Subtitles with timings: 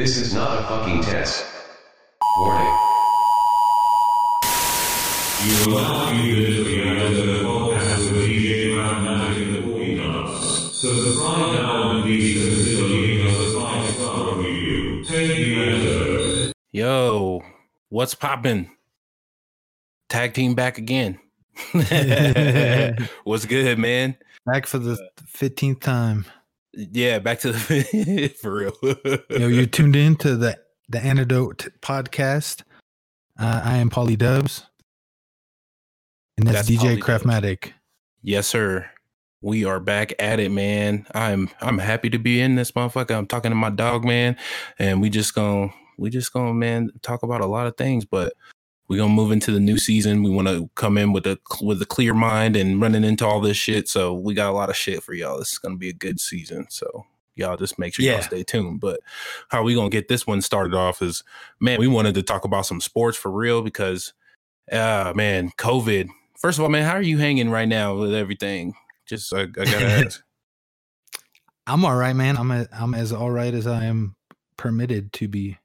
[0.00, 1.44] This is not a fucking test.
[2.38, 2.74] Warning.
[5.44, 9.60] You are now muted to the end of the podcast with DJ Craftmatic and the
[9.60, 10.72] Paulie Dubz.
[10.72, 15.04] Subscribe now and please consider leaving us a five-star review.
[15.04, 16.52] Take the enter.
[16.72, 17.42] Yo,
[17.90, 18.70] what's poppin'?
[20.08, 21.18] Tag team back again.
[23.24, 24.16] what's good, man?
[24.46, 24.96] Back for the
[25.26, 26.24] fifteenth time.
[26.72, 29.40] Yeah, back to the for real.
[29.40, 32.62] Yo, you tuned in to the the Antidote podcast.
[33.38, 34.64] Uh, I am Paulie Dubz,
[36.36, 37.72] and that's, That's DJ Craftmatic.
[38.22, 38.88] yes, sir.
[39.42, 41.06] We are back at it, man.
[41.14, 43.16] I'm I'm happy to be in this motherfucker.
[43.16, 44.36] I'm talking to my dog, man,
[44.78, 48.34] and we just gonna we just gonna man talk about a lot of things, but
[48.90, 50.24] we gonna move into the new season.
[50.24, 53.40] We want to come in with a with a clear mind and running into all
[53.40, 53.88] this shit.
[53.88, 55.38] So we got a lot of shit for y'all.
[55.38, 56.66] This is gonna be a good season.
[56.70, 58.80] So y'all just make sure y'all stay tuned.
[58.80, 58.98] But
[59.48, 61.22] how we gonna get this one started off is
[61.60, 64.12] man, we wanted to talk about some sports for real because
[64.72, 66.08] uh man, COVID.
[66.36, 68.74] First of all, man, how are you hanging right now with everything?
[69.06, 70.20] Just I, I gotta ask.
[71.64, 72.36] I'm all right, man.
[72.36, 74.16] I'm a, I'm as all right as I am
[74.56, 75.58] permitted to be.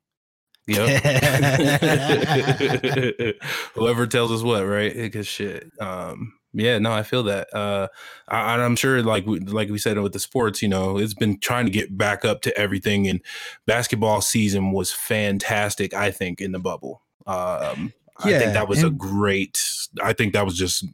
[0.68, 1.04] Yep.
[3.76, 4.94] Whoever tells us what, right?
[4.94, 5.72] Because shit.
[5.80, 7.54] Um, yeah, no, I feel that.
[7.54, 7.90] Uh,
[8.30, 11.38] I, I'm sure, like we, like we said with the sports, you know, it's been
[11.40, 13.22] trying to get back up to everything, and
[13.66, 15.94] basketball season was fantastic.
[15.94, 17.02] I think in the bubble.
[17.28, 19.62] Um, I think that was a great.
[20.02, 20.86] I think that was just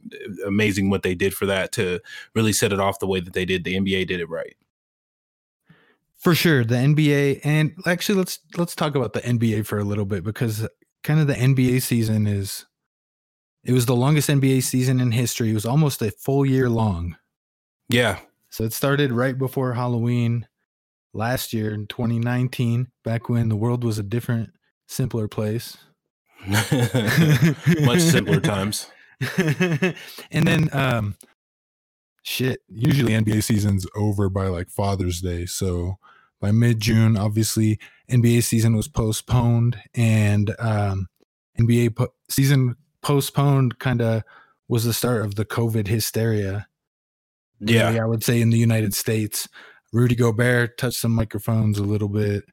[0.44, 2.00] amazing what they did for that to
[2.34, 3.62] really set it off the way that they did.
[3.62, 4.56] The NBA did it right.
[6.22, 10.04] For sure, the NBA and actually let's let's talk about the NBA for a little
[10.04, 10.68] bit because
[11.02, 12.64] kind of the NBA season is
[13.64, 15.50] it was the longest NBA season in history.
[15.50, 17.16] It was almost a full year long.
[17.88, 20.46] Yeah, So it started right before Halloween
[21.12, 24.50] last year in 2019, back when the world was a different,
[24.86, 25.76] simpler place.
[26.46, 28.90] much simpler times.
[30.30, 31.16] and then um
[32.22, 35.46] shit, usually NBA season's over by like Father's Day.
[35.46, 35.98] So
[36.42, 37.78] by mid June, obviously
[38.10, 41.08] NBA season was postponed and um
[41.58, 44.24] NBA po- season postponed kind of
[44.68, 46.66] was the start of the COVID hysteria.
[47.60, 47.88] Yeah.
[47.88, 49.48] really, I would say in the United States.
[49.92, 52.44] Rudy Gobert touched some microphones a little bit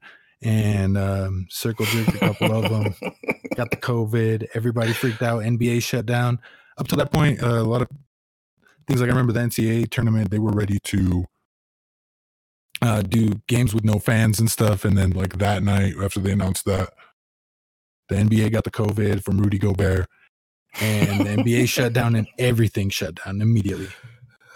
[0.42, 2.94] and um, circle jerked a couple of them.
[3.56, 4.46] Got the COVID.
[4.54, 5.42] Everybody freaked out.
[5.42, 6.38] NBA shut down.
[6.78, 7.88] Up to that point, uh, a lot of
[8.86, 11.24] things like I remember the NCAA tournament, they were ready to
[12.82, 14.84] uh, do games with no fans and stuff.
[14.84, 16.90] And then, like that night, after they announced that,
[18.08, 20.08] the NBA got the COVID from Rudy Gobert.
[20.80, 23.88] And the NBA shut down and everything shut down immediately.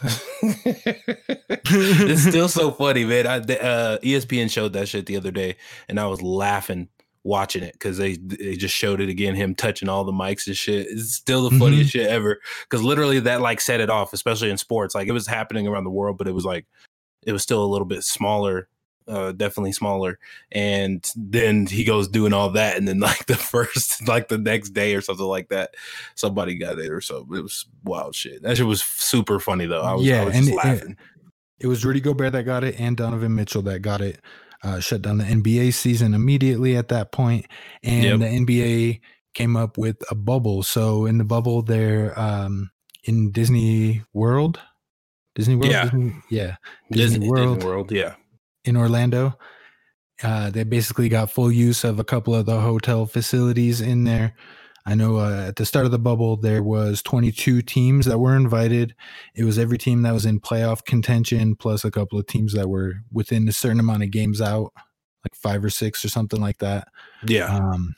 [0.42, 3.26] it's still so funny, man.
[3.26, 5.56] I, the, uh, ESPN showed that shit the other day,
[5.88, 6.88] and I was laughing
[7.22, 9.34] watching it because they they just showed it again.
[9.34, 10.86] Him touching all the mics and shit.
[10.90, 12.38] It's still the funniest shit ever.
[12.68, 14.94] Because literally, that like set it off, especially in sports.
[14.94, 16.66] Like it was happening around the world, but it was like
[17.26, 18.68] it was still a little bit smaller.
[19.06, 20.18] Uh, definitely smaller,
[20.50, 24.70] and then he goes doing all that, and then like the first, like the next
[24.70, 25.74] day or something like that,
[26.14, 27.18] somebody got it or so.
[27.34, 28.42] It was wild shit.
[28.42, 29.82] That shit was super funny though.
[29.82, 30.96] I was, Yeah, I was and just it- laughing.
[31.60, 34.20] It was Rudy Gobert that got it and Donovan Mitchell that got it.
[34.62, 37.44] Uh, shut down the NBA season immediately at that point,
[37.82, 38.20] and Yep.
[38.20, 39.00] the NBA
[39.34, 40.62] came up with a bubble.
[40.62, 42.70] So in the bubble, they're um,
[43.04, 44.58] in Disney World,
[45.34, 45.84] Disney World, Yeah.
[45.84, 46.56] Disney, yeah,
[46.90, 47.64] Disney, Disney Disney World.
[47.64, 48.14] World, yeah.
[48.64, 49.36] in Orlando.
[50.22, 54.34] Uh, they basically got full use of a couple of the hotel facilities in there.
[54.86, 58.36] I know uh, at the start of the bubble there was 22 teams that were
[58.36, 58.94] invited.
[59.34, 62.68] It was every team that was in playoff contention, plus a couple of teams that
[62.68, 64.72] were within a certain amount of games out,
[65.24, 66.88] like five or six or something like that.
[67.26, 67.46] Yeah.
[67.46, 67.96] Um,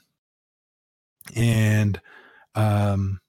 [1.34, 2.00] and
[2.54, 3.20] um,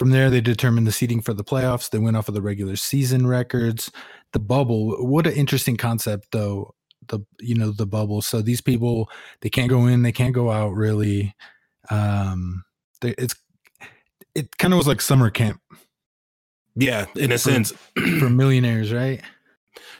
[0.00, 1.90] from there, they determined the seating for the playoffs.
[1.90, 3.92] They went off of the regular season records.
[4.32, 6.74] The bubble, what an interesting concept, though.
[7.08, 8.22] The you know the bubble.
[8.22, 9.10] So these people
[9.42, 10.72] they can't go in, they can't go out.
[10.72, 11.34] Really,
[11.90, 12.64] um,
[13.02, 13.34] they, it's
[14.34, 15.60] it kind of was like summer camp
[16.76, 17.74] yeah, in a for- sense.
[17.94, 19.20] for millionaires, right?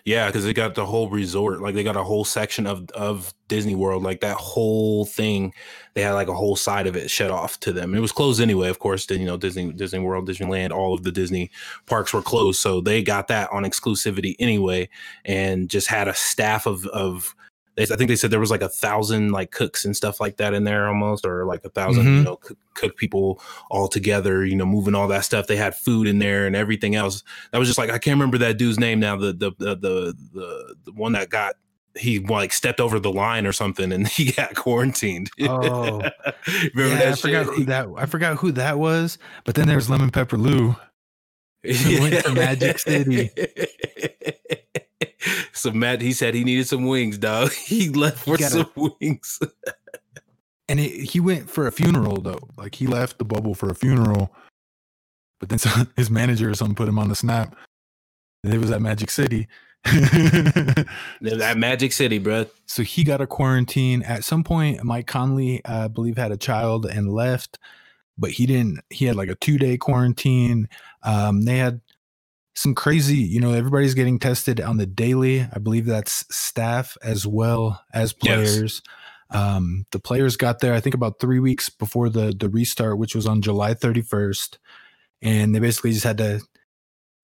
[0.04, 3.34] Yeah, because they got the whole resort, like they got a whole section of of
[3.48, 5.52] Disney World, like that whole thing.
[5.94, 7.94] They had like a whole side of it shut off to them.
[7.94, 9.06] It was closed anyway, of course.
[9.06, 11.50] Then you know, Disney Disney World, Disneyland, all of the Disney
[11.86, 14.88] parks were closed, so they got that on exclusivity anyway,
[15.24, 17.34] and just had a staff of of.
[17.82, 20.54] I think they said there was like a thousand like cooks and stuff like that
[20.54, 22.24] in there almost, or like a 1000 you Mhm.
[22.24, 23.40] know cook, cook people
[23.70, 24.44] all together.
[24.44, 25.46] You know, moving all that stuff.
[25.46, 27.22] They had food in there and everything else
[27.52, 29.16] that was just like I can't remember that dude's name now.
[29.16, 31.54] The the the the the, the one that got
[31.96, 35.30] he like stepped over the line or something and he got quarantined.
[35.40, 36.00] Oh.
[36.74, 39.18] remember yeah, that I forgot who that I forgot who that was.
[39.44, 40.76] But then there's Lemon Pepper Lou.
[41.62, 43.30] He went to Magic City.
[45.52, 47.52] so Matt, he said he needed some wings, dog.
[47.64, 49.38] He left for gotta- some wings.
[50.68, 52.38] And it, he went for a funeral though.
[52.56, 54.32] Like he left the bubble for a funeral.
[55.40, 57.56] But then some, his manager or something put him on the snap.
[58.44, 59.48] And it was at Magic City.
[59.84, 62.46] that Magic City, bro.
[62.66, 66.36] so he got a quarantine at some point mike conley uh, i believe had a
[66.36, 67.58] child and left
[68.18, 70.68] but he didn't he had like a two day quarantine
[71.02, 71.80] um, they had
[72.60, 77.26] some crazy you know everybody's getting tested on the daily i believe that's staff as
[77.26, 78.36] well as Yes.
[78.52, 78.82] players
[79.30, 83.14] um, the players got there i think about three weeks before the the restart which
[83.14, 84.58] was on july 31st
[85.22, 86.40] and they basically just had to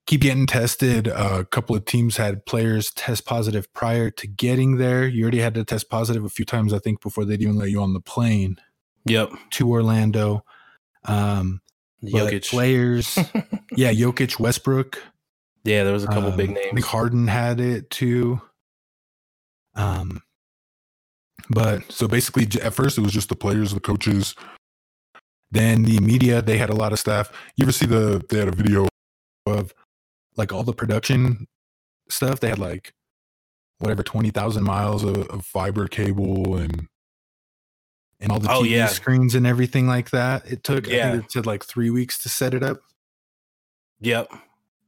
[0.07, 1.09] keep getting tested.
[1.09, 5.05] Uh, a couple of teams had players test positive prior to getting there.
[5.09, 7.71] You already had to test positive a few times, I think, before they'd even let
[7.71, 8.57] you on the plane
[9.07, 9.33] Yep.
[9.53, 10.45] to Orlando.
[11.05, 11.61] Um,
[12.05, 12.51] Jokic.
[12.51, 13.19] players,
[13.77, 15.03] yeah, Jokic, Westbrook,
[15.67, 16.87] yeah, there was a couple um, big I think names.
[16.87, 18.41] Harden had it too.
[19.75, 20.23] Um,
[21.51, 24.35] but so basically, at first it was just the players, the coaches.
[25.51, 27.31] Then the media, they had a lot of staff.
[27.57, 28.25] You ever see the?
[28.29, 28.89] They had a video
[29.47, 29.73] of
[30.37, 31.47] like all the production
[32.09, 32.41] stuff.
[32.41, 32.93] They had like
[33.79, 36.89] whatever twenty thousand miles of, of fiber cable and
[38.19, 38.87] and all the Oh, TV yeah.
[38.87, 40.51] screens and everything like that.
[40.51, 41.13] It took I Yeah.
[41.13, 42.81] think it said like three weeks to set it up.
[44.01, 44.33] Yep.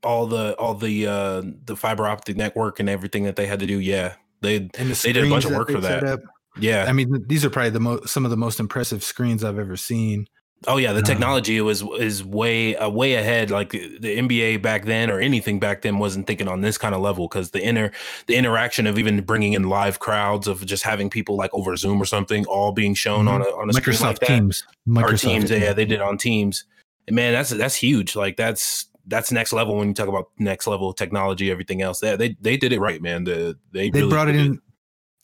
[0.02, 3.66] All the all the uh the fiber optic network and everything that they had to
[3.66, 3.78] do.
[3.80, 4.14] Yeah.
[4.42, 6.04] They And the They did a bunch of work for that.
[6.04, 6.20] up.
[6.58, 6.84] yeah.
[6.88, 9.76] I mean, these are probably the most some of the most impressive screens I've ever
[9.76, 10.26] seen.
[10.66, 13.50] Oh yeah, the Um, technology was is way uh, way ahead.
[13.50, 17.00] Like the NBA back then, or anything back then, wasn't thinking on this kind of
[17.00, 17.92] level because the inner
[18.26, 22.02] the interaction of even bringing in live crowds of just having people like over Zoom
[22.02, 24.04] or something, all being shown on a on a screen Mm-hmm.
[24.04, 24.26] Microsoft like that.
[24.26, 24.64] Teams.
[24.88, 26.64] Or Microsoft Teams, yeah, they did on Teams.
[27.06, 28.16] And man, that's that's huge.
[28.16, 32.00] Like that's that's next level when you talk about next level technology, everything else.
[32.00, 33.24] They they, they did it right, man.
[33.24, 34.60] The, they They really brought it in.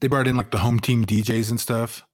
[0.01, 2.05] They brought in like the home team DJs and stuff.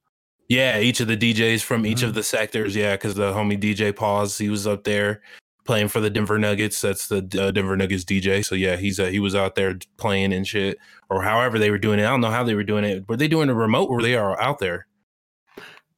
[0.47, 2.07] Yeah, each of the DJs from each Mhm.
[2.09, 2.75] of the sectors.
[2.75, 5.21] Yeah, because the homie DJ Pause, he was up there
[5.65, 6.81] playing for the Denver Nuggets.
[6.81, 8.43] That's the uh, Denver Nuggets DJ.
[8.45, 10.77] So yeah, he's uh, he was out there playing and shit,
[11.09, 12.03] or however they were doing it.
[12.05, 13.07] I don't know how they were doing it.
[13.07, 14.87] Were they doing a remote, or they are out there?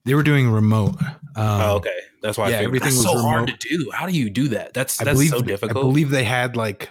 [0.06, 0.96] They were doing remote.
[1.02, 2.50] Um, oh, okay, that's why.
[2.50, 2.70] yeah, I figured.
[2.78, 3.92] everything was so hard to do.
[3.94, 4.74] How do you do that?
[4.74, 5.78] That's I that's believe so difficult.
[5.78, 6.90] I believe they had like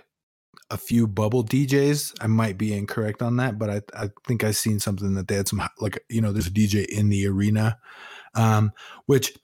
[0.71, 2.15] a few bubble DJs.
[2.21, 5.35] I might be incorrect on that, but I I think I seen something that they
[5.35, 7.79] had some like you know there's a DJ in the arena,
[8.35, 8.71] um,
[9.07, 9.37] which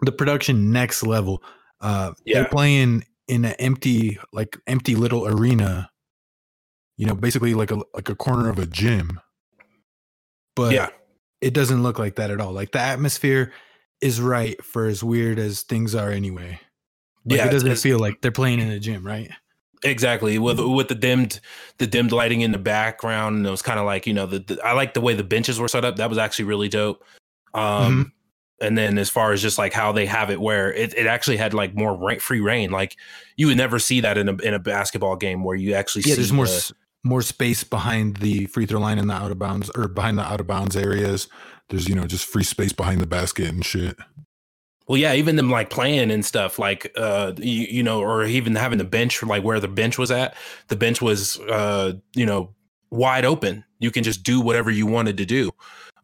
[0.00, 1.42] the production next level.
[1.80, 2.40] Uh, Yeah.
[2.42, 5.90] they're playing in an empty like empty little arena.
[6.96, 9.20] You know, basically like a like a corner of a gym.
[10.54, 10.88] But yeah,
[11.40, 12.52] it doesn't look like that at all.
[12.52, 13.52] Like the atmosphere
[14.02, 16.60] is right for as weird as things are anyway.
[17.24, 17.46] Like, yeah.
[17.46, 19.30] it doesn't feel like they're playing in a gym, right?
[19.84, 21.40] Exactly with with the dimmed
[21.78, 24.38] the dimmed lighting in the background, and it was kind of like you know the,
[24.40, 25.96] the I like the way the benches were set up.
[25.96, 27.02] That was actually really dope.
[27.54, 28.12] Um,
[28.60, 31.36] and then as far as just like how they have it, where it, it actually
[31.36, 32.70] had like more ra- free reign.
[32.70, 32.96] Like
[33.36, 36.14] you would never see that in a in a basketball game where you actually Yeah,
[36.14, 36.72] see there's more the-
[37.04, 40.22] more space behind the free throw line and the out of bounds or behind the
[40.22, 41.26] out of bounds areas.
[41.68, 43.96] There's you know just free space behind the basket and shit.
[44.88, 48.54] Well, yeah, even them like playing and stuff, like uh, you, you know, or even
[48.56, 50.36] having the bench, like where the bench was at,
[50.68, 52.52] the bench was, uh, you know,
[52.90, 53.64] wide open.
[53.78, 55.52] You can just do whatever you wanted to do.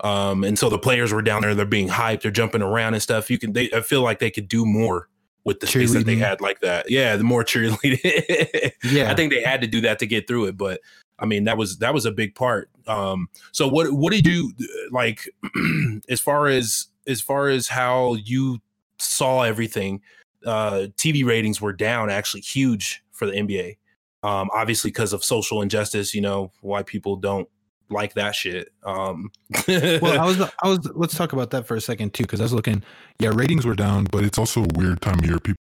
[0.01, 3.03] Um, and so the players were down there, they're being hyped, they're jumping around and
[3.03, 3.31] stuff.
[3.31, 5.09] You can, they, I feel like they could do more
[5.45, 6.91] with the space that they had like that.
[6.91, 8.73] Yeah, the more cheerleading.
[8.85, 10.81] Yeah, I think they had to do that to get through it, but
[11.19, 12.71] I mean that was that was a big part.
[12.89, 14.53] Um, so what what did you
[14.91, 15.29] like
[16.09, 18.59] as far as as far as how you
[18.99, 20.01] saw everything?
[20.45, 23.77] Uh, TV ratings were down actually huge for the NBA.
[24.23, 27.49] Um, obviously because of social injustice, you know why people don't
[27.91, 28.73] like that shit.
[28.85, 29.31] Um,
[29.67, 32.45] well, I was I was let's talk about that for a second too because I
[32.45, 32.83] was looking.
[33.21, 35.39] Yeah, ratings were down, but it's also a weird time of year.
[35.39, 35.59] People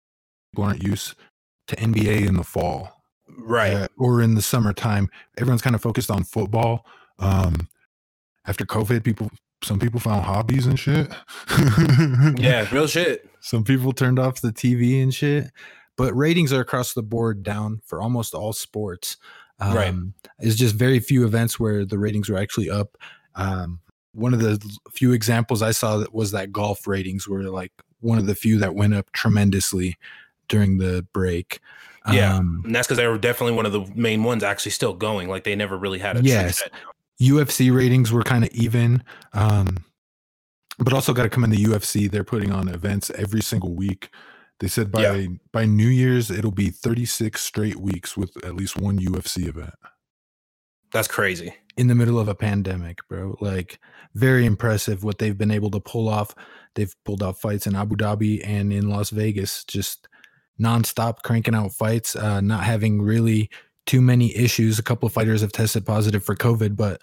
[0.59, 1.15] aren't used
[1.67, 3.01] to NBA in the fall.
[3.37, 3.73] right.
[3.73, 5.09] uh, or in the summertime.
[5.37, 6.85] Everyone's kind of focused on football.
[7.19, 7.67] Um,
[8.45, 9.29] after COVID, people,
[9.63, 11.11] some people found hobbies and shit.
[12.37, 13.29] Yeah, real shit.
[13.39, 15.51] some people turned off the TV and shit.
[15.95, 19.17] But ratings are across the board down for almost all sports.
[19.59, 19.93] Um, Right.
[20.39, 22.95] It's just very few events where the ratings were actually up.
[23.35, 23.79] Um,
[24.13, 24.59] one of the
[24.91, 28.59] few examples I saw that was that golf ratings were like one of the few
[28.59, 29.97] that went up tremendously
[30.47, 31.59] during the break.
[32.11, 32.35] Yeah.
[32.35, 35.27] Um, And that's because they were definitely one of the main ones actually still going.
[35.29, 36.61] Like they never really had a Yes.
[37.21, 39.03] UFC ratings were kind of even.
[39.33, 39.77] Um,
[40.79, 42.09] but also got to come in the UFC.
[42.09, 44.09] They're putting on events every single week.
[44.59, 45.27] They said by Yeah.
[45.51, 49.73] by New Year's it'll be 36 straight weeks with at least one UFC event
[50.91, 51.53] That's crazy.
[51.77, 53.37] in the middle of a pandemic, bro.
[53.41, 53.79] Like
[54.15, 56.33] very impressive what they've been able to pull off.
[56.75, 60.07] They've pulled off fights in Abu Dhabi and in Las Vegas, just
[60.59, 63.49] nonstop cranking out fights, uh, not having really
[63.87, 64.77] too many issues.
[64.77, 67.01] A couple of fighters have tested positive for COVID, but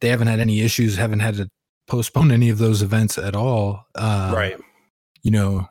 [0.00, 1.48] they haven't had any issues, haven't had to
[1.86, 3.86] postpone any of those events at all.
[3.94, 4.60] Uh, right.
[5.22, 5.68] You know,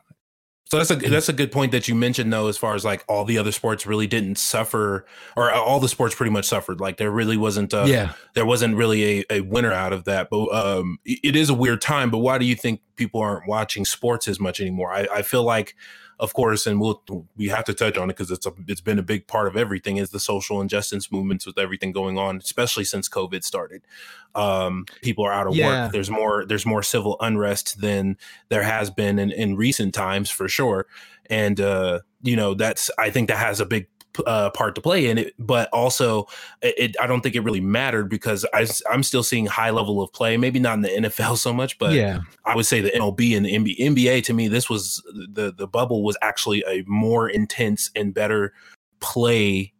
[0.74, 3.04] So that's a that's a good point that you mentioned though, as far as like
[3.08, 5.06] all the other sports really didn't suffer,
[5.38, 6.80] or all the sports pretty much suffered.
[6.80, 8.14] Like there really wasn't a, yeah.
[8.34, 10.32] there wasn't really a, a winner out of that.
[10.32, 12.10] But um, it is a weird time.
[12.10, 14.92] But why do you think people aren't watching sports as much anymore?
[14.92, 15.76] I, I feel like,
[16.20, 17.02] of course, and we'll
[17.36, 19.58] we have to touch on it because it's a it's been a big part of
[19.58, 23.82] everything is the social injustice movements with everything going on, especially since COVID started.
[24.36, 25.84] Um, people are out of Yeah.
[25.86, 25.92] work.
[25.92, 28.18] There's more there's more civil unrest than
[28.50, 30.88] there has been in, in recent times for sure.
[31.30, 33.88] And uh, you know that's I think that has a big
[34.26, 36.28] uh, part to play in it, but also
[36.62, 40.12] it, I don't think it really mattered because I, am still seeing high level of
[40.14, 40.38] play.
[40.38, 42.20] Maybe not in the NFL so much, but yeah.
[42.46, 45.68] I would say the MLB and the NBA, NBA to me, this was the the
[45.68, 48.54] bubble was actually a more intense and better
[49.00, 49.73] play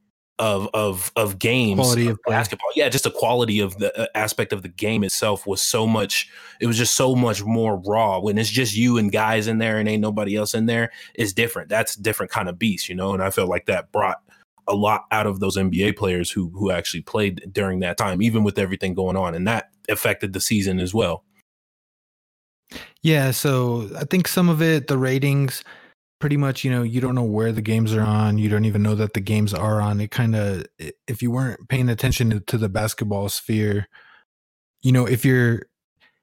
[0.44, 2.34] of of of games Quality of play.
[2.34, 2.68] basketball.
[2.76, 6.30] Yeah, just the quality of the uh, aspect of the game itself was so much.
[6.60, 8.20] It was just so much more raw.
[8.20, 11.32] When it's just you and guys in there and ain't nobody else in there, it's
[11.32, 11.70] different.
[11.70, 13.14] That's a different kind of beast, you know.
[13.14, 14.22] And I felt like that brought
[14.68, 18.44] a lot out of those NBA players who who actually played during that time, even
[18.44, 21.24] with everything going on, and that affected the season as well.
[23.02, 25.64] Yeah, so I think some of it, the ratings,
[26.24, 28.38] pretty much, you know, you don't know where the games are on.
[28.38, 30.00] You don't even know that the games are on.
[30.00, 30.66] It kind of,
[31.06, 33.90] if you weren't paying attention to, to the basketball sphere,
[34.84, 35.64] you know, if you're,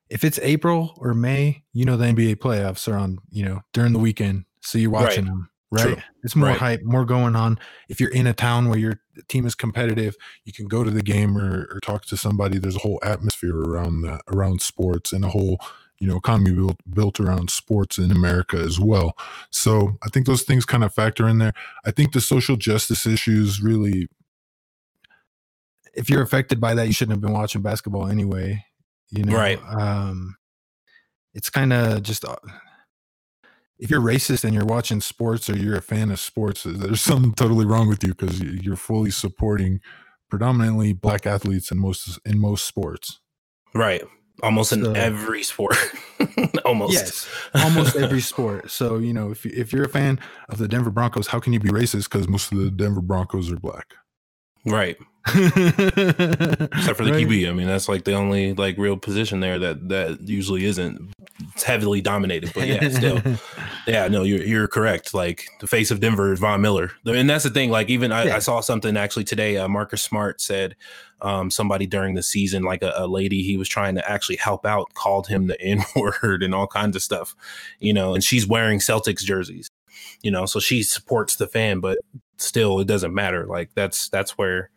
[0.09, 3.93] if it's April or May, you know, the NBA playoffs are on, you know, during
[3.93, 4.47] the weekend.
[4.63, 5.33] So you're watching Right.
[5.33, 5.83] them, right?
[5.83, 6.03] True.
[6.23, 6.59] It's more Right.
[6.59, 7.59] hype, more going on.
[7.91, 10.17] If you're in a town where your team is competitive,
[10.47, 12.57] you can go to the game or, or talk to somebody.
[12.57, 15.61] There's a whole atmosphere around that, around sports and a whole
[16.01, 19.17] you know economy built built around sports in America as well.
[19.51, 21.53] So I think those things kind of factor in there.
[21.85, 24.09] I think the social justice issues really
[25.95, 28.65] if you're affected by that you shouldn't have been watching basketball anyway,
[29.11, 29.37] you know.
[29.37, 29.61] Right.
[29.69, 30.37] Um
[31.35, 32.37] it's kind of just uh,
[33.79, 37.35] if you're racist and you're watching sports or you're a fan of sports, there's something
[37.35, 39.81] totally wrong with you because you're fully supporting
[40.29, 43.21] predominantly black athletes in most in most sports.
[43.75, 44.03] Right.
[44.43, 45.77] Almost in every sport.
[46.65, 46.93] Almost.
[46.93, 48.71] Yes, almost every sport.
[48.71, 51.61] So you know, if if you're a fan of the Denver Broncos, how can you
[51.61, 52.11] be racist?
[52.11, 53.95] Because most of the Denver Broncos are black.
[54.65, 54.97] Right.
[55.27, 57.49] Except for the QB.
[57.49, 61.13] I mean, that's like the only like real position there that that usually isn't.
[61.55, 63.21] It's heavily dominated, but yeah, still.
[63.87, 65.15] Yeah, no, you're you're correct.
[65.15, 67.71] Like the face of Denver is Von Miller, and that's the thing.
[67.71, 68.37] Like even I, Yeah.
[68.37, 69.57] I saw something actually today.
[69.57, 70.77] Uh, Marcus Smart said
[71.23, 74.65] um, somebody during the season, like a, a lady he was trying to actually help
[74.67, 77.35] out, called him the N word and all kinds of stuff,
[77.79, 78.15] you know.
[78.15, 79.69] And she's wearing Celtics jerseys,
[80.23, 81.99] you know, so she supports the fan, but
[82.41, 83.47] still, it doesn't matter.
[83.47, 84.71] Like that's that's where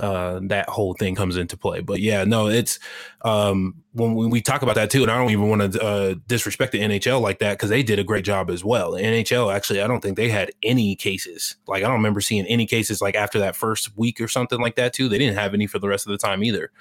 [0.00, 2.80] uh that whole thing comes into play but yeah no it's
[3.24, 6.14] um when we, we talk about that too and i don't even want to uh
[6.26, 9.54] disrespect the nhl like that because they did a great job as well the nhl
[9.54, 13.00] actually i don't think they had any cases like i don't remember seeing any cases
[13.00, 15.78] like after that first week or something like that too they didn't have any for
[15.78, 16.72] the rest of the time either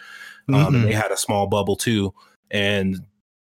[0.50, 0.88] um and Mhm.
[0.88, 2.12] they had a small bubble too
[2.50, 2.96] and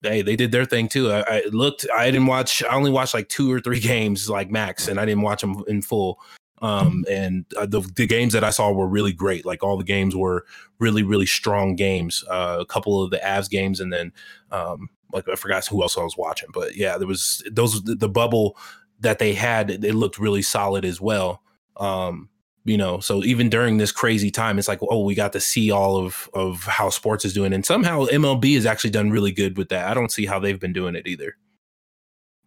[0.04, 3.16] they they did their thing too I, I looked i didn't watch i only watched
[3.16, 6.20] like two or three games like max and i didn't watch them in full
[6.62, 9.84] um and uh, the, the games that i saw were really great like all the
[9.84, 10.46] games were
[10.80, 14.12] really really strong games uh, a couple of the avs games and then
[14.52, 17.96] um like i forgot who else i was watching but yeah there was those the,
[17.96, 18.58] the bubble
[19.00, 21.42] that they had it looked really solid as well.
[21.78, 22.30] Um
[22.64, 25.70] you know so even during this crazy time it's like oh we got to see
[25.70, 29.58] all of of how sports is doing and somehow mlb has actually done really good
[29.58, 29.88] with that.
[29.88, 31.36] I don't see how they've been doing it either.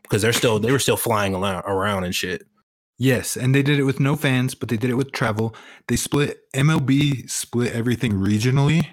[0.02, 2.42] Because they're still they were still flying around, around and shit
[2.98, 5.54] Yes, and they did it with no fans, but they did it with travel.
[5.86, 8.86] They split MLB split everything regionally.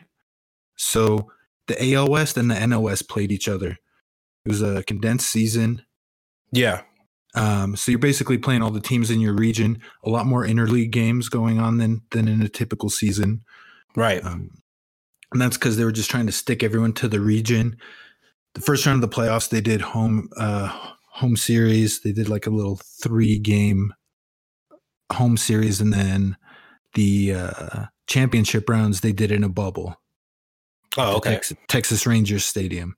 [0.76, 1.32] So
[1.68, 3.72] the AL West and the NL West played each other.
[4.46, 5.82] It was a condensed season.
[6.52, 6.82] yeah
[7.34, 9.82] Um, so you're basically playing all the teams in your region.
[10.04, 13.42] A lot more interleague games going on than than in a typical season.
[13.96, 14.62] right Um,
[15.32, 17.78] and that's because they were just trying to stick everyone to the region.
[18.54, 22.02] The first round of the playoffs, they did home uh, home series.
[22.02, 23.94] They did like a little three game
[25.12, 26.38] home series, and then
[26.94, 29.96] the uh, championship rounds they did in a bubble.
[30.98, 31.32] Oh, okay.
[31.32, 32.96] Texas, Texas Rangers Stadium.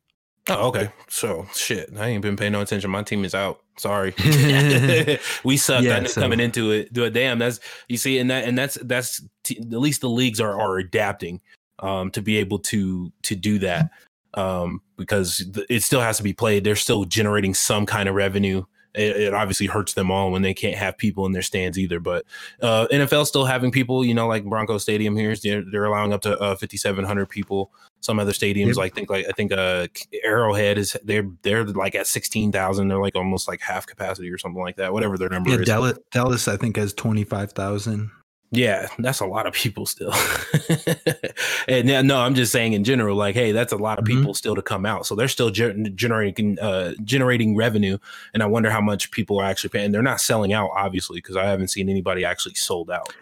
[0.50, 0.92] Oh, okay.
[1.10, 2.90] So shit, I ain't been paying no attention.
[2.90, 3.60] My team is out.
[3.78, 4.14] Sorry,
[5.44, 5.84] we sucked.
[5.84, 6.92] Yeah, I knew so- coming into it.
[6.94, 7.38] Do a damn.
[7.38, 10.78] That's you see, and that and that's that's t- at least the leagues are are
[10.78, 11.42] adapting
[11.80, 13.92] um, to be able to to do that
[14.38, 16.64] um, because th- it still has to be played.
[16.64, 18.64] They're still generating some kind of revenue.
[18.96, 22.00] It, it obviously hurts them all when they can't have people in their stands either.
[22.00, 22.26] But
[22.62, 26.22] uh, NFL still having people, you know, like Bronco Stadium here, they're, they're allowing up
[26.22, 27.72] to uh, 5,700 people.
[28.00, 28.76] Some other stadiums, Yep.
[28.78, 29.88] like think like I think uh,
[30.24, 32.88] Arrowhead is they're they're like at 16,000.
[32.88, 34.94] They're like almost like half capacity or something like that.
[34.94, 35.66] Whatever their number Yeah, is.
[35.66, 38.12] Dallas, Dallas, I think has twenty five thousand.
[38.52, 40.14] Yeah, that's a lot of people still.
[41.68, 44.08] and yeah, no, I'm just saying in general, like, hey, that's a lot of Mhm.
[44.20, 45.06] people still to come out.
[45.06, 47.98] So they're still ger- generating uh, generating revenue,
[48.34, 49.92] and I wonder how much people are actually paying.
[49.92, 53.14] They're not selling out, obviously, because I haven't seen anybody actually sold out.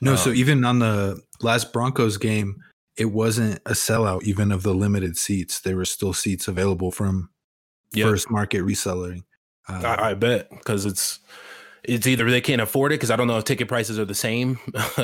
[0.00, 2.56] No, so Um, even on the last Broncos game,
[2.96, 5.60] it wasn't a sellout even of the limited seats.
[5.60, 7.30] There were still seats available from
[7.92, 8.08] Yep.
[8.08, 9.24] first market reselling.
[9.68, 11.20] Uh, I, I bet because it's
[11.84, 14.14] it's either they can't afford it because I don't know if ticket prices are the
[14.14, 14.58] same,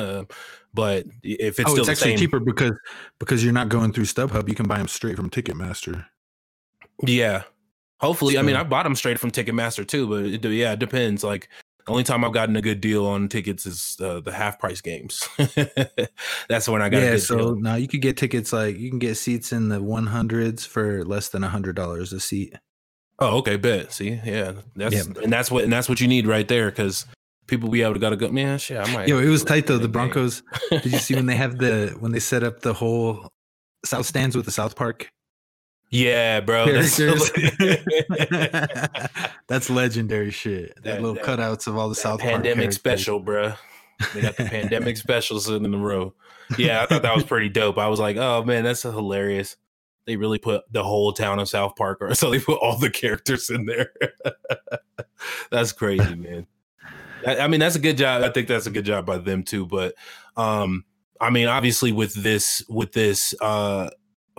[0.73, 2.73] but if it's oh, still it's actually same, cheaper because
[3.19, 4.47] because you're not going through StubHub.
[4.47, 6.05] You can buy them straight from Ticketmaster.
[7.05, 7.43] Yeah.
[7.99, 11.23] Hopefully, I mean, I bought them straight from Ticketmaster too, but it, yeah, it depends.
[11.23, 11.49] Like,
[11.85, 14.81] the only time I've gotten a good deal on tickets is uh, the half price
[14.81, 15.27] games.
[16.49, 18.99] That's when I got a yeah, so now you could get tickets like you can
[18.99, 22.55] get seats in the 100s for less than a hundred dollars a seat.
[23.21, 23.93] Oh, okay, bet.
[23.93, 25.03] See, yeah, that's Yeah.
[25.23, 27.05] and that's what and that's what you need right there because
[27.47, 28.29] people be able to gotta go.
[28.29, 29.07] Man, shit, I might.
[29.07, 29.77] Yo, it was tight though.
[29.77, 30.41] The Broncos.
[30.71, 33.27] Did you see when they have the when they set up the whole
[33.85, 35.09] South stands with the South Park
[35.93, 36.71] yeah, bro.
[36.71, 37.31] That's, characters?
[39.47, 40.73] That's legendary shit.
[40.75, 42.75] That, That- little that- cutouts of all the South Park pandemic characters.
[42.75, 43.53] special, bro.
[44.13, 46.13] They got the pandemic special sitting in the row.
[46.57, 47.77] Yeah, I thought that was pretty dope.
[47.77, 49.57] I was like, oh man, that's hilarious.
[50.05, 52.89] They really put the whole town of South Park, or so they put all the
[52.89, 53.91] characters in there.
[55.51, 56.47] that's crazy, man.
[57.25, 58.23] I, I mean, that's a good job.
[58.23, 59.65] I think that's a good job by them too.
[59.65, 59.95] But
[60.37, 60.85] um,
[61.19, 63.89] I mean, obviously, with this with this uh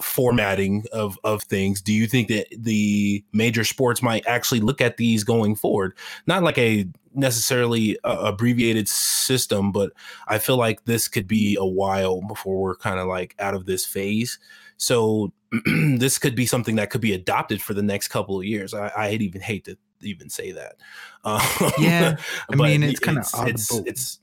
[0.00, 4.96] formatting of of things, do you think that the major sports might actually look at
[4.96, 5.96] these going forward?
[6.26, 9.92] Not like a necessarily uh, abbreviated system, but
[10.28, 13.66] I feel like this could be a while before we're kind of like out of
[13.66, 14.38] this phase.
[14.76, 15.32] So
[15.98, 18.72] this could be something that could be adopted for the next couple of years.
[18.74, 20.76] I, I even hate to even say that.
[21.24, 21.40] Um,
[21.78, 22.16] Yeah,
[22.50, 24.18] I mean, it's kinda it's, it's, it's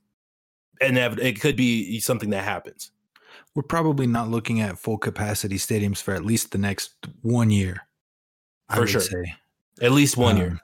[0.82, 1.26] inevitable.
[1.26, 2.92] It could be something that happens.
[3.56, 7.88] We're probably not looking at full capacity stadiums for at least the next one year.
[8.68, 9.02] I For would sure.
[9.02, 9.34] say.
[9.82, 10.50] At least one year.
[10.50, 10.60] Um,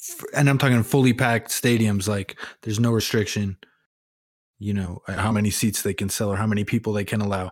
[0.00, 2.08] f- and I'm talking fully packed stadiums.
[2.08, 3.58] Like there's no restriction,
[4.58, 7.20] you know, uh, how many seats they can sell or how many people they can
[7.20, 7.50] allow.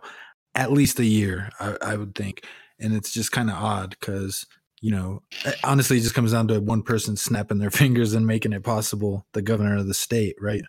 [0.55, 2.45] At least a year, I, I would think.
[2.79, 4.45] And it's just kind of odd because
[4.81, 8.27] you know, uh, honestly, it just comes down to one person snapping their fingers and
[8.27, 9.25] making it possible.
[9.31, 10.63] The governor of the state, right?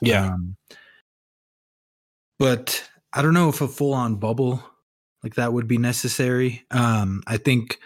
[0.00, 0.32] Yeah.
[0.32, 0.56] Um,
[2.38, 4.64] but I don't know if a full on bubble
[5.22, 6.64] like that would be necessary.
[6.70, 7.78] Um, I think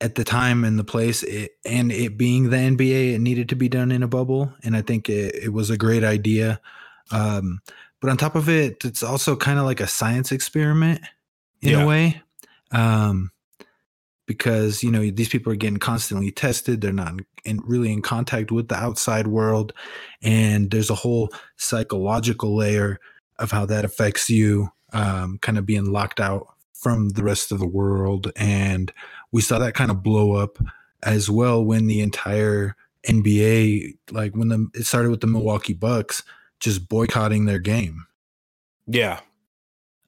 [0.00, 3.56] at the time and the place, it, and it being the NBA, it needed to
[3.56, 6.60] be done in a bubble, and I think it, it was a great idea.
[7.10, 7.60] Um,
[8.04, 11.00] but on top of it, it's also kind of like a science experiment
[11.62, 11.84] in Yeah.
[11.84, 12.20] a way.
[12.70, 13.30] Um,
[14.26, 17.14] because you know these people are getting constantly tested they're not
[17.46, 19.72] in, really in contact with the outside world
[20.22, 23.00] and there's a whole psychological layer
[23.38, 27.58] of how that affects you um, kind of being locked out from the rest of
[27.58, 28.92] the world and
[29.32, 30.58] we saw that kind of blow up
[31.02, 36.22] as well when the entire nba like when the it started with the milwaukee bucks
[36.60, 38.06] just boycotting their game
[38.86, 39.20] Yeah.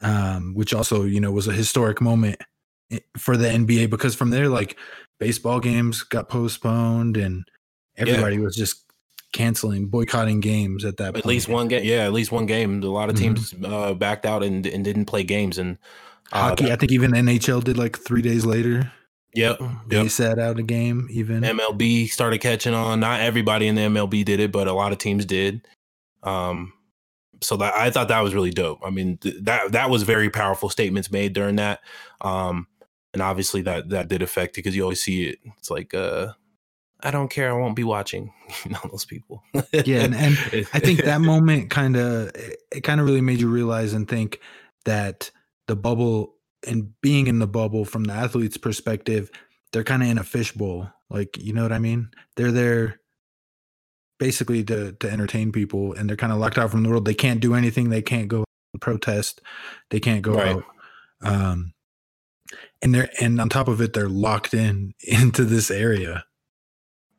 [0.00, 2.40] um, which also you know was a historic moment
[3.18, 4.76] for the NBA because from there like
[5.18, 7.44] baseball games got postponed and
[7.96, 8.84] everybody was just
[9.32, 11.16] canceling boycotting games at that point.
[11.18, 11.26] At point.
[11.26, 11.84] least one game.
[11.84, 12.04] Yeah.
[12.04, 12.82] At least one game.
[12.82, 13.18] A lot of Mhm.
[13.18, 15.58] teams uh, backed out and, and didn't play games.
[15.58, 15.78] And
[16.32, 18.92] uh, hockey that- I think even NHL did like 3 days later
[19.34, 19.58] Yep.
[19.88, 20.10] they Yep.
[20.10, 23.00] sat out a game even MLB started catching on.
[23.00, 25.66] Not everybody in the MLB did it, but a lot of teams did.
[26.26, 26.72] Um,
[27.42, 28.80] so that I thought that was really dope.
[28.84, 31.80] I mean, th- that that was very powerful statements made during that.
[32.20, 32.66] Um,
[33.12, 35.38] and obviously that that did affect it because you always see it.
[35.58, 36.32] It's like, uh,
[37.00, 37.50] I don't care.
[37.50, 38.32] I won't be watching.
[38.64, 39.42] You know those people.
[39.72, 40.36] yeah and, and
[40.72, 44.40] I think that moment kind of it kind of really made you realize and think
[44.84, 45.30] that
[45.66, 46.34] the bubble
[46.66, 49.30] and being in the bubble from the athlete's perspective,
[49.72, 50.90] they're kind of in a fishbowl.
[51.10, 52.10] Like, you know what I mean?
[52.36, 53.00] They're there
[54.18, 57.04] basically to to entertain people and they're kind of locked out from the world.
[57.04, 57.90] They can't do anything.
[57.90, 58.44] They can't go
[58.80, 59.40] protest.
[59.90, 60.56] They can't go Right.
[60.56, 60.64] out.
[61.22, 61.72] Um
[62.82, 66.24] and they're and on top of it, they're locked in into this area.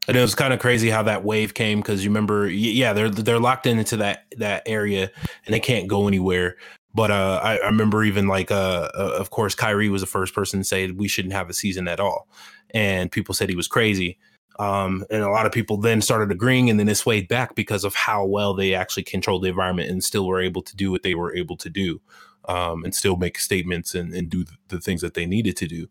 [0.08, 3.10] And it was kind of crazy how that wave came because you remember, yeah, they're
[3.10, 5.12] they're locked in into that that area
[5.46, 6.56] and they can't go anywhere.
[6.94, 10.34] But uh, I, I remember even like, uh, uh, of course, Kyrie was the first
[10.34, 12.28] person to say we shouldn't have a season at all,
[12.72, 14.18] and people said he was crazy.
[14.60, 17.84] Um, and a lot of people then started agreeing, and then it swayed back because
[17.84, 21.04] of how well they actually controlled the environment and still were able to do what
[21.04, 22.02] they were able to do,
[22.46, 25.88] um, and still make statements and, and do the things that they needed to do.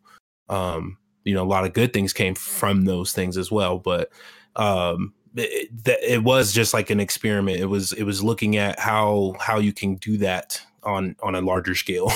[0.48, 4.10] Um, you know, a lot of good things came from those things as well, but
[4.56, 7.58] um, it, it, was just like an experiment.
[7.58, 11.40] It was it was looking at how how you can do that on on a
[11.40, 12.10] larger scale,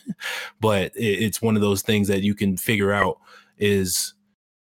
[0.60, 3.18] but it, it's one of those things that you can figure out
[3.58, 4.14] is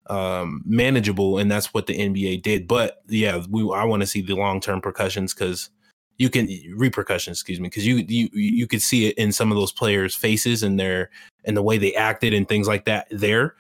[0.08, 2.68] um manageable and that's what the NBA did.
[2.68, 5.70] But yeah we I want to see the long-term percussions cuz
[6.18, 9.58] you can repercussions excuse me cuz you you you could see it in some of
[9.58, 11.10] those players faces and their
[11.44, 13.56] and the way they acted and things like that there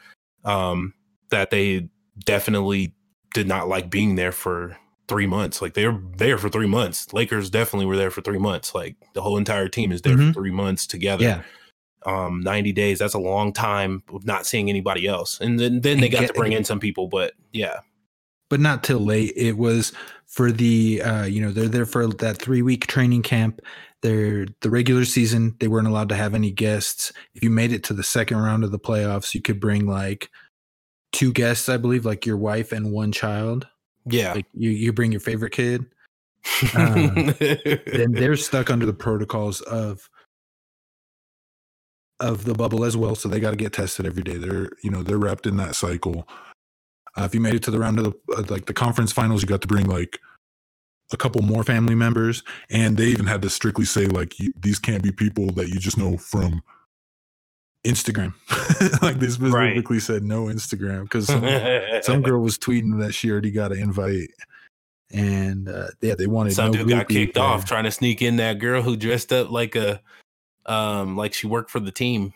[0.45, 0.93] um
[1.31, 1.89] that they
[2.25, 2.93] definitely
[3.33, 4.77] did not like being there for
[5.07, 5.61] 3 months.
[5.61, 7.11] Like they were there for 3 months.
[7.13, 8.73] Lakers definitely were there for 3 months.
[8.73, 10.29] Like the whole entire team is there Mhm.
[10.29, 11.23] for 3 months together.
[11.23, 11.41] Yeah,
[12.05, 15.99] um 90 days that's a long time of not seeing anybody else and then then
[15.99, 17.79] they got to bring in some people but yeah
[18.49, 19.33] but not till late.
[19.35, 19.91] It was
[20.27, 23.61] for the uh, you know they're there for that three week training camp.
[24.01, 25.55] They're the regular season.
[25.59, 27.11] They weren't allowed to have any guests.
[27.33, 30.29] If you made it to the second round of the playoffs, you could bring like
[31.11, 33.67] two guests, I believe, like your wife and one child.
[34.05, 35.85] yeah Like you, you bring your favorite kid.
[36.75, 40.09] um, then they're stuck under the protocols of
[42.19, 44.37] of the bubble as well so they got to get tested every day.
[44.37, 46.27] They're you know they're wrapped in that cycle.
[47.17, 49.41] Uh, if you made it to the round of the uh, like the conference finals
[49.41, 50.19] you got to bring like
[51.13, 54.79] a couple more family members and they even had to strictly say like you, these
[54.79, 56.61] can't be people that you just know from
[57.83, 58.33] instagram.
[59.01, 61.45] Like they specifically said no instagram because some,
[62.01, 64.31] some girl was tweeting that she already got an invite
[65.11, 68.37] and uh, yeah they wanted some no dude got kicked off trying to sneak in
[68.37, 70.01] that girl who dressed up like a
[70.65, 72.33] um like she worked for the team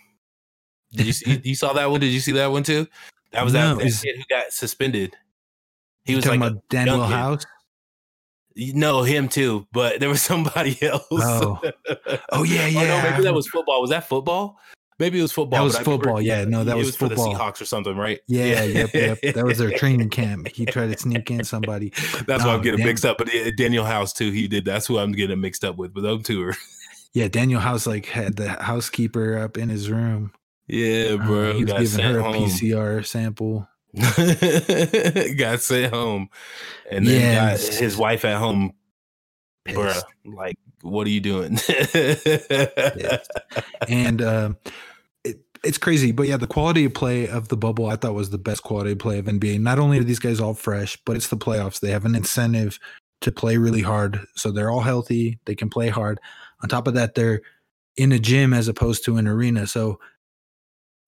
[0.93, 2.87] did you see you saw that one did you see that one too
[3.31, 5.15] that was No, that, kid who got suspended
[6.05, 7.07] he was talking like a- about Danuel.
[7.07, 7.45] House.
[8.55, 11.59] no him too but there was somebody else Oh.
[12.31, 13.01] Oh yeah, Oh, yeah.
[13.03, 13.81] no, maybe that was football.
[13.81, 14.57] Was that football?
[14.99, 15.59] Maybe it was football.
[15.59, 16.43] That was but I remember- football, yeah.
[16.45, 17.33] No, that it was for the football.
[17.35, 18.19] Seahawks or something, right?
[18.27, 19.21] Yeah, yep, yep.
[19.33, 20.49] That was their training camp.
[20.49, 21.93] He tried to sneak in somebody.
[22.27, 23.17] That's why I'm getting Dan- mixed up.
[23.17, 24.31] But Danuel House too.
[24.31, 24.65] He did.
[24.65, 25.93] That's who I'm getting mixed up with.
[25.93, 26.55] But them two are.
[27.13, 30.31] Yeah, Danuel House like had the housekeeper up in his room.
[30.67, 31.53] Yeah, Uh, bro.
[31.53, 32.33] he was got giving her a home.
[32.49, 33.67] PCR sample.
[35.37, 36.29] got sent home,
[36.91, 38.73] and then Yeah, got his wife at home.
[39.65, 40.05] Pissed.
[40.25, 41.57] like, what are you doing?
[43.87, 44.53] and uh,
[45.23, 46.11] it, it's crazy.
[46.11, 48.91] But yeah, the quality of play of the bubble I thought was the best quality
[48.91, 49.59] of play of NBA.
[49.59, 51.79] Not only are these guys all fresh, but it's the playoffs.
[51.79, 52.79] They have an incentive
[53.21, 55.39] to play really hard, so they're all healthy.
[55.45, 56.19] They can play hard.
[56.61, 57.41] On top of that, they're
[57.95, 59.67] in a gym as opposed to an arena.
[59.67, 59.99] So,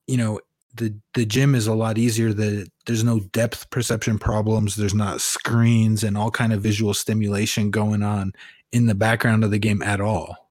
[0.08, 0.40] you know,
[0.76, 2.34] the the gym is a lot easier.
[2.34, 4.76] The there's no depth perception problems.
[4.76, 8.34] There's not screens and all kind of visual stimulation going on
[8.72, 10.42] in the background of the game at all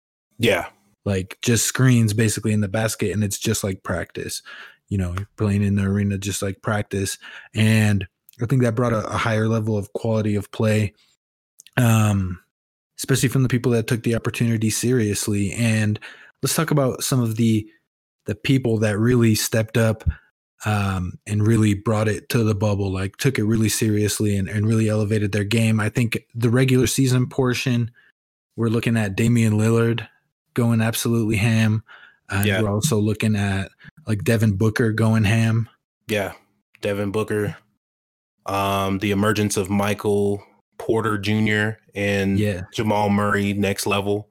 [0.40, 0.66] yeah,
[1.04, 4.42] like just screens basically in the basket and it's just like practice
[4.88, 7.18] you know playing in the arena just like practice
[7.54, 8.06] and
[8.42, 10.92] i think that brought a, a higher level of quality of play
[11.76, 12.40] um
[13.00, 15.98] especially from the people that took the opportunity seriously and
[16.42, 17.66] let's talk about some of the
[18.26, 20.04] the people that really stepped up
[20.66, 24.66] um, and really brought it to the bubble, like took it really seriously and, and
[24.66, 25.80] really elevated their game.
[25.80, 27.90] I think the regular season portion,
[28.56, 30.06] we're looking at Damian Lillard
[30.52, 31.82] going absolutely ham.
[32.28, 32.60] And Yeah.
[32.60, 33.70] we're also looking at
[34.06, 35.68] like Devin Booker going ham.
[36.08, 36.34] yeah.
[36.82, 37.56] Devin Booker,
[38.46, 40.42] um, the emergence of Michael
[40.80, 41.78] Porter Jr.
[41.94, 42.62] and Yeah.
[42.72, 44.28] Jamal Murray next level.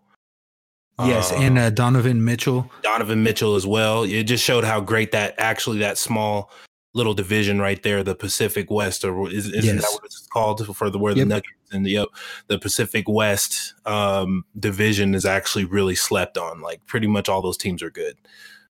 [0.99, 1.31] Yes.
[1.31, 2.69] Uh, and uh, Donovan Mitchell.
[2.81, 4.03] Donovan Mitchell as well.
[4.03, 6.51] It just showed how great that actually that small
[6.95, 9.81] little division right there, the Pacific West, or is, isn't Yes.
[9.83, 11.19] that what it's called for the where Yep.
[11.19, 12.07] the Nuggets and the yep,
[12.47, 16.61] the Pacific West um, division is actually really slept on.
[16.61, 18.15] Like pretty much all those teams are good.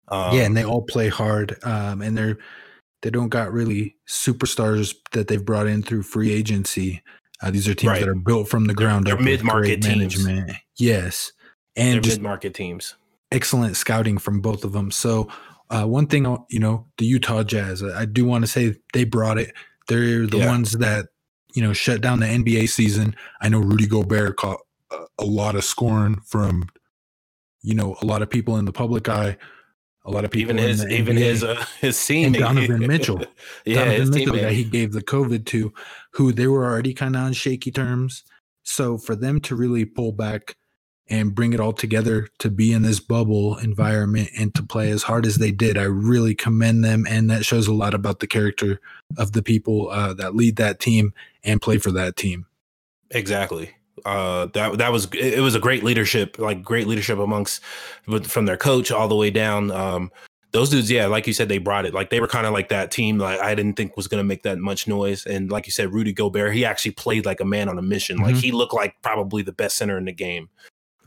[0.10, 0.44] Um, yeah.
[0.44, 1.56] And they all play hard.
[1.64, 2.38] Um, and they're,
[3.02, 7.02] they don't got really superstars that they've brought in through free agency.
[7.42, 8.00] Uh, these are teams Right.
[8.02, 9.20] that are built from the ground they're up.
[9.20, 10.24] with mid-market great teams.
[10.26, 10.58] management.
[10.78, 11.32] Yes.
[11.76, 12.96] And mid market teams.
[13.32, 14.90] excellent scouting from both of them.
[14.92, 15.30] So,
[15.70, 19.38] uh, one thing, you know, the Utah Jazz, I do want to say they brought
[19.38, 19.54] it.
[19.88, 20.48] They're the Yeah.
[20.48, 21.06] ones that,
[21.54, 23.16] you know, shut down the NBA season.
[23.40, 24.60] I know Rudy Gobert caught
[24.92, 26.70] a, a lot of scorn from,
[27.62, 29.38] you know, a lot of people in the public eye.
[30.10, 33.24] A lot of people, even his even NBA his uh, his team, and Donovan Mitchell.
[33.66, 35.74] yeah, Donovan Mitchell, the guy he gave the COVID to,
[36.14, 38.24] who they were already kind of on shaky terms.
[38.64, 40.56] So for them to really pull back
[41.10, 45.04] and bring it all together to be in this bubble environment and to play as
[45.04, 47.06] hard as they did, I really commend them.
[47.10, 48.80] And that shows a lot about the character
[49.18, 52.46] of the people uh, that lead that team and play for that team.
[53.10, 53.74] Exactly.
[54.06, 57.62] Uh, that that was it was a great leadership, like great leadership amongst
[58.24, 59.72] from their coach all the way down.
[59.72, 60.12] Um,
[60.52, 61.94] those dudes, yeah, like you said, they brought it.
[61.94, 63.20] Like they were kind of like that team.
[63.20, 65.26] Like I didn't think was going to make that much noise.
[65.26, 68.18] And like you said, Rudy Gobert, he actually played like a man on a mission.
[68.18, 68.42] Like Mhm.
[68.42, 70.50] he looked like probably the best center in the game.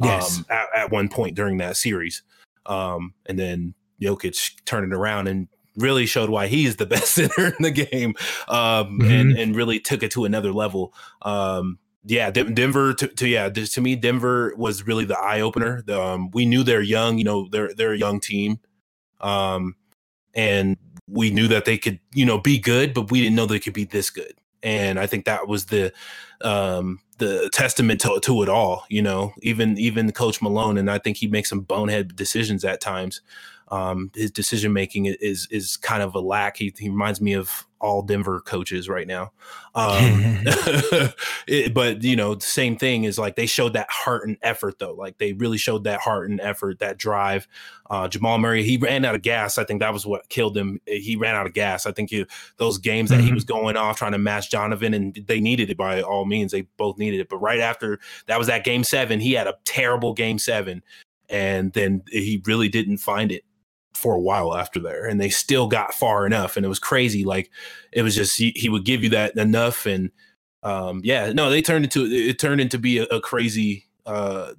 [0.00, 0.38] Yes.
[0.38, 2.22] Um, at, at one point during that series,
[2.66, 7.46] um, and then Jokic turned it around and really showed why he's the best center
[7.48, 8.14] in the game,
[8.48, 10.94] um, and and really took it to another level.
[11.22, 15.84] Um, yeah, Denver to, to yeah to me Denver was really the eye opener.
[15.88, 18.58] Um, we knew they're young, you know, they're they're a young team,
[19.20, 19.76] um,
[20.34, 20.76] and
[21.08, 23.74] we knew that they could you know be good, but we didn't know they could
[23.74, 24.32] be this good.
[24.64, 25.92] And I think that was the
[26.40, 28.84] um, the testament to, to it all.
[28.88, 32.80] You know, even even Coach Malone, and I think he makes some bonehead decisions at
[32.80, 33.20] times.
[33.72, 36.58] Um, his decision making is is kind of a lack.
[36.58, 39.32] He, he reminds me of all Denver coaches right now.
[39.74, 40.42] Um,
[41.46, 44.78] it- but you know, the same thing is like they showed that heart and effort
[44.78, 44.92] though.
[44.92, 47.48] Like they really showed that heart and effort, that drive.
[47.88, 49.56] Uh, Jamal Murray, he ran out of gas.
[49.56, 50.78] I think that was what killed him.
[50.86, 51.86] He ran out of gas.
[51.86, 52.26] I think he,
[52.58, 53.34] those games that he Mhm.
[53.34, 56.52] was going off trying to match Donovan, and they needed it by all means.
[56.52, 57.28] They both needed it.
[57.30, 60.82] But right after that was that game seven, he had a terrible game seven,
[61.30, 63.44] and then he really didn't find it
[64.02, 67.24] for a while after there and they still got far enough and it was crazy
[67.24, 67.48] like
[67.92, 70.10] it was just he, he would give you that enough and
[70.64, 74.52] um yeah no they turned into it turned into be a, a crazy uh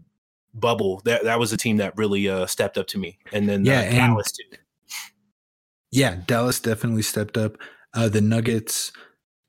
[0.53, 3.65] bubble that that was a team that really uh stepped up to me and then
[3.65, 4.58] Yeah, uh, and- Dallas too
[5.91, 7.58] Yeah, Dallas definitely stepped up.
[7.93, 8.91] Uh, the Nuggets,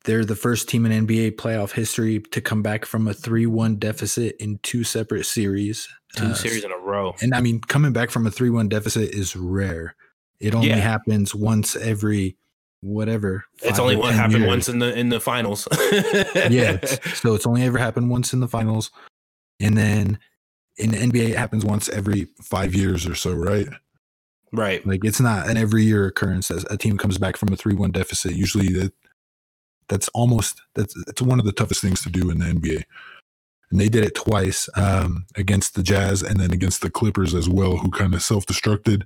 [0.05, 3.75] they're the first team in NBA playoff history to come back from a 3 1
[3.77, 5.87] deficit in two separate series.
[6.15, 8.69] two Uh, series in a row And I mean, coming back from a 3 1
[8.69, 9.95] deficit is rare.
[10.39, 10.75] It only Yeah.
[10.77, 12.37] happens once every
[12.81, 13.43] whatever.
[13.63, 14.47] it's only what happened years.
[14.47, 15.67] once in the in the finals
[16.35, 16.73] yeah.
[16.73, 18.91] it's- so it's only ever happened once in the finals.
[19.59, 20.19] And then
[20.77, 23.67] in the NBA, it happens once every five years or so, right?
[24.51, 27.55] right Like it's not an every year occurrence as a team comes back from a
[27.55, 28.33] 3 1 deficit.
[28.35, 28.93] Usually that
[29.87, 32.83] that's almost that's it's one of the toughest things to do in the NBA.
[33.71, 37.49] And they did it twice um, against the Jazz and then against the Clippers as
[37.49, 39.03] well, who kind of self destructed.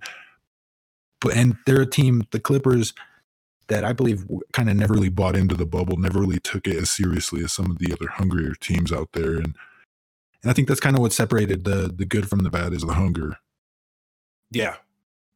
[1.22, 2.94] But and they're a team, the Clippers,
[3.68, 6.76] that I believe kind of never really bought into the bubble, never really took it
[6.76, 9.36] as seriously as some of the other hungrier teams out there.
[9.36, 9.56] And
[10.42, 12.82] and I think that's kind of what separated the the good from the bad is
[12.82, 13.38] the hunger.
[14.52, 14.76] Yeah.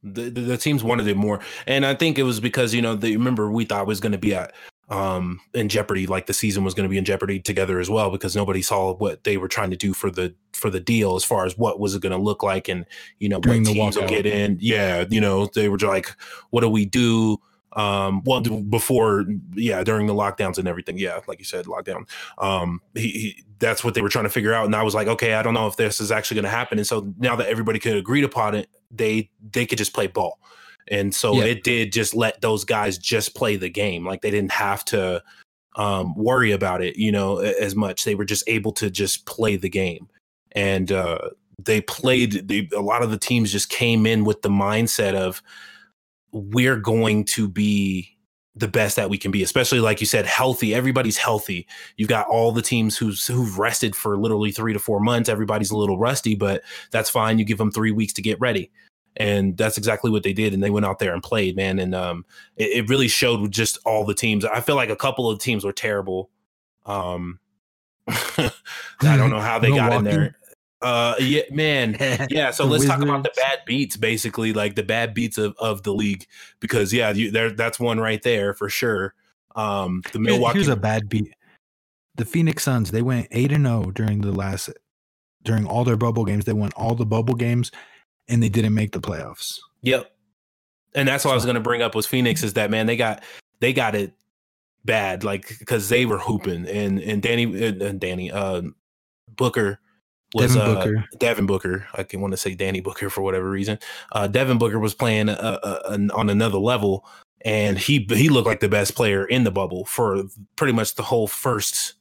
[0.02, 1.40] The, the, the teams wanted it more.
[1.66, 4.12] And I think it was because, you know, they remember we thought it was going
[4.12, 4.52] to be at
[4.90, 8.10] um in jeopardy like the season was going to be in jeopardy together as well
[8.10, 11.24] because nobody saw what they were trying to do for the for the deal as
[11.24, 12.84] far as what was it going to look like and
[13.18, 14.58] you know During what the teams will get in.
[14.60, 16.14] Yeah you know they were like
[16.50, 17.38] what do we do?
[17.72, 20.98] Um well before yeah during the lockdowns and everything.
[20.98, 22.06] Yeah like you said lockdown.
[22.36, 25.06] Um he, he that's what they were trying to figure out and i was like
[25.06, 26.76] okay i don't know if this is actually going to happen.
[26.76, 30.38] And so now that everybody could agree upon it they they could just play ball
[30.88, 31.44] and so Yeah.
[31.44, 35.22] it did just let those guys just play the game like they didn't have to
[35.76, 39.56] um worry about it you know as much they were just able to just play
[39.56, 40.08] the game
[40.52, 41.18] and uh
[41.62, 45.42] they played they, a lot of the teams just came in with the mindset of
[46.32, 48.10] we're going to be
[48.56, 50.74] the best that we can be, especially like you said, healthy.
[50.74, 51.66] Everybody's healthy.
[51.96, 55.28] You've got all the teams who's who've rested for literally three to four months.
[55.28, 57.38] Everybody's a little rusty, but that's fine.
[57.38, 58.70] You give them three weeks to get ready.
[59.16, 60.54] And that's exactly what they did.
[60.54, 61.78] And they went out there and played, man.
[61.78, 62.24] And um
[62.56, 64.44] it, it really showed with just all the teams.
[64.44, 66.30] I feel like a couple of teams were terrible.
[66.86, 67.38] Um
[68.08, 68.50] I
[69.00, 70.36] don't know how they got in there.
[70.82, 71.96] Uh yeah, man.
[72.30, 75.82] Yeah, so let's talk about the bad beats, basically, like the bad beats of, of
[75.82, 76.26] the league,
[76.60, 79.14] because yeah, you, there that's one right there for sure.
[79.56, 81.32] Um, the Milwaukee, Here's a bad beat.
[82.16, 84.70] The Phoenix Suns, they went 8 and 0 during the last
[85.44, 86.44] during all their bubble games.
[86.44, 87.70] They won all the bubble games
[88.28, 89.58] and they didn't make the playoffs.
[89.82, 90.10] yep,
[90.94, 92.96] and that's what I was going to bring up was Phoenix is that man they
[92.96, 93.22] got
[93.60, 94.12] they got it
[94.84, 98.62] bad, like because they were hooping and and Danny and, Danny uh,
[99.36, 99.80] Booker
[100.34, 101.04] was Devin uh, Booker.
[101.18, 101.86] Devin Booker.
[101.94, 103.78] I can want to say Danny Booker for whatever reason.
[104.12, 107.06] Uh, Devin Booker was playing uh, uh, on another level,
[107.44, 110.24] and he he looked like the best player in the bubble for
[110.56, 111.94] pretty much the whole first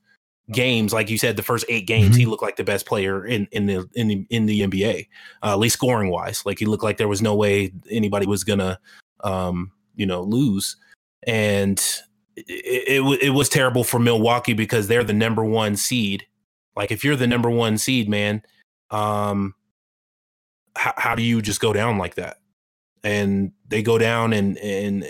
[0.52, 2.30] games, like you said, the first eight games, he Mhm.
[2.30, 5.08] looked like the best player in in the in the in the NBA,
[5.42, 6.46] uh, at least scoring wise.
[6.46, 8.80] Like he looked like there was no way anybody was gonna,
[9.24, 10.76] um, you know, lose.
[11.26, 11.80] And
[12.36, 16.26] it, it, it was terrible for Milwaukee because they're the number one seed.
[16.76, 18.42] Like if you're the number one seed, man,
[18.92, 19.56] um,
[20.76, 22.38] how, how do you just go down like that?
[23.04, 25.06] And they go down and and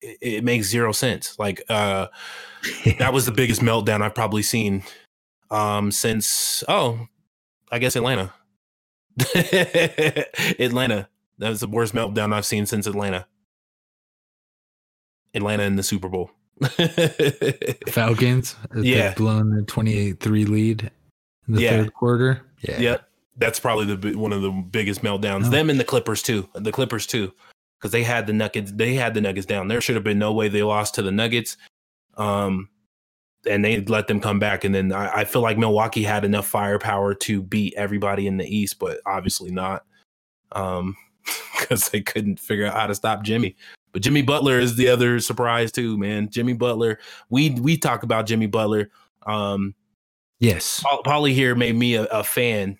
[0.00, 1.38] it, it makes zero sense.
[1.38, 2.06] Like uh
[2.98, 4.82] that was the biggest meltdown I've probably seen
[5.50, 7.06] um since oh,
[7.70, 8.32] I guess Atlanta.
[10.58, 11.08] Atlanta.
[11.38, 13.26] That was the worst meltdown I've seen since Atlanta.
[15.34, 16.30] Atlanta in the Super Bowl.
[17.88, 18.56] Falcons.
[18.74, 19.12] uh, Yeah.
[19.14, 20.90] blown the 28-3 lead
[21.48, 21.70] in the Yeah.
[21.70, 22.42] third quarter.
[22.62, 22.78] Yeah.
[22.80, 23.08] Yep.
[23.38, 25.46] That's probably the one of the biggest meltdowns.
[25.46, 25.50] Oh.
[25.50, 26.48] Them and the Clippers too.
[26.54, 27.32] The Clippers too,
[27.78, 28.72] because they had the Nuggets.
[28.72, 29.68] They had the Nuggets down.
[29.68, 31.56] There should have been no way they lost to the Nuggets.
[32.16, 32.68] Um,
[33.48, 34.64] and they let them come back.
[34.64, 38.46] And then I, I feel like Milwaukee had enough firepower to beat everybody in the
[38.46, 39.84] East, but obviously not,
[40.52, 40.96] um,
[41.58, 43.56] because they couldn't figure out how to stop Jimmy.
[43.92, 46.28] But Jimmy Butler is the other surprise too, man.
[46.28, 46.98] Jimmy Butler.
[47.30, 48.90] We we talk about Jimmy Butler.
[49.26, 49.74] Um,
[50.38, 50.84] Yes.
[51.04, 52.78] Paulie here made me a, a fan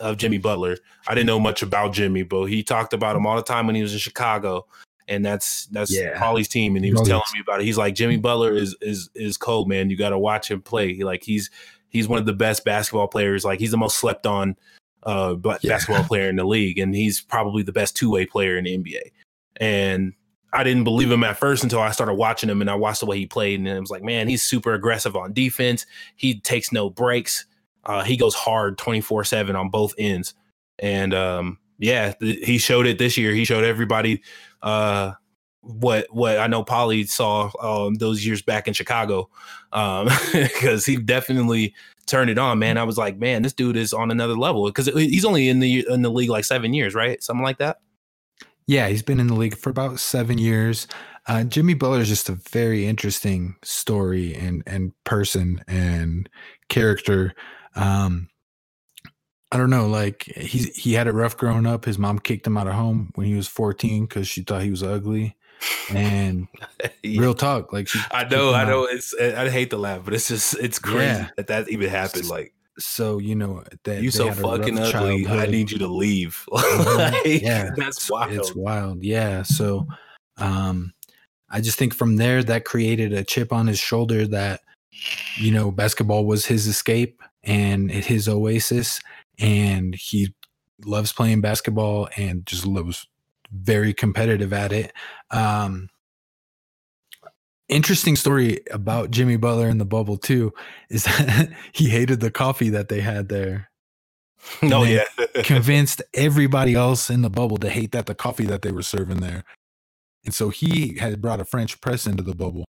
[0.00, 0.76] of Jimmy Butler.
[1.08, 3.76] I didn't know much about Jimmy, but he talked about him all the time when
[3.76, 4.66] he was in Chicago,
[5.08, 6.18] and that's that's Yeah.
[6.18, 6.76] Paulie's team.
[6.76, 7.64] And he was telling me about it.
[7.64, 9.90] He's like Jimmy Butler is is is cold, man.
[9.90, 10.94] You got to watch him play.
[10.94, 11.50] He, like he's
[11.88, 13.44] he's one of the best basketball players.
[13.44, 14.56] Like he's the most slept on
[15.04, 15.72] uh ba- Yeah.
[15.74, 18.76] basketball player in the league, and he's probably the best two way player in the
[18.76, 19.12] NBA.
[19.56, 20.12] And
[20.52, 23.06] I didn't believe him at first until I started watching him and I watched the
[23.06, 25.84] way he played, and it was like, man, he's super aggressive on defense.
[26.16, 27.44] He takes no breaks.
[27.86, 30.34] Uh, he goes hard 24 7 on both ends.
[30.78, 33.32] And um, yeah, th- he showed it this year.
[33.32, 34.22] He showed everybody
[34.62, 35.12] uh,
[35.60, 39.30] what what I know Paulie saw um, those years back in Chicago
[40.32, 41.74] because he definitely
[42.06, 42.78] turned it on, man.
[42.78, 45.86] I was like, man, this dude is on another level because he's only in the
[45.88, 47.22] in the league like seven years, right?
[47.22, 47.78] Something like that.
[48.66, 50.88] Yeah, he's been in the league for about seven years.
[51.28, 56.28] Uh, Jimmy Butler is just a very interesting story and and person and
[56.68, 57.34] character.
[57.76, 58.28] Um,
[59.52, 61.84] I don't know, like he he had it rough growing up.
[61.84, 64.70] His mom kicked him out of home when he was fourteen because she thought he
[64.70, 65.36] was ugly.
[65.90, 66.48] And
[67.04, 68.68] real talk, like she I know, I out.
[68.68, 68.84] know.
[68.84, 71.28] It's I hate to laugh, but it's just it's crazy Yeah.
[71.36, 72.28] that that even happened.
[72.28, 75.26] Like So you know that you so had a rough fucking ugly.
[75.28, 76.44] I need you to leave.
[76.52, 76.96] Mhm.
[77.24, 78.32] Like, yeah that's wild.
[78.32, 79.86] it's wild yeah so
[80.38, 80.92] um
[81.50, 84.60] i just think from there that created a chip on his shoulder that
[85.36, 89.00] you know basketball was his escape and his oasis
[89.38, 90.34] and he
[90.84, 93.06] loves playing basketball and just loves
[93.50, 94.92] very competitive at it
[95.30, 95.88] um
[97.68, 100.52] interesting story about jimmy butler in the bubble too
[100.90, 103.70] is that he hated the coffee that they had there
[104.62, 105.42] no, then yeah.
[105.44, 109.20] convinced everybody else in the bubble to hate that the coffee that they were serving
[109.20, 109.44] there.
[110.24, 112.64] And so he had brought a French press into the bubble.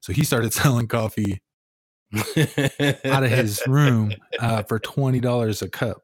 [0.00, 1.40] So he started selling coffee
[3.04, 6.02] out of his room uh, for twenty dollars a cup.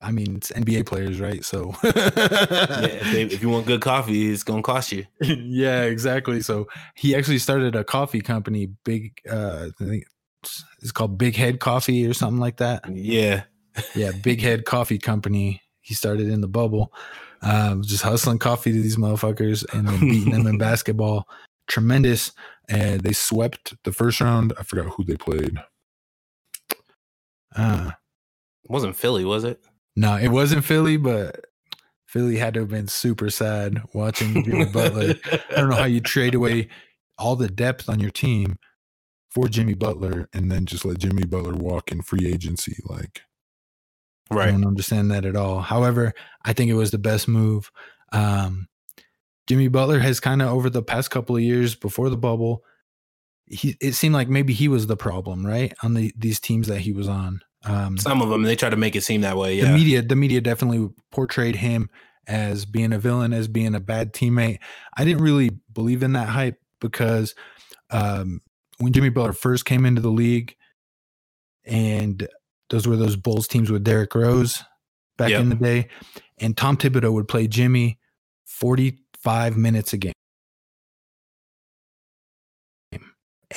[0.00, 1.44] I mean, it's NBA players, right?
[1.44, 5.06] So yeah, if, they, if you want good coffee, it's gonna cost you.
[5.20, 6.42] yeah, exactly.
[6.42, 9.18] So he actually started a coffee company, big.
[9.28, 10.04] Uh, I think
[10.82, 12.84] it's, called Big Head Coffee or something like that.
[12.88, 13.44] Yeah,
[13.94, 15.62] yeah, Big Head Coffee Company.
[15.80, 16.92] He started in the bubble,
[17.42, 21.28] um, just hustling coffee to these motherfuckers and then beating them in basketball.
[21.68, 22.32] Tremendous.
[22.68, 24.52] And they swept the first round.
[24.58, 25.58] I forgot who they played.
[27.54, 27.92] Uh,
[28.64, 29.64] it wasn't Philly, was it?
[29.96, 31.46] no, it wasn't Philly, but
[32.06, 35.14] Philly had to have been super sad watching Jimmy Butler.
[35.50, 36.68] I don't know how you trade away
[37.18, 38.58] all the depth on your team
[39.30, 42.76] for Jimmy Butler and then just let Jimmy Butler walk in free agency.
[42.84, 43.22] Like,
[44.30, 44.48] right.
[44.48, 45.60] I don't understand that at all.
[45.60, 46.12] However,
[46.44, 47.70] I think it was the best move.
[48.12, 48.68] Um,
[49.46, 52.64] Jimmy Butler has kind of over the past couple of years before the bubble,
[53.46, 55.72] he it seemed like maybe he was the problem, right?
[55.82, 57.40] On the these teams that he was on.
[57.64, 59.56] Um, Some of them they try to make it seem that way.
[59.56, 59.66] Yeah.
[59.66, 61.90] the media the media definitely portrayed him
[62.26, 64.58] as being a villain, as being a bad teammate.
[64.96, 67.34] I didn't really believe in that hype because
[67.90, 68.40] um,
[68.78, 70.56] when Jimmy Butler first came into the league,
[71.64, 72.26] and
[72.70, 74.62] those were those Bulls teams with Derrick Rose
[75.16, 75.40] back Yep.
[75.40, 75.88] in the day,
[76.38, 77.98] and Tom Thibodeau would play Jimmy
[78.44, 80.12] forty five minutes a game,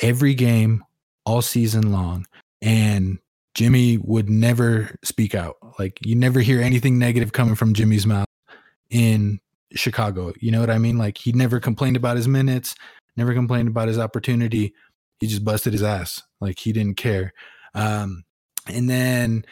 [0.01, 0.84] every game,
[1.28, 2.26] all season long,
[2.59, 3.20] and
[3.53, 5.57] Jimmy would never speak out.
[5.78, 8.26] Like you never hear anything negative coming from Jimmy's mouth
[8.89, 9.39] in
[9.74, 10.34] Chicago.
[10.39, 10.97] You know what I mean?
[10.97, 12.74] Like he never complained about his minutes,
[13.15, 14.74] never complained about his opportunity.
[15.20, 16.24] He just busted his ass.
[16.41, 17.32] Like he didn't care.
[17.76, 18.24] Um,
[18.65, 19.45] and then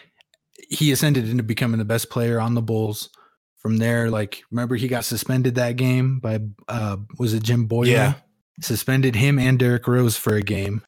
[0.68, 3.12] he ascended into becoming the best player on the Bulls.
[3.58, 7.92] From there, like remember he got suspended that game by uh was it Jim Boylan?
[7.92, 8.14] Yeah.
[8.62, 10.84] Suspended him and Derrick Rose for a game.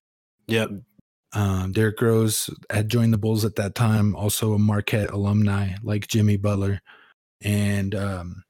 [0.47, 0.69] Yep.
[1.33, 6.07] Um, Derrick Rose had joined the Bulls at that time, also a Marquette alumni like
[6.07, 6.81] Jimmy Butler.
[7.41, 8.43] And um,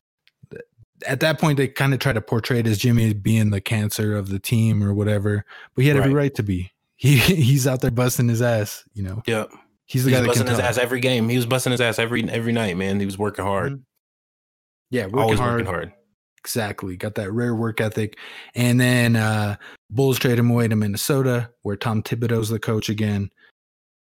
[0.50, 0.62] th-
[1.06, 4.16] at that point, they kind of tried to portray it as Jimmy being the cancer
[4.16, 5.44] of the team or whatever,
[5.76, 6.24] but he had every Right.
[6.24, 6.72] right to be.
[7.02, 9.24] He he's out there busting his ass, you know.
[9.26, 9.52] Yep.
[9.86, 11.30] He's the He guy was that busting his ass every game.
[11.30, 13.00] He was busting his ass every every night, man.
[13.00, 13.72] He was working hard.
[13.74, 13.82] Mhm.
[14.90, 15.52] Yeah, working Always hard.
[15.54, 15.94] working hard.
[16.40, 16.96] Exactly.
[16.98, 18.18] Got that rare work ethic.
[18.56, 19.58] And then uh
[19.90, 23.30] Bulls trade him away to Minnesota, where Tom Thibodeau's the coach again.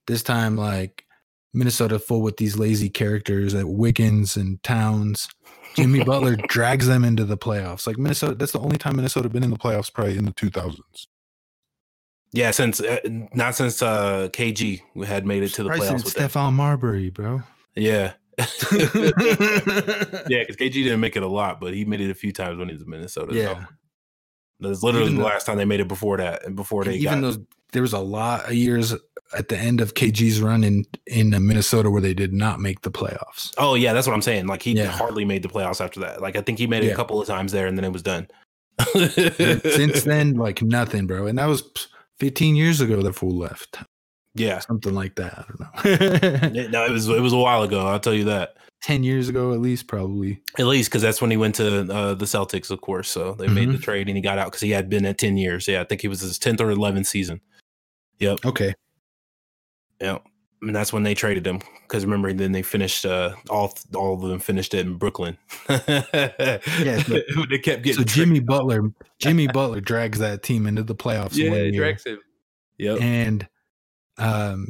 [0.07, 1.05] This time, like
[1.53, 5.29] Minnesota full with these lazy characters at Wiggins and Towns.
[5.77, 7.87] Jimmy Butler drags them into the playoffs.
[7.87, 10.79] Like Minnesota, that's the only time Minnesota been in the playoffs probably in the 2000s.
[12.33, 12.99] Yeah, since uh,
[13.33, 16.15] not since uh KG had made it to the Probably playoffs since.
[16.15, 17.43] Stephon Marbury, bro.
[17.75, 18.13] Yeah.
[20.29, 22.59] yeah, because KG didn't make it a lot, but he made it a few times
[22.59, 23.35] when he was in Minnesota.
[23.35, 23.55] Yeah.
[23.55, 23.65] So.
[24.61, 27.21] That's literally Even the last time they made it before that, and before they even
[27.21, 28.93] got though there was a lot of years
[29.37, 32.91] at the end of KG's run in in Minnesota where they did not make the
[32.91, 33.53] playoffs.
[33.59, 34.47] Oh yeah, that's what I'm saying.
[34.47, 34.87] Like he Yeah.
[34.87, 36.21] hardly made the playoffs after that.
[36.21, 36.93] Like I think he made it Yeah.
[36.95, 38.27] a couple of times there, and then it was done.
[38.95, 41.27] Since then, like nothing, bro.
[41.27, 41.63] And that was
[42.19, 43.01] 15 years ago.
[43.03, 43.79] The fool left,
[44.39, 45.39] yeah, something like that.
[45.39, 46.59] I don't know.
[46.63, 47.87] It- no, it was it was a while ago.
[47.87, 48.55] I'll tell you that.
[48.83, 50.41] 10 years ago, at least, probably.
[50.57, 53.09] At least because that's when he went to uh, the Celtics, of course.
[53.09, 53.73] So they made Mm-hmm.
[53.73, 55.67] the trade and he got out because he had been at ten years.
[55.67, 57.41] Yeah, I think he was his tenth or eleventh season.
[58.21, 58.75] Yep, Okay.
[60.01, 60.25] yep.
[60.63, 64.23] And that's when they traded him because remember then they finished uh, all all of
[64.29, 65.37] them finished it in Brooklyn.
[65.69, 67.21] yeah, so-
[67.51, 71.37] they kept getting So Jimmy Butler, Jimmy Butler drags that team into the playoffs.
[71.37, 71.73] yeah, one year.
[71.73, 72.19] drags him.
[72.79, 73.01] Yep.
[73.01, 73.49] And
[74.19, 74.69] um,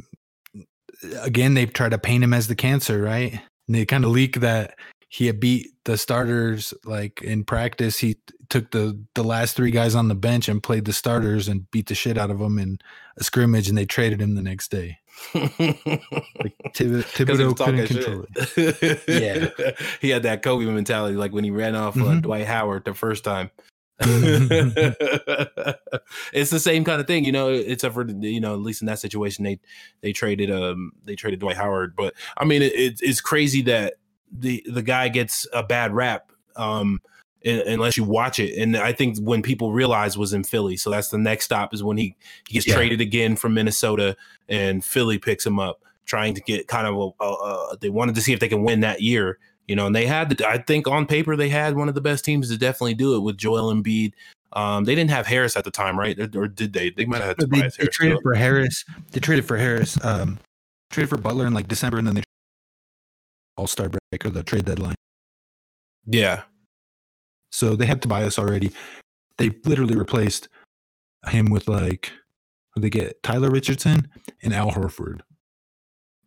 [1.21, 3.33] again, they try to paint him as the cancer, right?
[3.67, 4.75] And they kind of leak that
[5.09, 7.97] he had beat the starters like in practice.
[7.97, 8.17] He
[8.49, 11.87] took the the last three guys on the bench and played the starters and beat
[11.87, 12.77] the shit out of them in
[13.17, 14.97] a scrimmage, and they traded him the next day.
[15.33, 15.45] Like
[16.75, 18.47] Thib- 'Cause he Thibodeau was talking couldn't control it.
[18.49, 19.03] shit.
[19.07, 19.71] Yeah.
[20.01, 22.21] he had that Kobe mentality, like when he ran off uh, Mhm.
[22.21, 23.49] Dwight Howard the first time.
[26.33, 27.49] It's the same kind of thing, you know.
[27.49, 29.59] Except for you know, at least in that situation, they
[30.01, 31.95] they traded um they traded Dwight Howard.
[31.95, 33.95] But I mean, it, it, it's crazy that
[34.31, 36.31] the the guy gets a bad rap.
[36.55, 37.01] Um,
[37.45, 38.57] un- unless you watch it.
[38.61, 41.83] And I think when people realize was in Philly, so that's the next stop is
[41.83, 42.15] when he
[42.47, 42.75] he gets Yeah.
[42.75, 44.15] traded again from Minnesota,
[44.47, 47.27] and Philly picks him up, trying to get kind of a, a,
[47.73, 49.39] a they wanted to see if they can win that year,
[49.69, 49.85] you know.
[49.87, 52.49] And they had, the, I think, on paper they had one of the best teams
[52.49, 54.13] to definitely do it with Joel Embiid.
[54.53, 56.17] Um, they didn't have Harris at the time, right?
[56.35, 56.89] Or did they?
[56.89, 58.21] They might have had They, Tobias they traded too.
[58.23, 58.83] for Harris.
[59.11, 60.03] They traded for Harris.
[60.03, 60.39] Um,
[60.89, 62.23] traded for Butler in like December, and then they
[63.57, 64.95] All Star break or the trade deadline.
[66.05, 66.41] Yeah,
[67.51, 68.71] So they had Tobias already.
[69.37, 70.47] They literally replaced
[71.27, 72.11] him with like
[72.75, 74.09] they get Tyler Richardson
[74.41, 75.19] and Al Horford.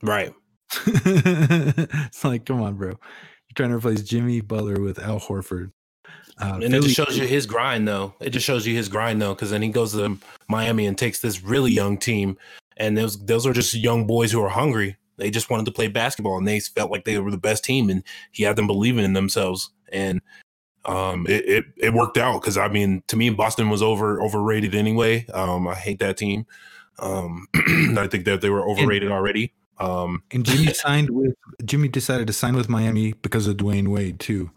[0.03, 0.33] right.
[0.87, 2.99] it's like, come on, bro.
[3.55, 5.73] Trying to replace Jimmy Butler with Al Horford.
[6.41, 8.15] Uh, And it just shows you his grind, though.
[8.21, 11.21] It just shows you his grind, though, because then he goes to Miami and takes
[11.21, 12.39] this really young team,
[12.77, 14.97] and those those are just young boys who are hungry.
[15.19, 17.91] They just wanted to play basketball, and they felt like they were the best team,
[17.91, 20.21] and he had them believing in themselves, and
[20.85, 22.41] um, it it, it worked out.
[22.41, 25.27] Because I mean, to me, Boston was over overrated anyway.
[25.35, 26.47] Um, I hate that team.
[26.99, 27.47] Um,
[27.99, 29.53] I think that they were overrated already.
[29.79, 34.21] Um, and Jimmy signed with Jimmy decided to sign with Miami because of Dwyane Wade
[34.21, 34.51] too.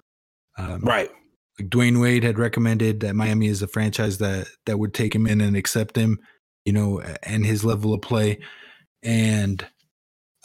[0.57, 1.11] Um, right.
[1.59, 5.27] like Dwyane Wade had recommended that Miami is a franchise that that would take him
[5.27, 6.19] in and accept him,
[6.63, 8.39] you know, and his level of play.
[9.03, 9.65] And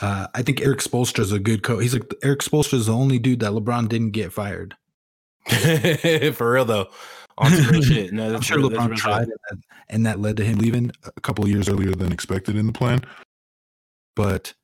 [0.01, 1.83] uh, I think Erik Spoelstra is a good coach.
[1.83, 4.77] He's like Erik Spoelstra is the only dude that LeBron didn't get fired.
[6.35, 6.89] For real though,
[7.39, 8.13] on some shit.
[8.13, 9.59] No, I'm sure LeBron tried, and that,
[9.89, 12.73] and that led to him leaving a couple of years earlier than expected in the
[12.73, 13.03] plan.
[14.17, 14.55] But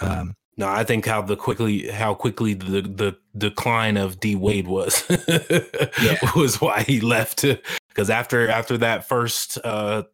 [0.00, 4.68] um, No, I think how the quickly how quickly the the decline of D Wade
[4.68, 5.04] was
[6.36, 7.44] was why he left.
[7.88, 10.04] Because after after that first uh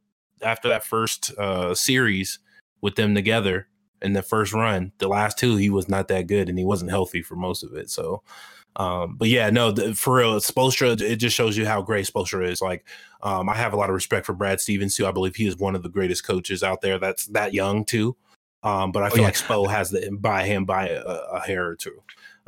[0.42, 2.40] after that first uh series
[2.80, 3.68] with them together
[4.02, 6.90] in the first run, the last two he was not that good and he wasn't
[6.90, 7.88] healthy for most of it.
[7.88, 8.22] So
[8.74, 12.48] um but yeah, no, the, for real, Spoelstra, it just shows you how great Spoelstra
[12.48, 12.60] is.
[12.60, 12.84] Like,
[13.22, 15.06] um, I have a lot of respect for Brad Stevens too.
[15.06, 16.98] I believe he is one of the greatest coaches out there.
[16.98, 18.16] That's that young too.
[18.62, 19.24] Um, but I feel yeah.
[19.24, 22.00] like Spo has the by him by a, a hair or two.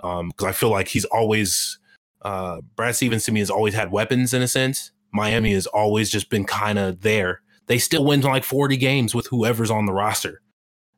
[0.03, 1.79] Um, because I feel like he's always
[2.23, 4.93] uh Brad Stevens to me has always had weapons in a sense.
[5.13, 7.41] Miami has always just been kind of there.
[7.67, 10.41] They still win like 40 games with whoever's on the roster.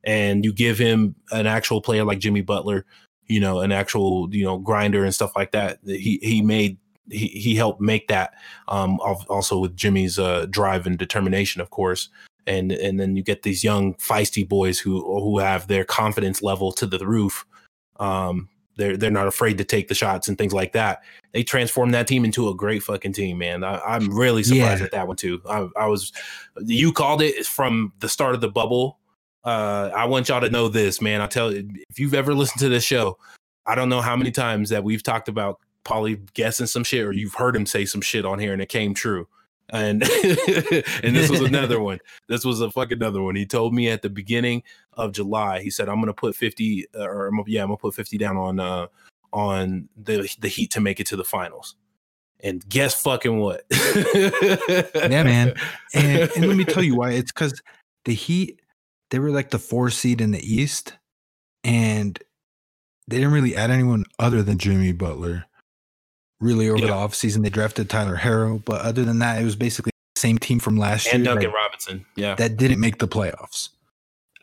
[0.05, 2.87] and you give him an actual player like Jimmy Butler,
[3.27, 5.79] you know, an actual you know grinder and stuff like that.
[5.85, 6.79] He he made
[7.11, 8.35] he he helped make that
[8.69, 12.09] um also with Jimmy's uh drive and determination, of course.
[12.47, 16.73] And and then you get these young feisty boys who who have their confidence level
[16.73, 17.45] to the roof.
[17.99, 21.03] Um, they're they're not afraid to take the shots and things like that.
[21.33, 23.65] They transformed that team into a great fucking team, man.
[23.65, 24.87] I, I'm really surprised Yeah.
[24.87, 25.41] at that one too.
[25.49, 26.13] I, I was,
[26.63, 28.99] you called it from the start of the bubble.
[29.45, 31.21] Uh, I want y'all to know this, man.
[31.21, 33.19] I tell you, if you've ever listened to this show,
[33.65, 37.13] I don't know how many times that we've talked about Paulie guessing some shit, or
[37.13, 39.29] you've heard him say some shit on here, and it came true.
[39.71, 41.99] And and this was another one.
[42.29, 43.35] This was a fucking another one.
[43.35, 44.63] He told me at the beginning
[44.93, 45.61] of July.
[45.61, 48.37] He said, "I'm gonna put 50, uh, or I'm yeah, I'm gonna put 50 down
[48.37, 48.87] on uh
[49.33, 51.75] on the the Heat to make it to the finals."
[52.41, 53.65] And guess fucking what?
[55.09, 55.55] Yeah, man.
[55.95, 57.13] And, and let me tell you why.
[57.13, 57.63] It's because
[58.05, 58.61] the Heat,
[59.11, 60.95] they were like the four seed in the East,
[61.65, 62.19] and
[63.09, 65.47] they didn't really add anyone other than Jimmy Butler.
[66.41, 66.87] Really, over Yeah.
[66.89, 70.39] the offseason, they drafted Tyler Herro, but other than that, it was basically the same
[70.39, 72.07] team from last and year And Duncan that, Robinson.
[72.17, 72.35] Yeah.
[72.35, 73.71] that didn't make the playoffs.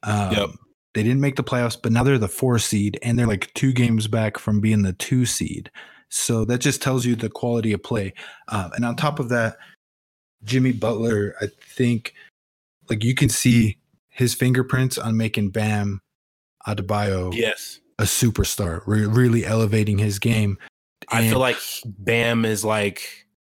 [0.01, 0.49] Um, Yep.
[0.95, 3.73] They didn't make the playoffs, but now they're the four seed, and they're like two
[3.73, 5.71] games back from being the two seed.
[6.09, 8.13] So that just tells you the quality of play.
[8.49, 9.57] Um, and on top of that,
[10.43, 12.13] Jimmy Butler, I think,
[12.89, 13.77] like you can see
[14.09, 16.01] his fingerprints on making Bam
[16.67, 17.79] Adebayo yes.
[17.97, 20.59] a superstar, re- really elevating his game.
[21.09, 23.01] I feel like Bam is like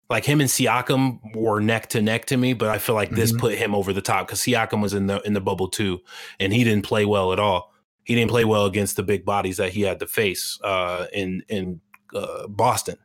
[0.08, 3.32] like him and Siakam were neck to neck to me, but I feel like this
[3.32, 3.38] Mhm.
[3.38, 6.00] put him over the top because Siakam was in the in the bubble too,
[6.40, 7.72] and he didn't play well at all.
[8.04, 11.44] He didn't play well against the big bodies that he had to face uh, in
[11.48, 11.80] in
[12.14, 12.96] uh, Boston,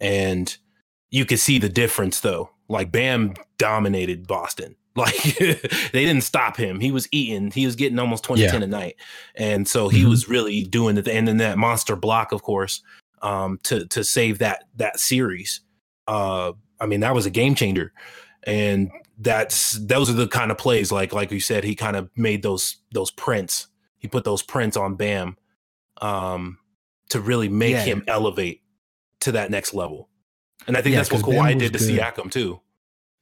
[0.00, 0.56] and
[1.10, 2.50] you could see the difference though.
[2.68, 4.74] Like Bam dominated Boston.
[4.98, 6.80] Like they didn't stop him.
[6.80, 7.52] He was eating.
[7.52, 8.50] He was getting almost 20 Yeah.
[8.50, 8.96] 10 a night.
[9.36, 10.08] And so he Mhm.
[10.08, 11.06] was really doing it.
[11.06, 12.82] and then that monster block, of course,
[13.22, 15.60] um, to to save that that series.
[16.06, 17.92] Uh, I mean, that was a game changer.
[18.44, 22.08] And that's those are the kind of plays like like you said, he kind of
[22.16, 23.66] made those those prints.
[23.98, 25.36] He put those prints on Bam
[26.00, 26.58] um
[27.10, 27.84] to really make Yeah.
[27.84, 28.62] him elevate
[29.20, 30.08] to that next level.
[30.66, 31.88] And I think Yeah, that's what Kawhi did to good.
[31.88, 32.60] Siakam too.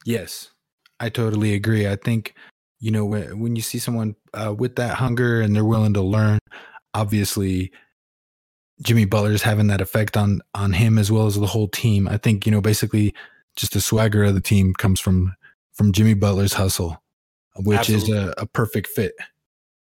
[0.05, 0.51] Yes,
[0.99, 1.87] I totally agree.
[1.87, 2.35] I think
[2.79, 6.01] you know when when you see someone uh, with that hunger and they're willing to
[6.01, 6.37] learn,
[6.93, 7.71] obviously
[8.83, 12.07] Jimmy Butler's having that effect on on him as well as the whole team.
[12.07, 13.13] I think you know basically
[13.55, 15.35] just the swagger of the team comes from
[15.73, 17.01] from Jimmy Butler's hustle,
[17.55, 19.13] which is a, a perfect fit.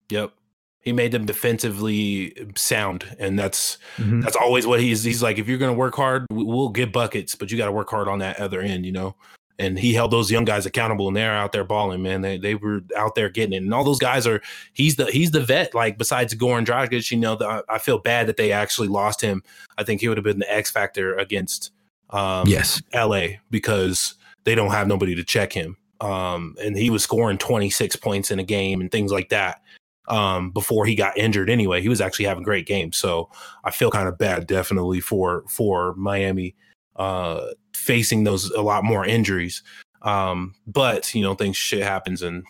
[0.10, 0.34] Yep.
[0.82, 4.24] He made them defensively sound, and that's Mhm.
[4.24, 5.04] that's always what he's.
[5.04, 7.72] He's like, if you're going to work hard, we'll get buckets, but you got to
[7.72, 9.16] work hard on that other end, you know.
[9.60, 12.22] And he held those young guys accountable, and they're out there balling, man.
[12.22, 14.42] They they were out there getting it, and all those guys are.
[14.74, 15.76] He's the he's the vet.
[15.76, 19.44] Like besides Goran Dragic, you know, the, I- feel bad that they actually lost him.
[19.78, 21.72] I think he would have been the X factor against
[22.10, 25.76] um, Yes, LA because they don't have nobody to check him.
[26.02, 29.62] Um, and he was scoring 26 points in a game and things like that
[30.08, 31.50] um, before he got injured.
[31.50, 32.98] Anyway, he was actually having great games.
[32.98, 33.30] So
[33.66, 36.56] I feel kind of bad, definitely for for Miami
[36.96, 37.48] uh,
[37.80, 39.64] facing those a lot more injuries.
[40.02, 42.46] Um, but you know, things shit happens, and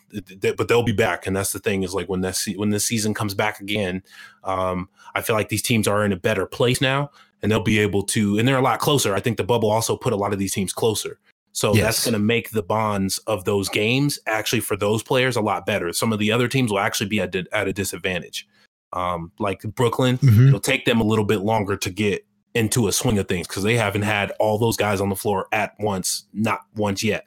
[0.58, 1.26] but they'll be back.
[1.26, 4.04] And that's the thing is like when this se- when the season comes back again,
[4.44, 7.10] um, I feel like these teams are in a better place now
[7.42, 9.96] and they'll be able to and they're a lot closer i think the bubble also
[9.96, 11.18] put a lot of these teams closer
[11.54, 11.84] so Yes.
[11.86, 15.66] that's going to make the bonds of those games actually for those players a lot
[15.66, 18.46] better some of the other teams will actually be at, at a disadvantage
[18.92, 20.50] um, like brooklyn Mhm.
[20.50, 22.26] it'll take them a little bit longer to get
[22.56, 25.48] into a swing of things because they haven't had all those guys on the floor
[25.52, 27.26] at once, not once yet.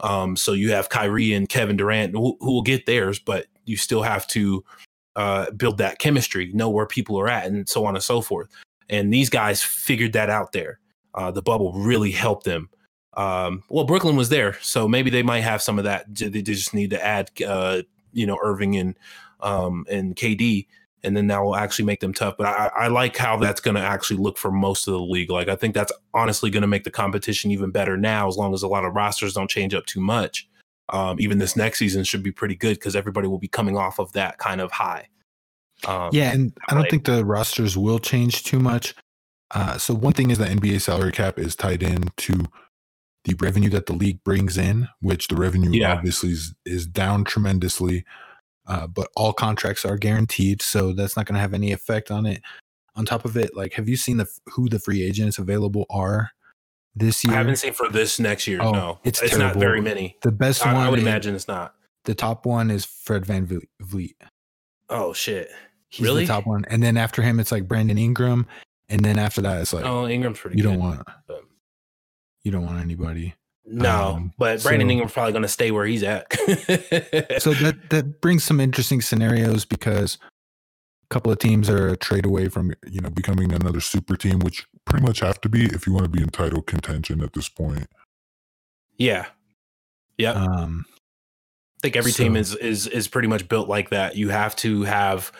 [0.00, 3.76] Um, so you have Kyrie and Kevin Durant who, who will get theirs, but you
[3.76, 4.64] still have to
[5.16, 8.48] uh, build that chemistry, know where people are at, and so on and so forth.
[8.88, 10.78] And these guys figured that out there.
[11.14, 12.70] Uh, the bubble really helped them.
[13.14, 16.06] Um, well, Brooklyn was there, so maybe they might have some of that.
[16.14, 18.98] They just need to add, uh, you know, Irving and
[19.40, 20.66] um, and KD,
[21.04, 22.36] and then that will actually make them tough.
[22.38, 25.30] But I, I like how that's going to actually look for most of the league.
[25.30, 28.54] Like I think that's honestly going to make the competition even better now, as long
[28.54, 30.48] as a lot of rosters don't change up too much.
[30.88, 33.98] Um, even this next season should be pretty good because everybody will be coming off
[33.98, 35.08] of that kind of high.
[35.86, 38.94] Um, yeah, and I don't like- think the rosters will change too much.
[39.52, 42.44] Uh, so one thing is that NBA salary cap is tied in to
[43.24, 45.92] the revenue that the league brings in, which the revenue Yeah.
[45.92, 48.04] obviously is, is down tremendously.
[48.66, 52.26] Uh, but all contracts are guaranteed, so that's not going to have any effect on
[52.26, 52.40] it.
[52.94, 56.30] On top of it, like, have you seen the who the free agents available are
[56.94, 57.34] this year?
[57.34, 58.60] I haven't seen for this next year.
[58.62, 60.16] Oh, no, it's it's not very many.
[60.22, 60.82] the best I, one.
[60.86, 61.74] I would imagine it's not.
[62.04, 63.66] the top one is Fred VanVleet.
[63.80, 64.16] Vliet.
[64.90, 65.50] Oh shit.
[65.88, 66.22] He's Really?
[66.24, 66.64] the top one.
[66.66, 68.46] And then after him, it's like Brandon Ingram.
[68.88, 70.56] And then after that, it's like oh, Ingram's pretty.
[70.58, 70.70] you good.
[70.70, 71.44] don't want but-
[72.44, 73.34] you don't want anybody.
[73.64, 76.26] No, Um, but Brandon so- Ingram's probably going to stay where he's at.
[77.40, 80.18] So that that brings some interesting scenarios because
[81.04, 84.40] a couple of teams are a trade away from You know, becoming another super team,
[84.40, 87.32] which pretty much have to be if you want to be in title contention at
[87.34, 87.86] this point.
[88.96, 89.26] yeah,
[90.18, 90.32] yeah.
[90.32, 90.84] um
[91.78, 94.16] I think every team is is is pretty much built like that.
[94.16, 95.32] You have to have,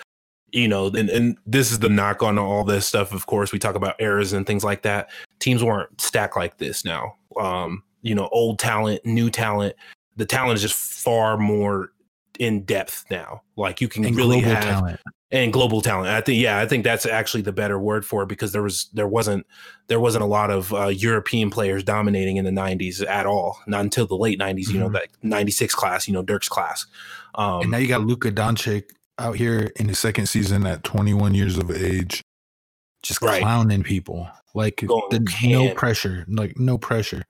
[0.50, 3.12] you know, and, and this is the knock on all this stuff.
[3.12, 5.10] Of course, we talk about errors and things like that.
[5.38, 7.14] Teams weren't stacked like this now.
[7.38, 9.74] Um, you know, old talent, new talent.
[10.16, 11.92] The talent is just far more
[12.38, 13.42] in depth now.
[13.56, 15.00] Like you can and really have talent.
[15.30, 16.08] and global talent.
[16.08, 18.88] I think yeah, I think that's actually the better word for it because there was
[18.92, 19.46] there wasn't
[19.86, 23.58] there wasn't a lot of uh, European players dominating in the '90s at all.
[23.66, 24.68] Not until the late '90s.
[24.68, 26.06] You know that '96 class.
[26.08, 26.86] You know Dirk's class.
[27.34, 28.84] Um, and now you got Luka Doncic
[29.18, 32.22] out here in his second season at 21 years of age,
[33.02, 33.40] just Right.
[33.40, 34.28] clowning people.
[34.54, 37.24] Like the, no pressure, like no pressure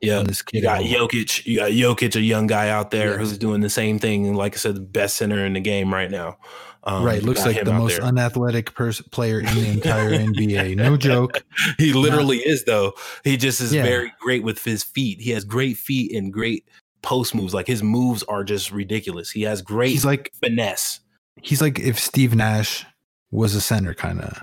[0.00, 0.58] yeah, this kid.
[0.58, 0.80] you got.
[0.82, 1.44] Jokic.
[1.46, 3.16] You got Jokic, a young guy out there Yeah.
[3.18, 4.34] who's doing the same thing.
[4.34, 6.36] Like I said, the best center in the game right now.
[6.84, 8.06] Um, right, looks like the most there.
[8.06, 10.76] unathletic pers- player in the entire NBA.
[10.76, 11.42] No joke.
[11.76, 12.92] he literally is though.
[13.24, 13.82] He just is Yeah.
[13.82, 15.20] very great with his feet.
[15.20, 16.64] He has great feet and great
[17.02, 17.52] post moves.
[17.52, 19.30] Like his moves are just ridiculous.
[19.30, 21.00] He has great He's like finesse.
[21.42, 22.86] he's like if Steve Nash
[23.30, 24.42] was a center, kind of.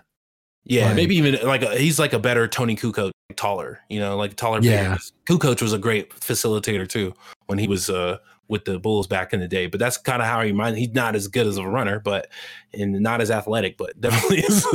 [0.65, 3.79] Yeah, Like- maybe even like a, he's like a better Toni Kukoc, taller.
[3.89, 4.59] You know, like taller.
[4.61, 4.97] Yeah.
[5.29, 7.13] Kukoc was a great facilitator too
[7.47, 9.65] when he was uh with the Bulls back in the day.
[9.65, 10.77] But that's kind of how he mind.
[10.77, 12.27] He's not as good as a runner, but
[12.73, 14.65] and not as athletic, but definitely is.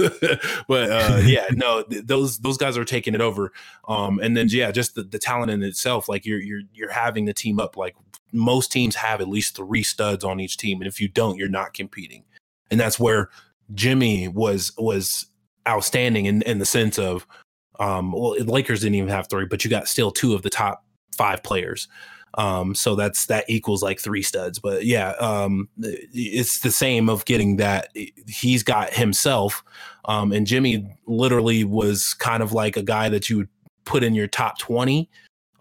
[0.69, 3.53] but uh, yeah, no, th- those those guys are taking it over.
[3.89, 6.09] Um, and then yeah, just the, the talent in itself.
[6.09, 7.77] Like you're you're you're having the team up.
[7.77, 7.95] Like
[8.33, 11.49] most teams have at least three studs on each team, and if you don't, you're
[11.49, 12.25] not competing.
[12.73, 13.31] And that's where
[13.75, 15.27] Jimmy was was
[15.69, 17.27] outstanding in in the sense of
[17.79, 20.85] um well Lakers didn't even have three but you got still two of the top
[21.17, 21.89] five players.
[22.35, 24.59] Um so that's that equals like three studs.
[24.59, 27.89] But yeah um it's the same of getting that
[28.27, 29.63] he's got himself
[30.07, 33.49] um and Jimmy literally was kind of like a guy that you would
[33.85, 35.11] put in your top 20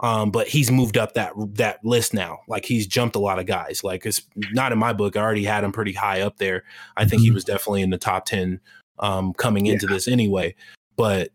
[0.01, 2.39] um but he's moved up that that list now.
[2.47, 3.83] Like he's jumped a lot of guys.
[3.83, 4.21] Like it's
[4.53, 5.17] not in my book.
[5.17, 6.63] I already had him pretty high up there.
[6.95, 7.33] I think he Mhm.
[7.33, 8.61] was definitely in the top 10
[8.99, 10.55] um, coming into this anyway.
[10.95, 11.29] But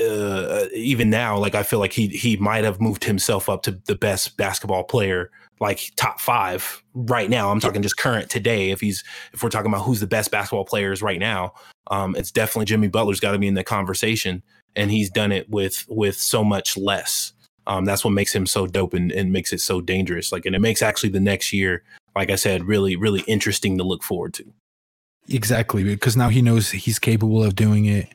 [0.00, 3.72] uh, even now, like I feel like he he might have moved himself up to
[3.86, 7.50] the best basketball player, like top five right now.
[7.50, 8.70] I'm talking just current today.
[8.70, 11.52] If he's if we're talking about who's the best basketball players right now,
[11.90, 14.42] um, it's definitely Jimmy Butler's got to be in the conversation,
[14.76, 17.32] and he's done it with with so much less.
[17.66, 20.32] Um, that's what makes him so dope and, and makes it so dangerous.
[20.32, 21.84] Like, and it makes actually the next year,
[22.16, 24.52] like I said, really really interesting to look forward to.
[25.28, 28.08] Exactly, because now he knows he's capable of doing it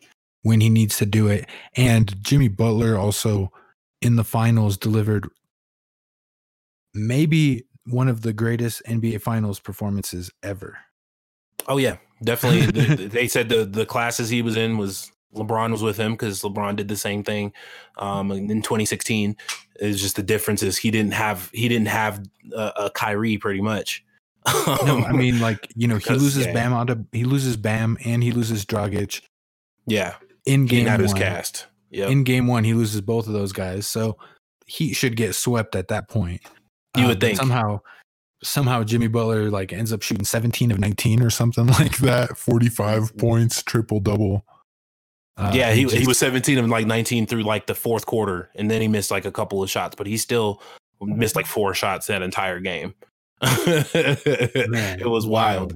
[0.44, 1.48] when he needs to do it.
[1.76, 3.52] And Jimmy Butler also
[4.02, 5.28] in the finals delivered
[6.94, 10.78] maybe one of the greatest NBA finals performances ever.
[11.68, 12.66] Oh yeah, definitely.
[12.72, 16.14] The- the- they said the the classes he was in was LeBron was with him
[16.14, 17.54] because LeBron did the same thing
[17.98, 19.36] um, in 2016.
[19.80, 22.24] It's just the difference is he didn't have he didn't have
[22.56, 24.04] a, a Kyrie pretty much.
[24.86, 26.54] No, I mean like you know he loses yeah.
[26.54, 29.22] Bam out of he loses Bam and he loses Dragic
[29.86, 31.68] yeah, in game had his cast.
[31.90, 34.18] Yeah, In game one, he loses both of those guys, so
[34.66, 36.42] he should get swept at that point.
[36.98, 37.38] You would Uh, think.
[37.38, 37.80] somehow
[38.44, 42.30] somehow Jimmy Butler like ends up shooting 17 of 19 or something like that.
[42.30, 44.46] That 45 points, triple double.
[45.38, 45.72] Uh, yeah.
[45.72, 48.88] He, he was 17 of like 19 through like the fourth quarter, and then he
[48.90, 50.62] missed like a couple of shots, but he still
[51.02, 52.94] missed like four shots that entire game.
[53.42, 55.74] Man, it was wild.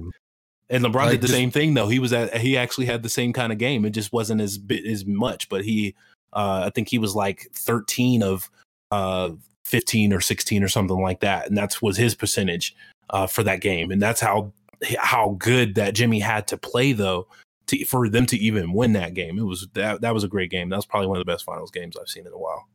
[0.70, 1.88] And LeBron Like, did the just- same thing though.
[1.88, 3.84] He was at he actually had the same kind of game.
[3.84, 5.94] It just wasn't as bit as much, but he
[6.32, 8.50] uh I think he was like 13 of
[8.90, 9.30] uh
[9.66, 11.46] 15 or 16 or something like that.
[11.48, 12.74] And that's was his percentage
[13.10, 13.90] uh for that game.
[13.90, 14.52] And that's how
[14.98, 17.28] how good that Jimmy had to play though
[17.66, 19.38] to for them to even win that game.
[19.38, 20.70] It was that that was a great game.
[20.70, 22.66] That was probably one of the best finals games I've seen in a while.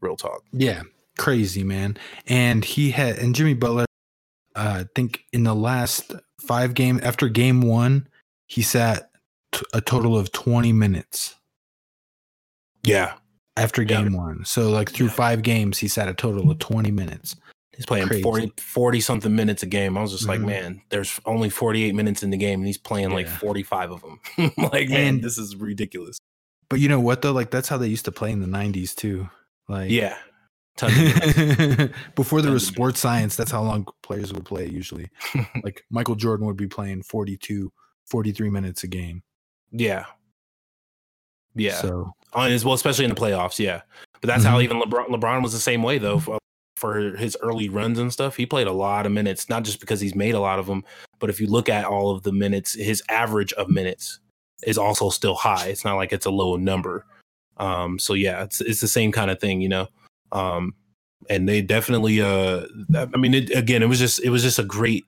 [0.00, 0.42] Real talk.
[0.52, 0.82] Yeah,
[1.18, 1.96] crazy man.
[2.26, 3.84] And he had and Jimmy Butler.
[4.58, 8.08] Uh, I think in the last five game after game one,
[8.46, 9.10] he sat
[9.52, 11.34] t- a total of twenty minutes
[12.84, 13.14] Yeah.
[13.56, 13.88] after Yeah.
[14.02, 14.44] game one.
[14.44, 15.12] So like through Yeah.
[15.12, 17.36] five games, he sat a total of twenty minutes.
[17.76, 18.22] He's playing Crazy.
[18.24, 19.96] 40, 40 something minutes a game.
[19.96, 20.46] I was just like, Mhm.
[20.46, 24.18] man, there's only 48 minutes in the game and he's playing like 45 of them.
[24.72, 26.18] like, man, And- this is ridiculous.
[26.68, 27.32] But you know what though?
[27.32, 29.30] Like that's how they used to play in the '90s too.
[29.68, 30.16] Like Yeah.
[30.78, 31.94] Tons of minutes.
[32.14, 35.10] Before there was sports science, that's how long players would play usually.
[35.62, 37.70] like Michael Jordan would be playing 42,
[38.06, 39.22] 43 minutes a game.
[39.72, 40.06] yeah.
[41.54, 41.74] Yeah.
[41.80, 43.58] So as well, especially in the playoffs.
[43.58, 43.82] Yeah,
[44.20, 44.62] but that's how Mhm.
[44.64, 46.20] even LeBron, LeBron was the same way though.
[46.20, 46.38] For,
[46.76, 50.00] for his early runs and stuff, he played a lot of minutes, not just because
[50.00, 50.84] he's made a lot of them,
[51.18, 54.20] but if you look at all of the minutes, his average of minutes
[54.64, 55.66] is also still high.
[55.66, 57.04] It's not like it's a low number.
[57.56, 59.88] Um, so yeah, it's it's the same kind of thing, you know.
[60.32, 60.74] Um,
[61.30, 64.64] and they definitely, uh, I mean, it, again, it was just it was just a
[64.64, 65.04] great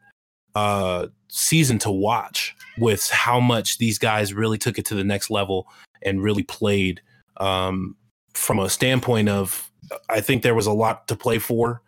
[0.57, 5.31] uh season to watch with how much these guys really took it to the next
[5.31, 5.69] level
[6.03, 7.01] and really played
[7.37, 7.97] um,
[8.35, 9.71] from a standpoint of
[10.09, 11.83] I think there was a lot to play for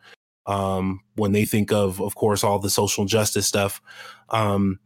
[0.47, 3.81] um, when they think of, of course, all the social justice stuff.
[4.31, 4.79] Um,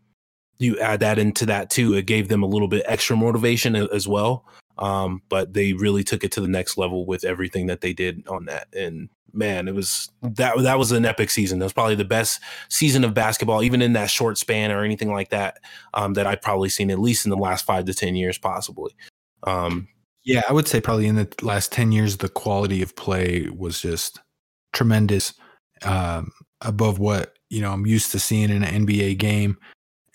[0.59, 1.95] you add that into that too.
[1.95, 4.45] It gave them a little bit extra motivation as well.
[4.79, 8.27] Um, but they really took it to the next level with everything that they did
[8.29, 8.69] on that.
[8.75, 11.59] And man, it was that that was an epic season.
[11.59, 15.13] That was probably the best season of basketball, even in that short span or anything
[15.13, 15.59] like that,
[15.95, 18.95] um, that I've probably seen at least in the last five to ten years, possibly.
[19.45, 19.89] Um,
[20.27, 23.81] yeah, I would say probably in the last 10 years, the quality of play was
[23.81, 24.19] just
[24.73, 25.33] tremendous
[25.83, 29.57] um, above what, you know, I'm used to seeing in an NBA game.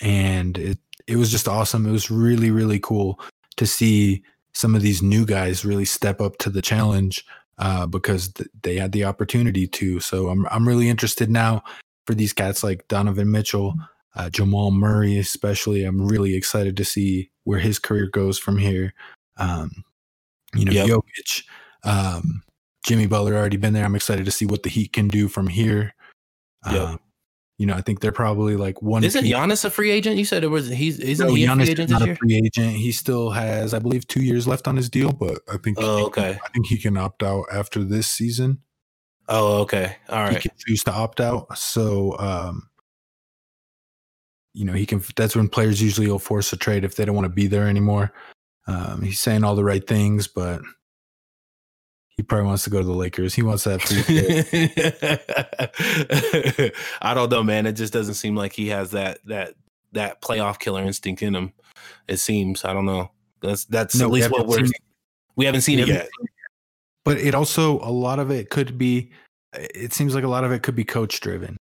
[0.02, 1.86] And it, it was just awesome.
[1.86, 3.22] It was really, really cool
[3.56, 4.22] to see
[4.62, 7.26] some of these new guys really step up to the challenge
[7.58, 10.00] uh, because th- they had the opportunity to.
[10.00, 11.64] So I'm, I'm really interested now
[12.06, 13.74] for these cats like Donovan Mitchell,
[14.16, 15.84] uh, Jamal Murray, especially.
[15.84, 18.94] I'm really excited to see where his career goes from here.
[19.38, 19.84] Um,
[20.54, 20.88] you know, Yep.
[20.90, 21.44] Jokic,
[21.84, 22.44] um,
[22.86, 23.86] Jimmy Butler already been there.
[23.86, 25.96] I'm excited to see what the Heat can do from here.
[26.72, 26.82] Yep.
[26.82, 27.00] Um,
[27.62, 29.04] you know, I think they're probably like one.
[29.04, 30.18] isn't piece- Giannis a free agent?
[30.18, 30.68] You said it was.
[30.68, 32.76] He's isn't No, he a Giannis free is agent not a free agent.
[32.76, 36.08] He still has, I believe, two years left on his deal, but I think Oh,
[36.08, 36.40] okay.
[36.44, 38.58] I think he can opt out after this season.
[39.30, 39.96] Oh, okay.
[40.10, 40.34] All right.
[40.34, 41.56] he can choose to opt out.
[41.56, 42.68] So, um,
[44.56, 45.04] you know, he can.
[45.16, 47.68] That's when players usually will force a trade if they don't want to be there
[47.68, 48.12] anymore.
[48.66, 50.62] Um, he's saying all the right things, but
[52.22, 53.34] he probably wants to go to the Lakers.
[53.34, 54.04] He wants that free.
[56.54, 56.74] trade.
[57.02, 57.66] I don't know, man.
[57.66, 59.56] It just doesn't seem like he has that that
[59.94, 61.52] that playoff killer instinct in him.
[62.08, 62.64] It seems.
[62.64, 63.10] I don't know.
[63.42, 64.68] That's that's No, at least what we're.
[65.36, 66.10] We haven't seen it yet.
[67.04, 69.10] but it also a lot of it could be.
[69.54, 71.58] It seems like a lot of it could be coach driven.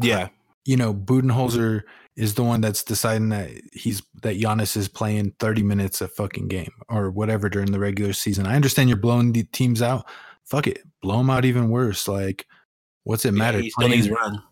[0.00, 0.28] Yeah.
[0.66, 1.82] you know, Budenholzer
[2.18, 6.48] is the one that's deciding that he's that Giannis is playing 30 minutes a fucking
[6.48, 8.44] game or whatever during the regular season.
[8.44, 10.04] I understand you're blowing the teams out.
[10.44, 10.82] Fuck it.
[11.00, 12.08] Blow them out even worse.
[12.08, 12.46] Like,
[13.04, 13.60] what's it matter?
[13.60, 14.42] He still needs run.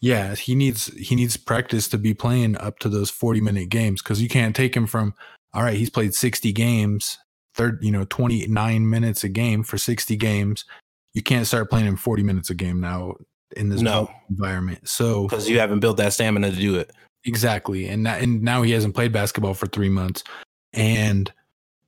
[0.00, 4.00] yeah, he needs he needs practice to be playing up to those 40 minute games
[4.00, 5.14] because you can't take him from
[5.52, 7.18] all right, he's played 60 games,
[7.56, 10.64] third, you know, 29 minutes a game for 60 games.
[11.12, 13.14] You can't start playing him 40 minutes a game now
[13.56, 14.10] in this No.
[14.30, 14.88] environment.
[14.88, 16.92] So because you haven't built that stamina to do it.
[17.24, 17.86] Exactly.
[17.86, 20.24] And that, and now he hasn't played basketball for three months.
[20.72, 21.32] And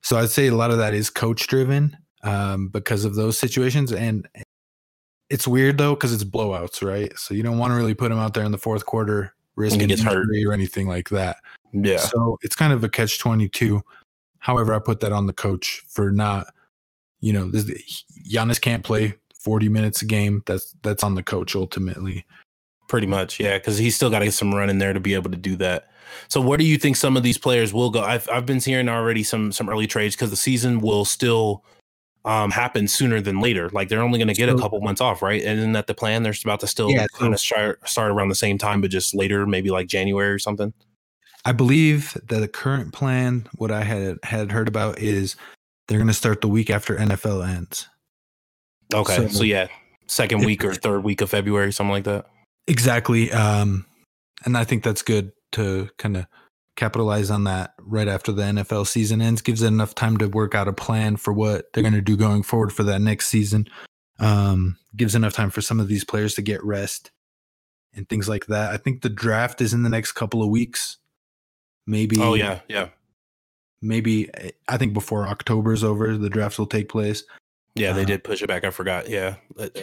[0.01, 3.91] so I'd say a lot of that is coach driven um, because of those situations.
[3.91, 4.27] And
[5.29, 7.17] it's weird though, because it's blowouts, right?
[7.17, 9.87] So you don't want to really put him out there in the fourth quarter, risking
[9.87, 10.23] gets hurt.
[10.23, 11.37] injury or anything like that.
[11.71, 11.97] Yeah.
[11.97, 13.81] So it's kind of a catch 22.
[14.39, 16.47] However, I put that on the coach for not,
[17.21, 20.43] you know, this, Giannis can't play 40 minutes a game.
[20.45, 22.25] That's, that's on the coach ultimately.
[22.87, 25.13] Pretty much, yeah, because he's still got to get some run in there to be
[25.13, 25.89] able to do that.
[26.27, 28.01] So, where do you think some of these players will go?
[28.01, 31.63] I've I've been hearing already some some early trades because the season will still
[32.25, 33.69] um, happen sooner than later.
[33.69, 35.41] Like they're only going to get a couple months off, right?
[35.41, 36.23] And isn't that the plan?
[36.23, 39.13] They're about to still Yeah, kind of start start around the same time, but just
[39.13, 40.73] later, maybe like January or something.
[41.45, 45.35] I believe that the current plan, what I had had heard about, is
[45.87, 47.89] they're going to start the week after NFL ends.
[48.93, 49.67] Okay, so, So- yeah,
[50.07, 52.25] second If- week or third week of February, something like that.
[52.67, 53.85] Exactly, um,
[54.45, 56.25] and I think that's good to kind of
[56.75, 59.41] capitalize on that right after the NFL season ends.
[59.41, 62.17] Gives it enough time to work out a plan for what they're going to do
[62.17, 63.67] going forward for that next season.
[64.19, 67.11] Um, gives enough time for some of these players to get rest
[67.93, 68.71] and things like that.
[68.71, 70.97] I think the draft is in the next couple of weeks.
[71.85, 72.17] Maybe.
[72.19, 72.89] Oh yeah, yeah,
[73.81, 74.29] Maybe
[74.69, 77.23] I think before October is over, the draft will take place.
[77.75, 77.93] Yeah.
[77.93, 78.63] They Uh, did push it back.
[78.63, 79.09] I forgot.
[79.09, 79.79] Yeah, Uh, uh,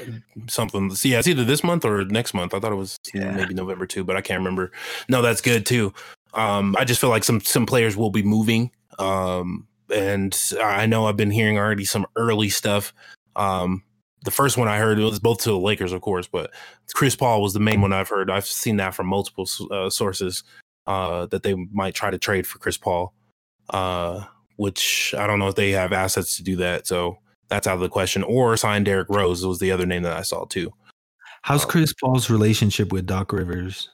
[0.48, 0.94] something.
[0.94, 2.54] See, yeah, it's either this month or next month.
[2.54, 3.32] I thought it was Yeah.
[3.32, 4.72] maybe November too, but I can't remember.
[5.08, 5.92] No, that's good too.
[6.34, 8.70] Um, I just feel like some some players will be moving.
[8.98, 12.92] Um, and I know I've been hearing already some early stuff.
[13.36, 13.82] Um,
[14.24, 16.52] the first one I heard was both to the Lakers, of course, but
[16.94, 18.30] Chris Paul was the main one I've heard.
[18.30, 20.44] I've seen that from multiple uh, sources
[20.86, 23.14] uh, that they might try to trade for Chris Paul,
[23.70, 24.24] uh,
[24.56, 26.86] which I don't know if they have assets to do that.
[26.86, 27.18] So
[27.50, 28.22] That's out of the question.
[28.22, 30.72] Or sign Derrick Rose was the other name that I saw too.
[31.42, 31.68] How's Oh.
[31.68, 33.88] Chris Paul's relationship with Doc Rivers?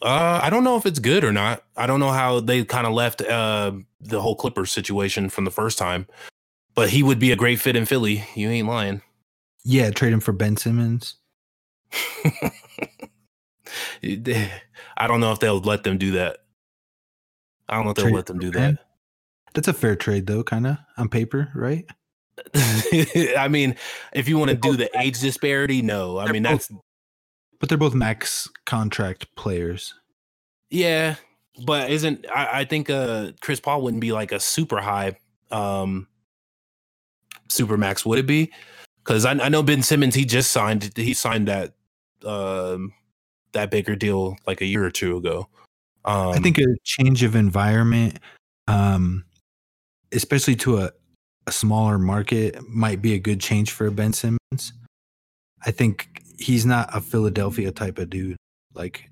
[0.00, 1.64] Uh, I don't know if it's good or not.
[1.76, 5.50] I don't know how they kind of left uh, the whole Clippers situation from the
[5.50, 6.06] first time,
[6.74, 8.24] but he would be a great fit in Philly.
[8.34, 9.02] You ain't lying.
[9.64, 11.16] Yeah, trade him for Ben Simmons.
[14.02, 16.38] I don't know if they'll let them do that.
[17.68, 18.78] I don't know if they'll Trade let them do that.
[19.54, 21.84] That's a fair trade, though, kind of on paper, right?
[22.54, 23.76] I mean,
[24.12, 26.18] if you want to do the age disparity, no.
[26.18, 26.72] I They're mean, both- that's
[27.58, 29.94] But they're both max contract players.
[30.70, 31.16] yeah,
[31.66, 35.16] but isn't I, I think uh Chris Paul wouldn't be like a super high
[35.50, 36.06] um
[37.48, 38.52] super max, would it be?
[38.98, 41.72] Because I, I know Ben Simmons, he just signed he signed that
[42.24, 42.92] um
[43.52, 45.48] that bigger deal like a year or two ago.
[46.04, 48.20] Um I think a change of environment,
[48.68, 49.24] um,
[50.12, 50.90] especially to a,
[51.46, 54.72] a smaller market, might be a good change for Ben Simmons.
[55.64, 58.36] I think he's not a Philadelphia type of dude.
[58.74, 59.10] Like,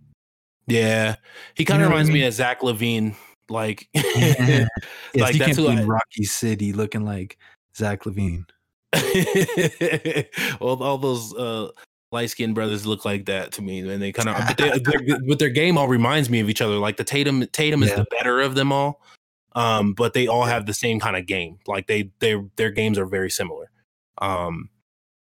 [0.66, 1.16] yeah,
[1.55, 3.14] he kind of what I reminds me of Zach LaVine.
[3.49, 4.68] Like, yes,
[5.14, 7.38] Like, he that's who in I- Rocky City looking like
[7.76, 8.44] Zach LaVine.
[10.61, 11.68] all, all those uh,
[12.12, 15.18] light skinned brothers look like that to me, and they kind of, but, they, their,
[15.26, 16.76] but their game all reminds me of each other.
[16.76, 17.97] Like the Tatum, Tatum is Yeah.
[17.97, 19.03] the better of them all,
[19.57, 21.59] um, but they all have the same kind of game.
[21.67, 23.71] Like they, they, their games are very similar.
[24.19, 24.69] Um,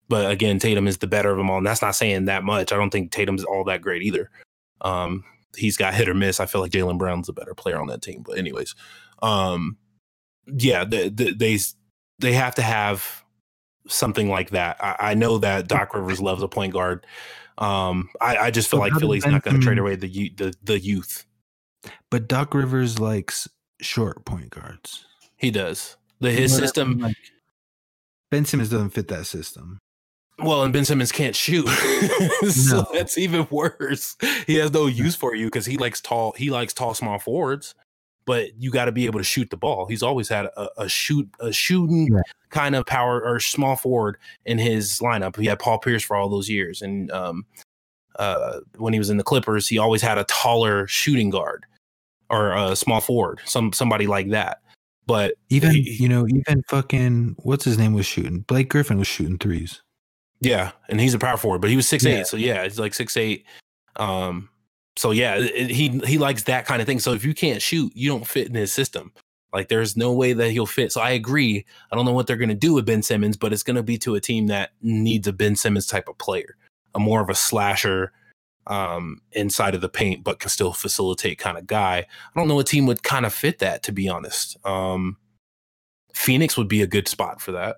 [0.08, 2.72] but again, Tatum is the better of them all, and that's not saying that much.
[2.72, 4.30] I don't think Tatum's all that great either.
[4.80, 5.24] Um,
[5.56, 6.40] he's got hit or miss.
[6.40, 8.22] I feel like Jaylen Brown's a better player on that team.
[8.26, 8.74] But anyways,
[9.22, 9.76] um,
[10.46, 11.58] yeah, the, the, they
[12.18, 13.24] they have to have
[13.88, 14.76] something like that.
[14.80, 17.06] I, I know that Doc Rivers loves a point guard.
[17.58, 20.54] Um, I, I just feel So like Philly's not going to trade away the the
[20.62, 21.24] the youth.
[22.10, 23.48] But Doc Rivers likes
[23.80, 25.04] short point guards.
[25.36, 25.96] He does.
[26.20, 26.88] The You his know what I system.
[26.90, 26.98] mean?
[27.00, 27.16] Like,
[28.30, 29.78] ben Simmons doesn't fit that system.
[30.38, 31.66] Well, and Ben Simmons can't shoot,
[32.50, 32.86] so No.
[32.92, 34.16] that's even worse.
[34.46, 36.32] He has no use for you because he likes tall.
[36.36, 37.74] He likes tall, small forwards.
[38.26, 39.86] But you got to be able to shoot the ball.
[39.86, 42.20] He's always had a, a shoot, a shooting Yeah.
[42.50, 45.36] kind of power or small forward in his lineup.
[45.38, 47.46] He had Paul Pierce for all those years, and um,
[48.18, 51.64] uh, when he was in the Clippers, he always had a taller shooting guard
[52.30, 54.62] or a small forward, some somebody like that.
[55.06, 58.40] But Even he- you know, even fucking what's his name was shooting.
[58.40, 59.82] Blake Griffin was shooting threes.
[60.40, 62.26] Yeah, and he's a power forward, but he was six eight.
[62.26, 63.46] So yeah, he's like six eight.
[63.96, 64.48] Um,
[64.96, 66.98] so yeah, it- he he likes that kind of thing.
[67.00, 69.12] So if you can't shoot, you don't fit in his system.
[69.52, 70.92] Like there's no way that he'll fit.
[70.92, 71.64] So I agree.
[71.90, 74.14] I don't know what they're gonna do with Ben Simmons, but it's gonna be to
[74.16, 76.56] a team that needs a Ben Simmons type of player,
[76.94, 78.12] a more of a slasher,
[78.66, 81.98] um, inside of the paint, but can still facilitate kind of guy.
[81.98, 84.56] I don't know what team would kind of fit that, to be honest.
[84.66, 85.16] Um,
[86.14, 87.76] Phoenix would be a good spot for that.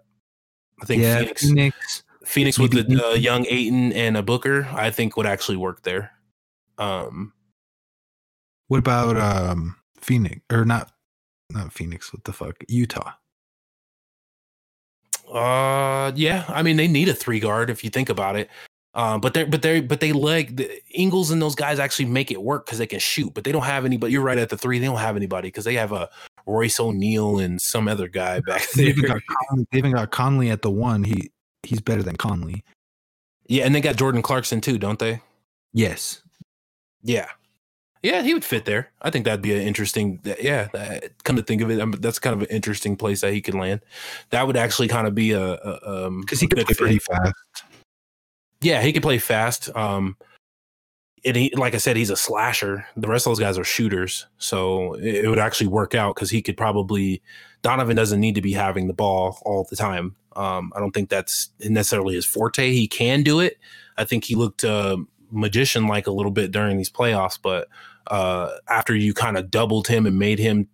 [0.80, 1.43] I think yeah, Phoenix.
[1.43, 2.03] Phoenix.
[2.24, 6.12] Phoenix with the uh, young Ayton and a Booker, I think would actually work there.
[6.78, 7.32] Um,
[8.68, 10.93] What about um Phoenix or not?
[11.51, 12.12] Not Phoenix.
[12.12, 12.57] What the fuck?
[12.68, 13.12] Utah.
[15.32, 18.49] uh, yeah, I mean they need a three guard if you think about it.
[18.95, 22.30] Um, but they're but they but they like the Ingles and those guys actually make
[22.30, 24.12] it work because they can shoot, but they don't have anybody.
[24.12, 26.09] You're right at the three; they don't have anybody because they have a
[26.47, 28.91] Royce O'Neale and some other guy back They there.
[28.93, 31.05] even, got Conley, they even got Conley at the one.
[31.05, 31.30] He
[31.62, 32.64] he's better than Conley.
[33.47, 35.20] yeah, and they got Jordan Clarkson too, don't they?
[35.72, 36.22] Yes.
[37.03, 37.28] Yeah.
[38.03, 38.91] Yeah, he would fit there.
[39.03, 40.20] I think that'd be an interesting.
[40.41, 43.32] Yeah, that, come to think of it, um, that's kind of an interesting place that
[43.32, 43.80] he could land.
[44.30, 47.34] That would actually kind of be a, um Because he could play pretty fast.
[48.61, 49.75] Yeah, he could play fast.
[49.77, 50.17] Um,
[51.25, 52.87] and he, like I said, he's a slasher.
[52.97, 56.31] The rest of those guys are shooters, so it, it would actually work out because
[56.31, 57.23] he could probably.
[57.63, 60.15] Donovan doesn't need to be having the ball all the time.
[60.37, 62.71] Um, I don't think that's necessarily his forte.
[62.71, 63.59] He can do it.
[63.97, 64.97] I think he looked uh,
[65.33, 67.69] magician like a little bit during these playoffs, but
[68.07, 70.69] uh, after you kind of doubled him and made him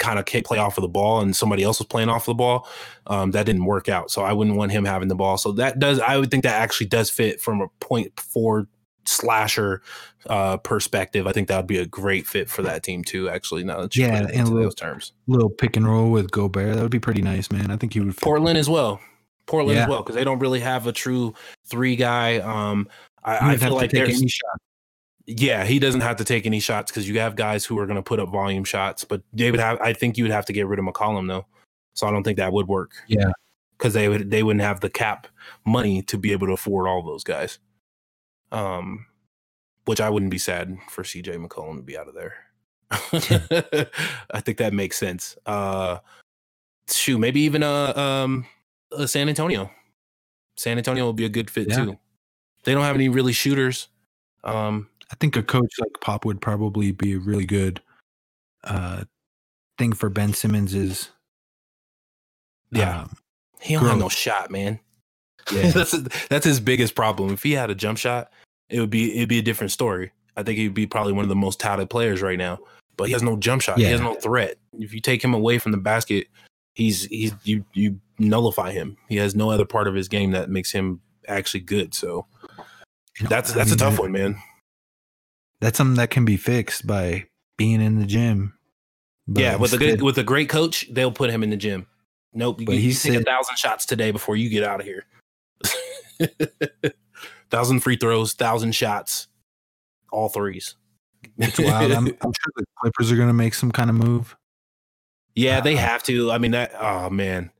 [0.00, 2.34] kind of play off of the ball and somebody else was playing off of the
[2.34, 2.66] ball,
[3.06, 4.10] um, that didn't work out.
[4.10, 5.38] So I wouldn't want him having the ball.
[5.38, 7.68] So that does, I would think that actually does fit from a
[8.16, 8.66] four
[9.06, 9.82] slasher
[10.26, 11.26] uh, perspective.
[11.26, 13.28] I think that would be a great fit for that team too.
[13.28, 16.10] Actually, now that you Yeah, put it and little- those terms, Little pick and roll
[16.10, 16.74] with Gobert.
[16.74, 17.70] That would be pretty nice, man.
[17.70, 18.14] I think he would.
[18.14, 18.22] fit.
[18.22, 19.00] Portland as well.
[19.46, 19.84] Portland Yeah.
[19.84, 21.34] as well because they don't really have a true
[21.66, 22.38] three guy.
[22.38, 22.88] Um,
[23.24, 24.60] I, I feel like there's any shot.
[25.26, 27.96] Yeah, he doesn't have to take any shots because you have guys who are going
[27.96, 29.04] to put up volume shots.
[29.04, 31.46] But they would have, I think you would have to get rid of McCollum though.
[31.94, 32.92] So I don't think that would work.
[33.08, 33.30] Yeah.
[33.78, 35.26] because they would they wouldn't have the cap
[35.64, 37.58] money to be able to afford all those guys.
[38.52, 39.06] Um,
[39.86, 42.34] which I wouldn't be sad for CJ McCollum to be out of there.
[44.30, 45.36] I think that makes sense.
[45.46, 45.98] Uh,
[46.90, 48.46] shoot, maybe even a um
[48.92, 49.70] a San Antonio.
[50.56, 51.84] San Antonio will be a good fit Yeah.
[51.84, 51.98] too.
[52.64, 53.88] They don't have any really shooters.
[54.44, 57.80] Um, I think a coach like Pop would probably be a really good
[58.64, 59.04] uh
[59.78, 61.08] thing for Ben Simmons is
[62.70, 63.02] Yeah.
[63.02, 63.16] um,
[63.60, 64.78] he don't have no shot, man.
[65.52, 65.70] yeah.
[65.70, 65.92] that's
[66.28, 67.32] that's his biggest problem.
[67.32, 68.30] If he had a jump shot,
[68.68, 70.12] it would be it'd be a different story.
[70.36, 72.58] I think he'd be probably one of the most touted players right now.
[72.96, 73.78] But he has no jump shot.
[73.78, 74.58] He has no threat.
[74.78, 76.28] If you take him away from the basket,
[76.74, 78.96] he's he's you you nullify him.
[79.08, 81.94] He has no other part of his game that makes him actually good.
[81.94, 82.26] So
[83.22, 84.36] that's I that's a tough one, man.
[85.60, 88.54] That's something that can be fixed by being in the gym.
[89.28, 91.86] But yeah, with a good with a great coach, they'll put him in the gym.
[92.32, 95.04] Nope, you, But he take a thousand shots today before you get out of here.
[97.50, 99.28] thousand free throws, thousand shots,
[100.12, 100.76] all threes.
[101.38, 101.92] it's wild.
[101.92, 104.36] I'm, I'm sure the Clippers are going to make some kind of move.
[105.34, 106.30] Yeah, they Uh, have to.
[106.32, 106.72] I mean that.
[106.78, 107.50] Oh man,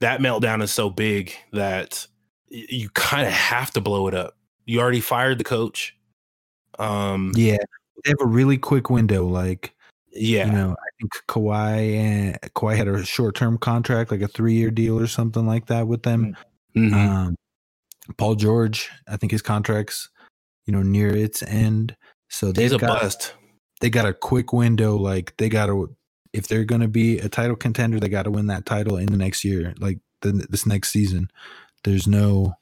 [0.00, 2.06] that meltdown is so big that
[2.48, 4.36] you kind of have to blow it up.
[4.64, 5.96] You already fired the coach.
[6.78, 7.32] Um.
[7.36, 7.56] Yeah,
[8.04, 9.26] they have a really quick window.
[9.26, 9.74] Like
[10.12, 10.46] Yeah.
[10.46, 14.54] you know, I think Kawhi and Kawhi had a short term contract, like a three
[14.54, 16.36] year deal or something like that with them.
[16.76, 16.92] Mhm.
[16.94, 17.36] Um,
[18.16, 20.08] Paul George, I think his contract's
[20.66, 21.96] you know near its end,
[22.28, 23.34] so He's they've a got bust.
[23.80, 24.96] they got a quick window.
[24.96, 25.94] Like they got to
[26.34, 29.06] if they're going to be a title contender, they got to win that title in
[29.06, 31.30] the next year, like the, this next season.
[31.84, 32.54] There's no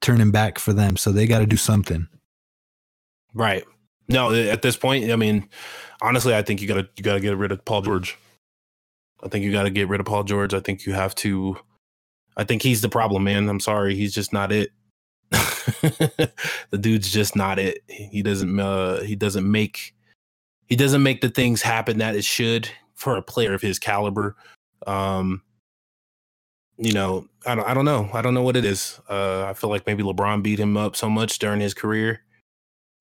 [0.00, 2.08] turning back for them, so they got to do something.
[3.34, 3.64] Right.
[4.08, 5.48] No, at this point, I mean,
[6.02, 8.18] honestly, I think you gotta you gotta get rid of Paul George.
[9.22, 10.52] I think you gotta get rid of Paul George.
[10.52, 11.56] I think you have to.
[12.36, 13.48] I think he's the problem, man.
[13.48, 14.70] I'm sorry, he's just not it.
[15.30, 17.84] the dude's just not it.
[17.88, 18.58] He doesn't.
[18.58, 19.94] Uh, he doesn't make.
[20.66, 24.36] He doesn't make the things happen that it should for a player of his caliber.
[24.86, 25.42] Um,
[26.78, 27.68] you know, I don't.
[27.68, 28.10] I don't know.
[28.12, 28.98] I don't know what it is.
[29.08, 32.24] Uh, I feel like maybe LeBron beat him up so much during his career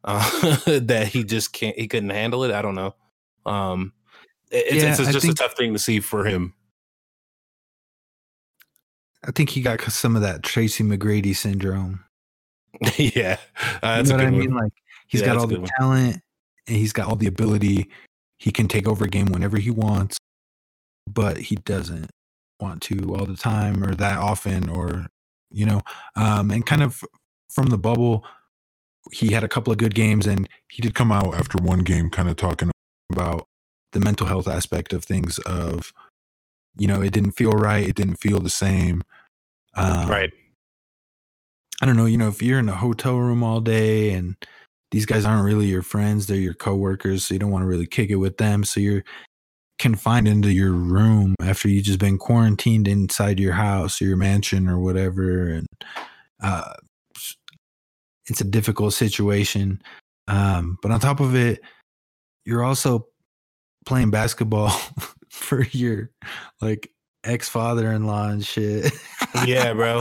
[0.03, 2.51] uh, that he just can't he couldn't handle it.
[2.51, 2.95] I don't know.
[3.45, 3.93] Um,
[4.51, 6.53] it's, Yeah, it's, I just think- a tough thing to see for him.
[9.25, 12.03] I think he got some of that Tracy McGrady syndrome.
[12.97, 13.37] yeah,
[13.83, 14.53] uh, that's you know what I mean?
[14.53, 14.63] one.
[14.65, 14.73] Like
[15.07, 15.69] he's Yeah, got all the one.
[15.77, 16.21] talent
[16.67, 17.89] and he's got all the ability.
[18.37, 20.17] He can take over a game whenever he wants,
[21.11, 22.09] but he doesn't
[22.61, 25.07] want to all the time or that often or
[25.51, 25.81] you know,
[26.15, 27.03] um and kind of
[27.51, 28.23] from the bubble
[29.11, 32.09] he had a couple of good games and he did come out after one game,
[32.09, 32.71] kind of talking
[33.11, 33.45] about
[33.91, 35.93] the mental health aspect of things of
[36.77, 39.03] you know, it didn't feel right, it didn't feel the same.
[39.75, 40.31] Um, right.
[41.81, 44.35] I don't know, you know, if you're in a hotel room all day and
[44.91, 47.85] these guys aren't really your friends, they're your coworkers, so you don't want to really
[47.85, 48.63] kick it with them.
[48.63, 49.03] So you're
[49.77, 54.67] confined into your room after you just been quarantined inside your house or your mansion
[54.67, 55.47] or whatever.
[55.49, 55.67] And
[56.41, 56.73] uh
[58.29, 59.81] it's a difficult situation.
[60.27, 61.61] Um, but on top of it,
[62.45, 63.07] you're also
[63.85, 64.69] playing basketball
[65.29, 66.11] for your
[66.61, 66.91] like
[67.23, 68.91] ex father in law and shit.
[69.45, 69.99] Yeah, bro.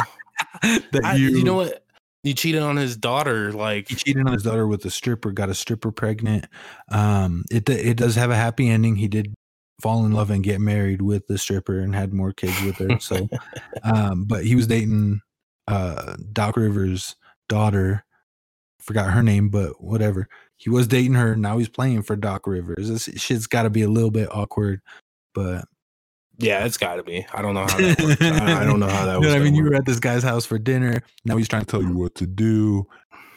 [0.63, 1.85] that I, you, know what?
[2.23, 3.53] You cheated on his daughter.
[3.53, 6.47] Like, he cheated on his daughter with a stripper, got a stripper pregnant.
[6.91, 8.97] Um, it it does have a happy ending.
[8.97, 9.35] He did
[9.81, 12.99] fall in love and get married with the stripper and had more kids with her.
[12.99, 13.29] So,
[13.83, 15.21] um, but he was dating
[15.67, 17.17] uh Doc Rivers'
[17.49, 18.05] daughter.
[18.89, 20.29] Forgot her name, but whatever.
[20.57, 21.37] He was dating her.
[21.37, 22.89] Now he's playing for Doc Rivers.
[22.89, 24.81] This shit's got to be a little bit awkward,
[25.35, 25.67] but
[26.39, 27.27] yeah, it's got to be.
[27.35, 28.23] I don't know how that works.
[28.23, 29.53] I, I don't know how that You know what I mean?
[29.53, 31.03] gonna You were at this guy's house for dinner.
[31.27, 32.87] Now he's trying to tell you what to do.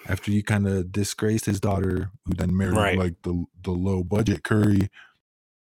[0.07, 2.97] after you kind of disgraced his daughter, Who then married Right.
[2.97, 4.89] like the the low budget Curry,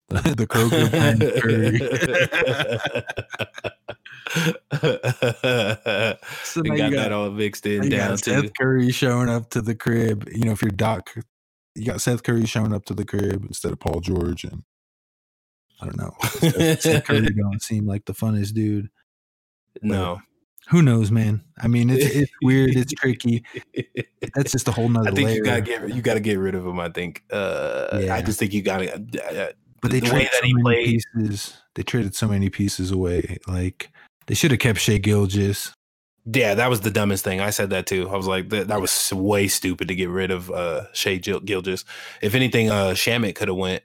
[0.35, 1.79] the Kroger Curry.
[6.43, 8.41] So now got you that all mixed in down got too.
[8.41, 10.27] Seth Curry showing up to the crib.
[10.31, 11.13] You know, if you're Doc,
[11.75, 14.43] you got Seth Curry showing up to the crib instead of Paul George.
[14.43, 14.63] And
[15.81, 16.15] I don't know.
[16.21, 18.89] Seth, Seth Curry don't seem like the funnest dude.
[19.81, 20.19] No,
[20.69, 21.43] Who knows, man?
[21.59, 22.75] I mean, it's it's weird.
[22.75, 23.43] It's tricky.
[24.35, 25.35] That's just a whole nother I think layer.
[25.37, 26.79] you gotta get you gotta get rid of him.
[26.79, 27.23] I think.
[27.31, 28.95] Uh, I just think you gotta.
[28.95, 29.51] Uh,
[29.81, 31.57] but they the traded so many played- pieces.
[31.75, 33.37] They traded so many pieces away.
[33.47, 33.89] Like
[34.27, 35.73] they should have kept Shai Gilgeous.
[36.25, 37.39] yeah, that was the dumbest thing.
[37.41, 38.09] I said that too.
[38.09, 41.39] I was like, that, that was way stupid to get rid of uh, Shai Gil-
[41.39, 41.85] Gilgeous.
[42.21, 43.83] If anything, uh, Shamet could have went.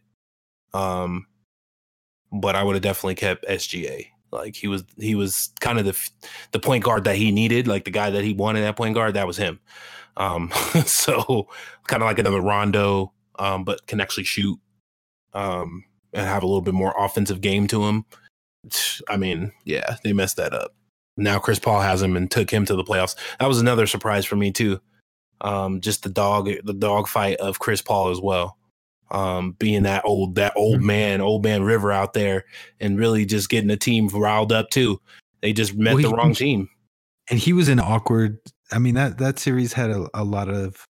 [0.72, 1.26] Um,
[2.32, 4.08] but I would have definitely kept SGA.
[4.32, 5.96] Like he was, he was kind of the
[6.50, 9.14] the point guard that he needed, like the guy that he wanted at point guard.
[9.14, 9.60] That was him.
[10.16, 10.50] Um,
[10.86, 11.46] so
[11.86, 14.58] kind of like another Rondo, um, but can actually shoot.
[15.34, 18.04] Um, and have a little bit more offensive game to him.
[19.08, 20.74] I mean, yeah, they messed that up.
[21.16, 23.16] Now Chris Paul has him and took him to the playoffs.
[23.38, 24.80] That was another surprise for me too.
[25.40, 28.56] Um, just the dog, the dog fight of Chris Paul as well.
[29.10, 32.44] Um, being that old, that old man, old man River out there,
[32.80, 35.00] and really just getting the team riled up too.
[35.42, 36.68] They just met Well, the he- wrong team.
[37.30, 38.38] and he was an awkward.
[38.72, 40.86] I mean that that series had a, a lot of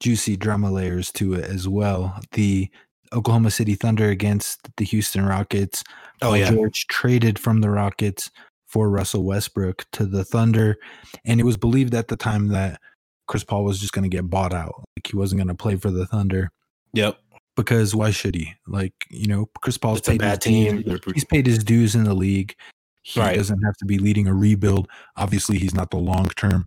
[0.00, 2.18] juicy drama layers to it as well.
[2.32, 2.68] The
[3.12, 5.82] Oklahoma City Thunder against the Houston Rockets.
[6.22, 8.30] Oh Paul yeah, George traded from the Rockets
[8.66, 10.76] for Russell Westbrook to the Thunder,
[11.24, 12.80] and it was believed at the time that
[13.26, 14.84] Chris Paul was just going to get bought out.
[14.96, 16.50] Like he wasn't going to play for the Thunder
[16.92, 17.18] yep.
[17.56, 18.54] because why should he?
[18.66, 20.82] Like you know, Chris Paul's It's a paid his bad team.
[20.82, 21.00] dues.
[21.14, 22.54] He's paid his dues in the league.
[23.02, 23.34] He Right.
[23.36, 24.88] doesn't have to be leading a rebuild.
[25.16, 26.66] Obviously, he's not the long term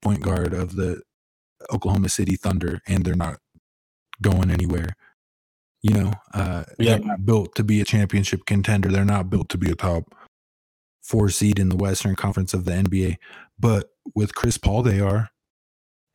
[0.00, 1.02] point guard of the
[1.72, 3.38] Oklahoma City Thunder, and they're not
[4.22, 4.94] going anywhere.
[5.86, 6.98] You know, uh, Yep.
[7.00, 8.88] they're not built to be a championship contender.
[8.90, 10.14] They're not built to be a top
[11.02, 13.18] four seed in the Western Conference of the NBA.
[13.58, 15.30] But with Chris Paul, they are.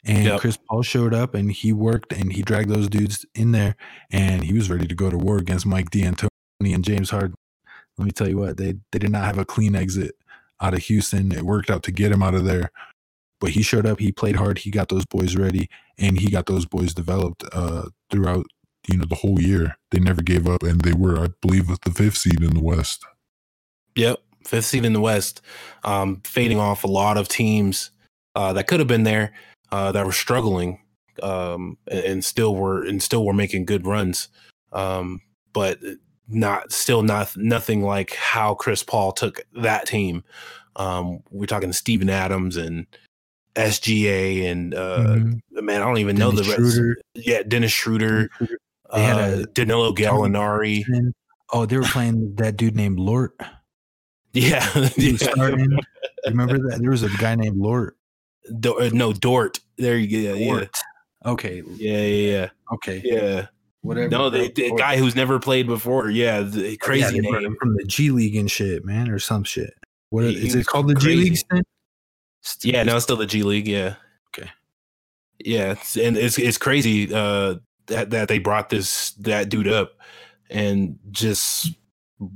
[0.03, 0.39] And Yep.
[0.41, 3.75] Chris Paul showed up and he worked and he dragged those dudes in there
[4.11, 6.27] and he was ready to go to war against Mike D'Antoni
[6.61, 7.35] and James Harden.
[7.97, 10.15] Let me tell you what, they they did not have a clean exit
[10.59, 11.31] out of Houston.
[11.31, 12.71] It worked out to get him out of there.
[13.39, 16.45] But he showed up, he played hard, he got those boys ready, and he got
[16.47, 18.45] those boys developed uh, throughout
[18.91, 19.75] you know the whole year.
[19.91, 22.61] They never gave up, and they were, I believe, with the fifth seed in the
[22.63, 23.03] West.
[23.95, 25.41] Yep, fifth seed in the West,
[25.83, 27.91] um, fading off a lot of teams
[28.35, 29.33] uh, that could have been there
[29.71, 30.79] uh, that were struggling,
[31.23, 34.29] um, and, and still were and still were making good runs,
[34.71, 35.21] um,
[35.53, 35.79] but
[36.27, 40.23] not still not nothing like how Chris Paul took that team.
[40.77, 42.87] Um, we're talking Steven Adams and
[43.55, 45.41] SGA and uh, Mhm.
[45.51, 46.55] man, I don't even know the rest.
[46.55, 46.97] Schroeder.
[47.15, 48.29] Yeah, Dennis Schroeder,
[48.93, 50.83] They had uh, a- Danilo Gallinari.
[51.53, 53.35] Oh, they were playing that dude named Lort.
[54.33, 54.65] Yeah,
[54.97, 55.17] yeah.
[55.17, 55.77] starting.
[56.25, 56.79] Remember that?
[56.81, 57.97] There was a guy named Lort.
[58.59, 59.59] Do- uh, no Dort.
[59.77, 60.33] There you go.
[60.35, 60.77] Yeah, Lort.
[61.25, 61.61] Okay.
[61.75, 62.49] yeah, yeah, yeah.
[62.73, 63.01] Okay.
[63.03, 63.47] yeah.
[63.81, 64.09] Whatever.
[64.09, 66.09] No, the, the guy who's never played before.
[66.09, 67.55] Yeah, the crazy him name.
[67.59, 69.73] from the G League and shit, man, or some shit.
[70.09, 70.87] What He- is it called?
[70.87, 71.15] The G.
[71.15, 71.37] League?
[71.37, 71.61] still?
[72.71, 73.67] Yeah, no, it's still the G League.
[73.67, 73.95] Yeah.
[74.37, 74.49] Okay.
[75.43, 77.55] Yeah, it's, and it's it's crazy uh,
[77.91, 79.93] that that they brought this that dude up
[80.49, 81.73] and just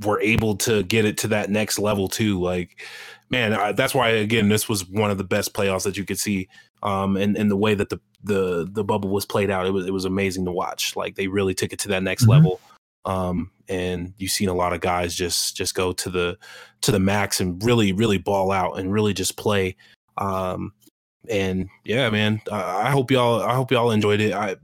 [0.03, 2.39] were able to get it to that next level too.
[2.41, 2.81] Like,
[3.29, 6.19] man, I, that's why again this was one of the best playoffs that you could
[6.19, 6.47] see.
[6.83, 9.85] Um, and and the way that the the the bubble was played out, it was
[9.87, 10.95] it was amazing to watch.
[10.95, 12.29] Like they really took it to that next Mhm.
[12.29, 12.61] level.
[13.05, 16.37] Um, and you've seen a lot of guys just just go to the
[16.81, 19.75] to the max and really really ball out and really just play.
[20.17, 20.73] Um,
[21.29, 24.33] and yeah, man, I, I hope y'all I hope y'all enjoyed it.
[24.33, 24.55] I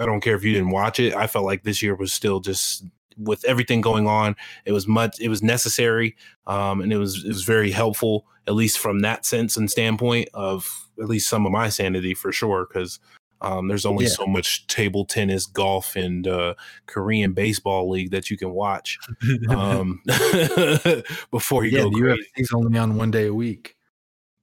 [0.00, 1.14] I don't care if you didn't watch it.
[1.14, 2.84] I felt like this year was still just
[3.18, 4.34] with everything going on.
[4.64, 5.20] It was much.
[5.20, 9.24] It was necessary, um, and it was it was very helpful, at least from that
[9.26, 12.66] sense and standpoint of at least some of my sanity for sure.
[12.66, 12.98] Because
[13.42, 14.10] um, there's only Yeah.
[14.12, 16.54] so much table tennis, golf, and uh,
[16.86, 18.98] Korean baseball league that you can watch
[19.48, 20.02] um,
[21.30, 22.28] before you yeah, go the crazy.
[22.38, 23.76] UFC's only on one day a week.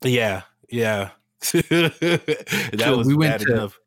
[0.04, 1.10] Yeah, yeah.
[1.52, 3.80] that So was we went to- enough.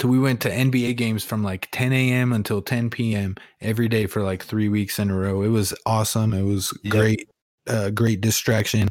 [0.00, 2.32] So we went to NBA games from like 10 a.m.
[2.32, 3.34] until 10 p.m.
[3.60, 5.42] every day for like three weeks in a row.
[5.42, 6.32] It was awesome.
[6.32, 6.92] It was Yep.
[6.92, 7.28] great,
[7.66, 8.90] uh, great distraction,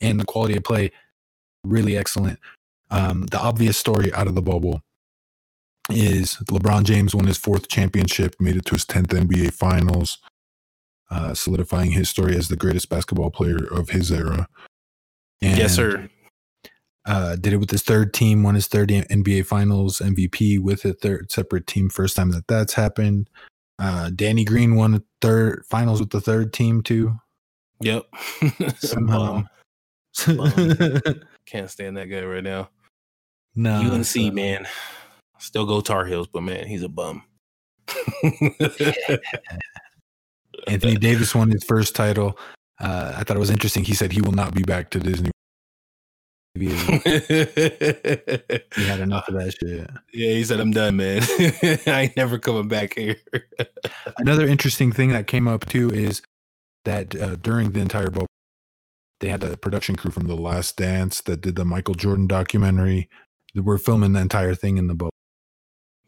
[0.00, 0.90] and the quality of play
[1.64, 2.40] really excellent.
[2.90, 4.80] Um, the obvious story out of the bubble
[5.88, 10.18] is LeBron James won his fourth championship, made it to his 10th NBA Finals,
[11.10, 14.48] uh, solidifying his story as the greatest basketball player of his era.
[15.40, 16.08] yes, sir.
[17.10, 20.92] Uh, did it with his third team, won his third NBA Finals MVP with a
[20.92, 21.90] third separate team.
[21.90, 23.28] First time that that's happened.
[23.80, 27.16] Uh, Danny Green won a third finals with the third team too.
[27.80, 28.06] Yep.
[28.78, 29.42] Somehow.
[30.24, 30.52] Bum.
[31.46, 32.70] Can't stand that guy right now.
[33.56, 34.68] no, UNC so- man,
[35.38, 37.24] still go Tar Heels, but man, he's a bum.
[40.68, 42.38] Anthony Davis won his first title.
[42.78, 43.82] Uh, I thought it was interesting.
[43.82, 45.32] He said he will not be back to Disney.
[48.76, 49.90] He had enough of that shit.
[50.12, 51.22] Yeah, he said I'm done, man.
[51.86, 53.16] I ain't never coming back here.
[54.18, 56.22] Another interesting thing that came up too is
[56.84, 58.26] that uh, during the entire bubble,
[59.20, 63.08] they had the production crew from The Last Dance that did the Michael Jordan documentary.
[63.54, 65.10] We're filming the entire thing in the bubble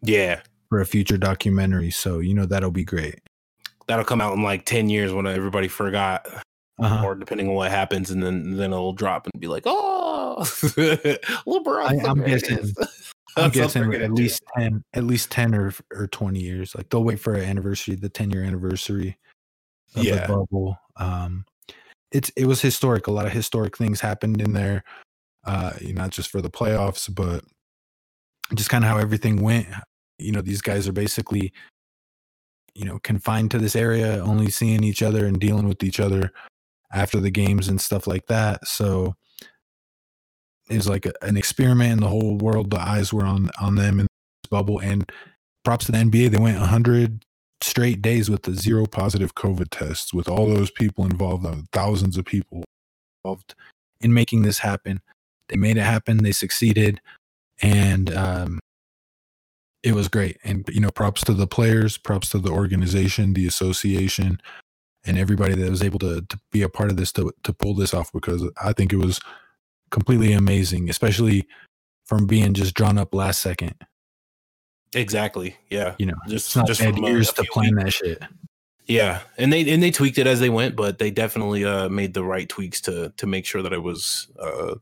[0.03, 1.91] yeah, for a future documentary.
[1.91, 3.21] So, you know, that'll be great.
[3.87, 6.27] that'll come out in like ten years when everybody forgot,
[6.83, 7.05] Uh-huh.
[7.07, 10.37] or depending on what happens, and then then it'll drop and be like, oh,
[11.47, 12.05] LeBron.
[12.05, 12.73] I- I'm guessing-
[13.37, 14.15] I'm guessing at gonna do.
[14.15, 16.75] least ten, at least ten or or twenty years.
[16.75, 19.17] Like they'll wait for an anniversary, the ten year anniversary
[19.97, 20.27] of Yeah.
[20.27, 20.77] the bubble.
[20.97, 21.47] Um,
[22.11, 23.07] it's it was historic.
[23.07, 24.85] A lot of historic things happened in there.
[25.47, 27.43] Uh, you know, not just for the playoffs, but
[28.55, 29.67] just kind of how everything went.
[30.19, 31.53] You know, these guys are basically,
[32.75, 36.33] you know, confined to this area, only seeing each other and dealing with each other
[36.93, 38.67] after the games and stuff like that.
[38.67, 39.15] So
[40.69, 42.71] it was like a, an experiment in the whole world.
[42.71, 44.79] The eyes were on on them in this bubble.
[44.79, 45.11] And
[45.65, 46.31] props to the NBA.
[46.31, 47.25] They went 100
[47.61, 52.17] straight days with the zero positive COVID tests, with all those people involved, uh, thousands
[52.17, 52.65] of people
[53.25, 53.55] involved
[54.01, 55.01] in making this happen.
[55.49, 56.19] They made it happen.
[56.19, 57.01] They succeeded,
[57.61, 58.61] and um,
[59.83, 60.39] it was great.
[60.45, 64.41] And you know, props to the players, props to the organization, the association,
[65.05, 67.75] and everybody that was able to to be a part of this to to pull
[67.75, 68.13] this off.
[68.13, 69.21] Because I think it was
[69.91, 71.47] completely amazing, especially
[72.05, 73.75] from being just drawn up last second.
[74.95, 75.57] Exactly.
[75.71, 75.95] Yeah.
[75.99, 77.85] You know, Just not just from, uh, years to plan weeks.
[77.85, 78.23] that shit.
[78.87, 82.15] Yeah, and they and they tweaked it as they went, but they definitely uh, made
[82.15, 84.75] the right tweaks to to make sure that it was uh,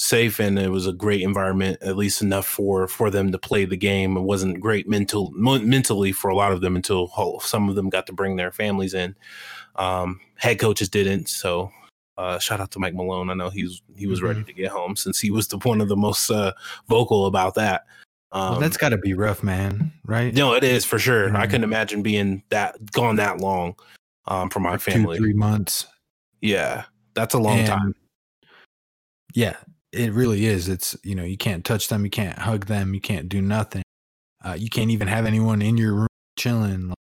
[0.00, 3.64] safe and it was a great environment, at least enough for for them to play
[3.66, 4.16] the game.
[4.16, 7.08] It wasn't great mental mentally for a lot of them until
[7.40, 9.14] some of them got to bring their families in.
[9.76, 11.70] Um, head coaches didn't, so
[12.16, 13.30] uh, shout out to Mike Malone.
[13.30, 15.88] I know he's he was ready to get home since he was the one of
[15.88, 16.52] the most uh,
[16.88, 17.84] vocal about that.
[18.32, 19.92] Um, well, that's got to be rough, man.
[20.06, 20.32] Right?
[20.32, 21.36] no, it is for sure.
[21.36, 21.50] I Mhm.
[21.50, 23.74] couldn't imagine being that gone that long
[24.28, 25.18] um, for my Two, family.
[25.18, 25.86] three months.
[26.40, 27.94] Yeah, that's a long And, time.
[29.34, 29.56] Yeah,
[29.92, 30.68] it really is.
[30.68, 33.82] It's you know you can't touch them, you can't hug them, you can't do nothing.
[34.44, 36.94] Uh, you can't even have anyone in your room chilling.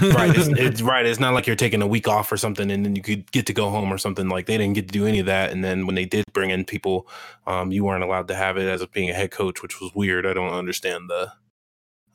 [0.00, 1.06] right, it's, it's right.
[1.06, 3.46] It's not like you're taking a week off or something, and then you could get
[3.46, 4.28] to go home or something.
[4.28, 6.50] Like they didn't get to do any of that, and then when they did bring
[6.50, 7.06] in people,
[7.46, 9.94] um, you weren't allowed to have it as a, being a head coach, which was
[9.94, 10.26] weird.
[10.26, 11.32] I don't understand the,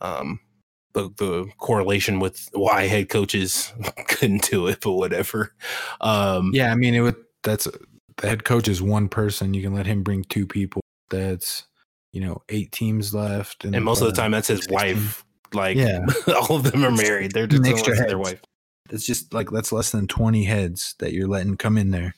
[0.02, 0.40] um,
[0.94, 3.72] the the correlation with why head coaches
[4.08, 5.54] couldn't do it, but whatever.
[6.02, 7.16] Um, yeah, I mean it would.
[7.44, 7.68] That's
[8.22, 9.54] the head coach is one person.
[9.54, 10.82] You can let him bring two people.
[11.10, 11.66] That's
[12.14, 14.76] you know eight teams left, and most of the uh, time that's his 16.
[14.76, 15.26] wife.
[15.54, 16.06] Like, Yeah.
[16.28, 17.34] all of them are married.
[17.34, 18.42] They're just extra their wife.
[18.90, 22.16] It's just like that's less than twenty heads that you're letting come in there.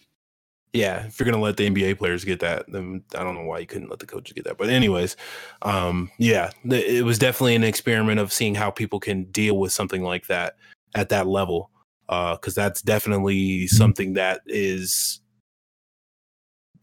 [0.74, 3.60] Yeah, if you're gonna let the NBA players get that, then I don't know why
[3.60, 4.58] you couldn't let the coaches get that.
[4.58, 5.16] But anyways,
[5.62, 10.04] um, yeah, it was definitely an experiment of seeing how people can deal with something
[10.04, 10.56] like that
[10.96, 11.70] at that level,
[12.08, 15.22] because that's definitely something that is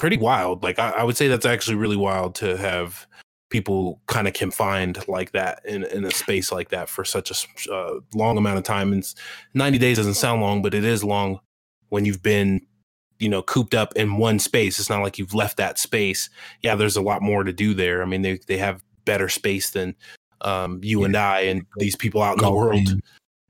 [0.00, 0.64] pretty wild.
[0.64, 3.06] Like I, I would say that's actually really wild to have
[3.50, 7.30] people kind of confined like that in, in a space like that for such
[7.68, 8.92] a uh, long amount of time.
[8.92, 9.04] And
[9.54, 11.40] 90 days doesn't sound long, but it is long
[11.90, 12.60] when you've been
[13.18, 16.30] you know cooped up in one space it's not like you've left that space
[16.62, 19.70] yeah there's a lot more to do there i mean they, they have better space
[19.70, 19.94] than
[20.40, 23.02] um, you and i and these people out in the world Golfing.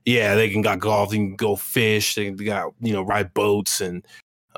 [0.03, 3.79] yeah they can got golf they can go fish they got you know ride boats
[3.79, 4.05] and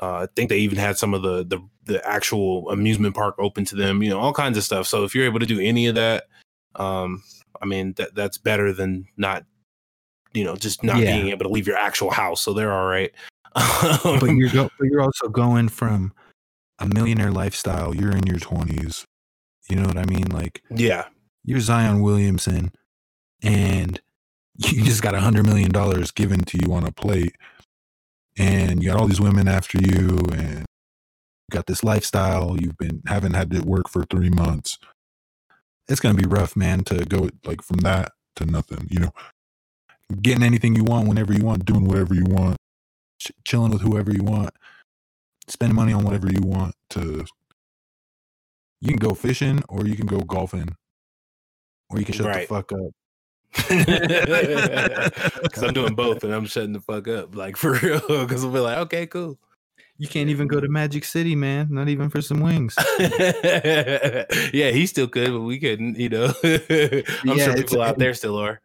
[0.02, 3.64] uh, i think they even had some of the, the the actual amusement park open
[3.64, 5.86] to them you know all kinds of stuff so if you're able to do any
[5.86, 6.28] of that
[6.76, 7.22] um
[7.62, 9.44] i mean that that's better than not
[10.32, 11.16] you know just not Yeah.
[11.16, 13.12] being able to leave your actual house so they're all right
[13.54, 16.12] but you're go, but you're also going from
[16.80, 17.94] a millionaire lifestyle.
[17.94, 19.04] You're in your twenties.
[19.70, 20.26] You know what I mean?
[20.28, 21.04] Like yeah
[21.44, 22.72] you're Zion Williamson,
[23.44, 24.00] and
[24.56, 27.36] you just got a hundred million dollars given to you on a plate,
[28.36, 30.64] and you got all these women after you, and
[31.50, 32.56] got this lifestyle.
[32.58, 34.78] You've been haven't had to work for three months.
[35.88, 38.86] It's gonna be rough, man, to go like from that to nothing.
[38.90, 39.12] You know,
[40.22, 42.56] getting anything you want whenever you want, doing whatever you want,
[43.20, 44.50] ch- chilling with whoever you want,
[45.48, 46.74] spending money on whatever you want.
[46.90, 47.24] To
[48.80, 50.74] you can go fishing or you can go golfing,
[51.90, 52.48] or you can shut Right.
[52.48, 52.90] the fuck up.
[55.44, 58.00] Because I'm doing both and I'm shutting the fuck up, like for real.
[58.00, 59.38] Because I'll be like, okay, cool.
[59.98, 61.68] You can't even go to Magic City, man.
[61.70, 62.74] Not even for some wings.
[62.98, 66.32] yeah, he still could, but we couldn't, you know.
[66.44, 68.60] I'm Yeah, sure people out there still are.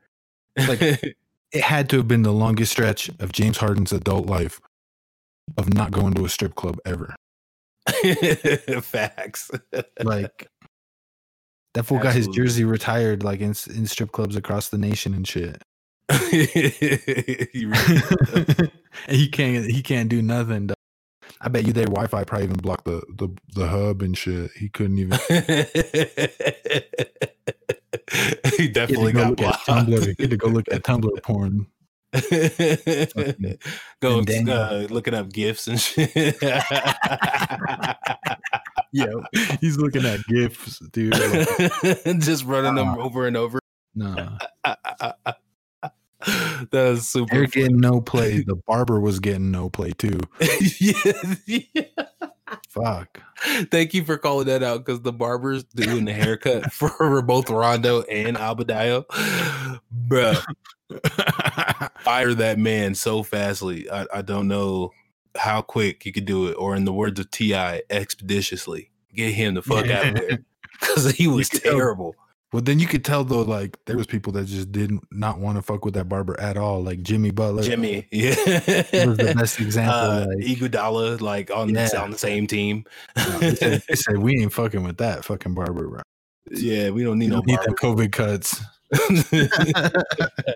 [0.58, 1.16] Like-
[1.52, 4.62] It had to have been the longest stretch of James Harden's adult life
[5.58, 7.16] of not going to a strip club ever.
[8.84, 9.50] Facts.
[10.04, 10.48] Like
[11.74, 15.28] that fool got his jersey retired, like in in strip clubs across the nation and
[15.28, 15.60] shit.
[16.32, 18.72] You really-
[19.10, 20.70] he can't he can't do nothing.
[21.42, 24.52] I bet you their Wi-Fi probably even blocked the the, the hub and shit.
[24.58, 25.42] He couldn't even he he
[28.24, 29.66] had to definitely go got blocked.
[29.68, 30.16] Tumblr.
[30.18, 31.68] He had to go look at Tumblr porn.
[34.02, 34.20] Go
[34.52, 36.12] uh, looking up gifts and shit.
[38.92, 39.06] yeah,
[39.62, 41.14] he's looking at gifs, dude.
[42.20, 42.98] just running them Ah.
[42.98, 43.60] over and over.
[43.96, 44.38] nah,
[46.72, 47.34] that is super.
[47.34, 48.44] they're getting no play.
[48.50, 50.20] The barber was getting no play too.
[50.80, 51.84] yeah, yeah.
[52.68, 53.22] Fuck.
[53.72, 58.02] Thank you for calling that out because the barbers doing the haircut for both Rondo
[58.04, 59.06] and Abadiah,
[59.92, 60.34] bro,
[62.00, 63.90] fire that man so fastly.
[63.90, 64.92] I, I don't know
[65.38, 68.90] how quick he could do it, or in the words of T.I., expeditiously.
[69.14, 70.40] Get him the fuck out of there
[70.80, 72.16] because he was terrible.
[72.52, 75.58] Well, then you could tell though, like there was people that just didn't not want
[75.58, 77.62] to fuck with that barber at all, like Jimmy Butler.
[77.62, 78.30] Jimmy, yeah,
[79.06, 79.94] was the best example.
[79.96, 81.88] Uh, like, Iguodala, like on Yeah.
[81.90, 82.86] the on the same team.
[83.16, 86.02] no, they, said, they said we ain't fucking with that fucking barber, bro.
[86.52, 87.72] yeah, we don't need You no don't need barber.
[87.72, 87.76] the
[88.08, 88.60] COVID cuts.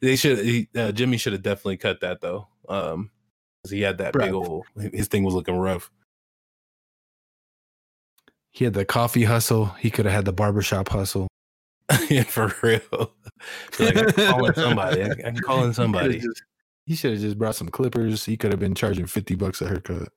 [0.00, 0.38] they should.
[0.44, 2.48] He, uh, Jimmy should have definitely cut that though.
[2.68, 3.10] Um,
[3.62, 4.66] 'cause he had that big old.
[4.92, 5.90] His thing was looking rough.
[8.56, 9.66] He had the coffee hustle.
[9.78, 11.28] He could have had the barbershop hustle.
[12.08, 13.12] yeah, for real.
[13.78, 15.02] Like, I'm calling somebody.
[15.02, 16.22] I, I can call in somebody.
[16.86, 18.24] He should have just brought some clippers.
[18.24, 20.08] He could have been charging fifty bucks a haircut.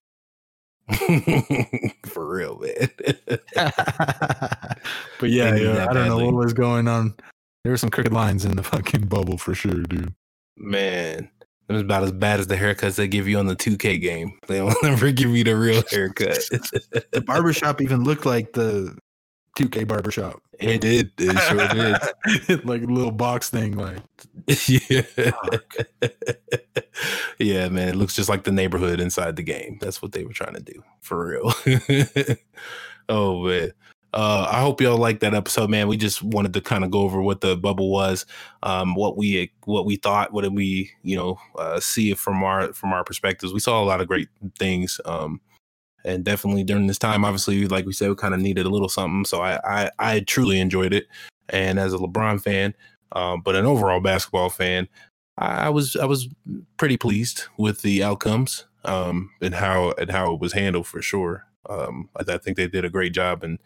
[2.05, 2.89] for real, man.
[5.19, 7.15] but yeah, yeah I don't know what was going on.
[7.65, 10.13] There were some crooked lines in the fucking bubble for sure, dude.
[10.55, 11.29] man,
[11.69, 14.37] it was about as bad as the haircuts they give you on the 2K game.
[14.47, 16.39] They don't ever give you the real haircut.
[17.11, 18.97] The barbershop even looked like the
[19.57, 20.41] 2K barbershop.
[20.59, 21.11] it did.
[21.17, 22.65] It sure did.
[22.65, 23.99] like a little box thing, like
[24.67, 25.01] yeah.
[27.37, 27.89] yeah, man.
[27.89, 29.77] It looks just like the neighborhood inside the game.
[29.79, 31.53] That's what they were trying to do for real.
[33.09, 33.73] oh man.
[34.13, 35.87] Uh, I hope y'all like that episode, man.
[35.87, 38.25] We just wanted to kind of go over what the bubble was,
[38.63, 42.73] um, what we what we thought, what did we, you know, uh, see from our
[42.73, 43.53] from our perspectives.
[43.53, 45.39] We saw a lot of great things, um,
[46.03, 48.89] and definitely during this time, obviously, like we said, we kind of needed a little
[48.89, 49.25] something.
[49.25, 51.05] So I, I I truly enjoyed it,
[51.49, 52.73] and as a LeBron fan,
[53.11, 54.87] um, but an overall basketball fan,
[55.37, 56.27] I, I was I was
[56.77, 61.45] pretty pleased with the outcomes um, and how and how it was handled for sure.
[61.69, 63.59] Um, I, I think they did a great job, and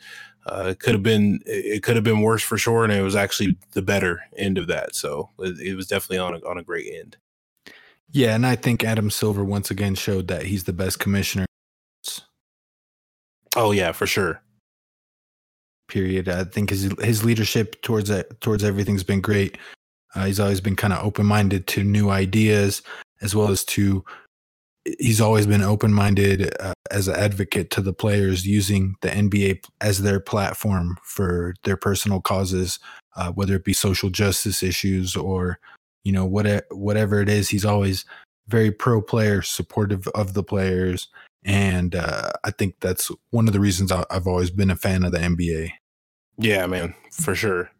[0.45, 3.15] uh, it could have been it could have been worse for sure, and it was
[3.15, 4.95] actually the better end of that.
[4.95, 7.17] So it, it was definitely on a, on a great end.
[8.11, 11.45] Yeah, and I think Adam Silver once again showed that he's the best commissioner.
[13.55, 14.41] Oh yeah, for sure.
[15.87, 16.27] Period.
[16.27, 19.57] I think his his leadership towards that towards everything's been great.
[20.15, 22.81] Uh, he's always been kind of open minded to new ideas,
[23.21, 24.03] as well as to.
[24.99, 29.65] He's always been open minded uh, as an advocate to the players, using the NBA
[29.81, 32.79] as their platform for their personal causes,
[33.15, 35.59] uh, whether it be social justice issues or,
[36.03, 37.49] you know, whatever whatever it is.
[37.49, 38.05] He's always
[38.47, 41.07] very pro player, supportive of the players,
[41.45, 45.11] and uh, I think that's one of the reasons I've always been a fan of
[45.11, 45.71] the NBA.
[46.37, 47.71] Yeah, man, for sure.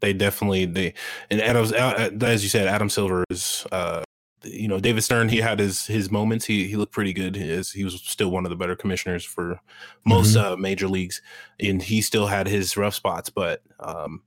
[0.00, 0.94] They definitely they
[1.30, 4.02] and Adams uh, as you said, Adam Silver is uh
[4.42, 5.28] you know David Stern.
[5.28, 6.44] He had his his moments.
[6.44, 7.36] He he looked pretty good.
[7.36, 9.60] His, he was still one of the better commissioners for
[10.04, 11.22] most uh, major leagues,
[11.60, 13.30] and he still had his rough spots.
[13.30, 14.22] But um,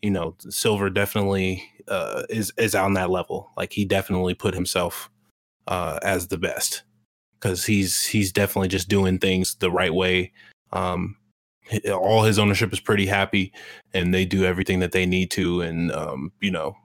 [0.00, 3.50] you know, Silver definitely uh is is on that level.
[3.56, 5.10] Like he definitely put himself
[5.68, 6.82] uh as the best
[7.38, 10.32] because he's he's definitely just doing things the right way.
[10.72, 11.16] Um,
[11.92, 13.52] all his ownership is pretty happy
[13.94, 16.76] and they do everything that they need to and um you know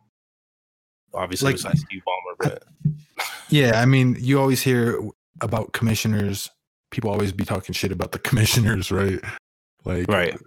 [1.18, 2.64] obviously Like- besides Steve Ballmer but
[3.50, 5.00] Yeah, I mean, you always hear
[5.42, 6.50] about commissioners.
[6.92, 9.20] People always be talking shit about the commissioners, right?
[9.86, 10.38] Like, right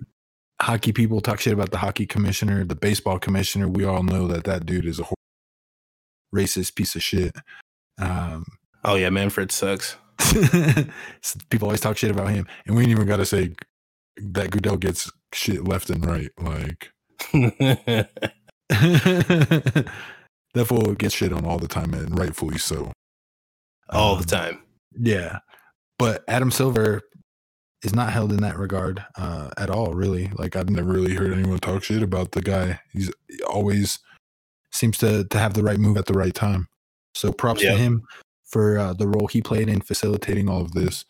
[0.63, 3.67] hockey people talk shit about the hockey commissioner, the baseball commissioner.
[3.67, 5.15] We all know that that dude is a hor-
[6.35, 7.35] racist piece of shit.
[7.99, 8.45] Um,
[8.85, 9.97] oh yeah Manfred sucks
[11.51, 13.55] people always talk shit about him, and we ain't even got to say
[14.19, 16.31] that Goodell gets shit left and right.
[16.39, 16.93] Like
[20.55, 22.93] that fool gets shit on all the time, and rightfully so.
[23.91, 24.63] all the Um, time
[24.99, 25.39] Yeah.
[25.99, 27.03] But Adam Silver
[27.83, 30.29] is not held in that regard uh, at all, really.
[30.37, 32.81] Like I've never really heard anyone talk shit about the guy.
[32.93, 33.99] He's he always
[34.73, 36.69] seems to to have the right move at the right time.
[37.15, 37.73] So props Yeah.
[37.73, 38.03] to him
[38.47, 41.05] for uh, the role he played in facilitating all of this.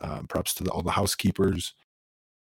[0.00, 1.74] Uh, props to the, all the housekeepers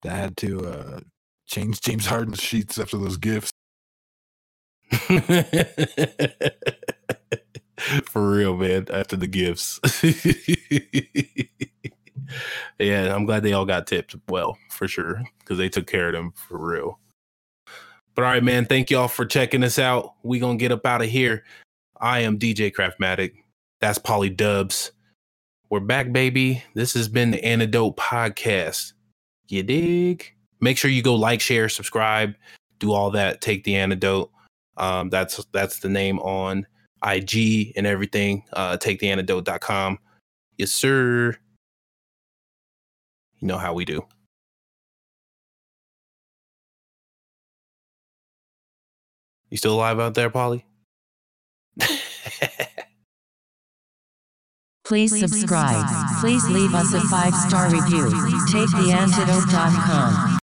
[0.03, 0.99] that had to uh,
[1.48, 3.49] change James Harden's sheets after those gifts.
[8.03, 9.80] for real man after the gifts
[12.80, 16.14] yeah i'm glad they all got tipped well for sure because they took care of
[16.14, 16.99] them for real
[18.16, 21.02] but all right man thank y'all for checking us out we gonna get up out
[21.02, 21.44] of here
[22.02, 23.34] i am dj craftmatic
[23.80, 24.91] that's Paulie Dubz
[25.70, 26.64] We're back, baby.
[26.74, 28.94] This has been the Antidote Podcast.
[29.48, 30.34] You dig?
[30.60, 32.36] Make sure you go like, share, subscribe,
[32.80, 33.40] do all that.
[33.40, 34.32] Take the antidote.
[34.80, 36.65] Um, that's that's the name on
[37.06, 38.43] IG and everything.
[38.53, 39.99] Uh, taketheantidote.com.
[40.57, 41.35] Yes, sir.
[43.39, 44.06] You know how we do.
[49.49, 50.64] You still alive out there, Paulie?
[54.84, 55.85] Please subscribe.
[56.19, 58.10] Please leave us a five star review.
[58.49, 60.39] TakeTheAntidote.com.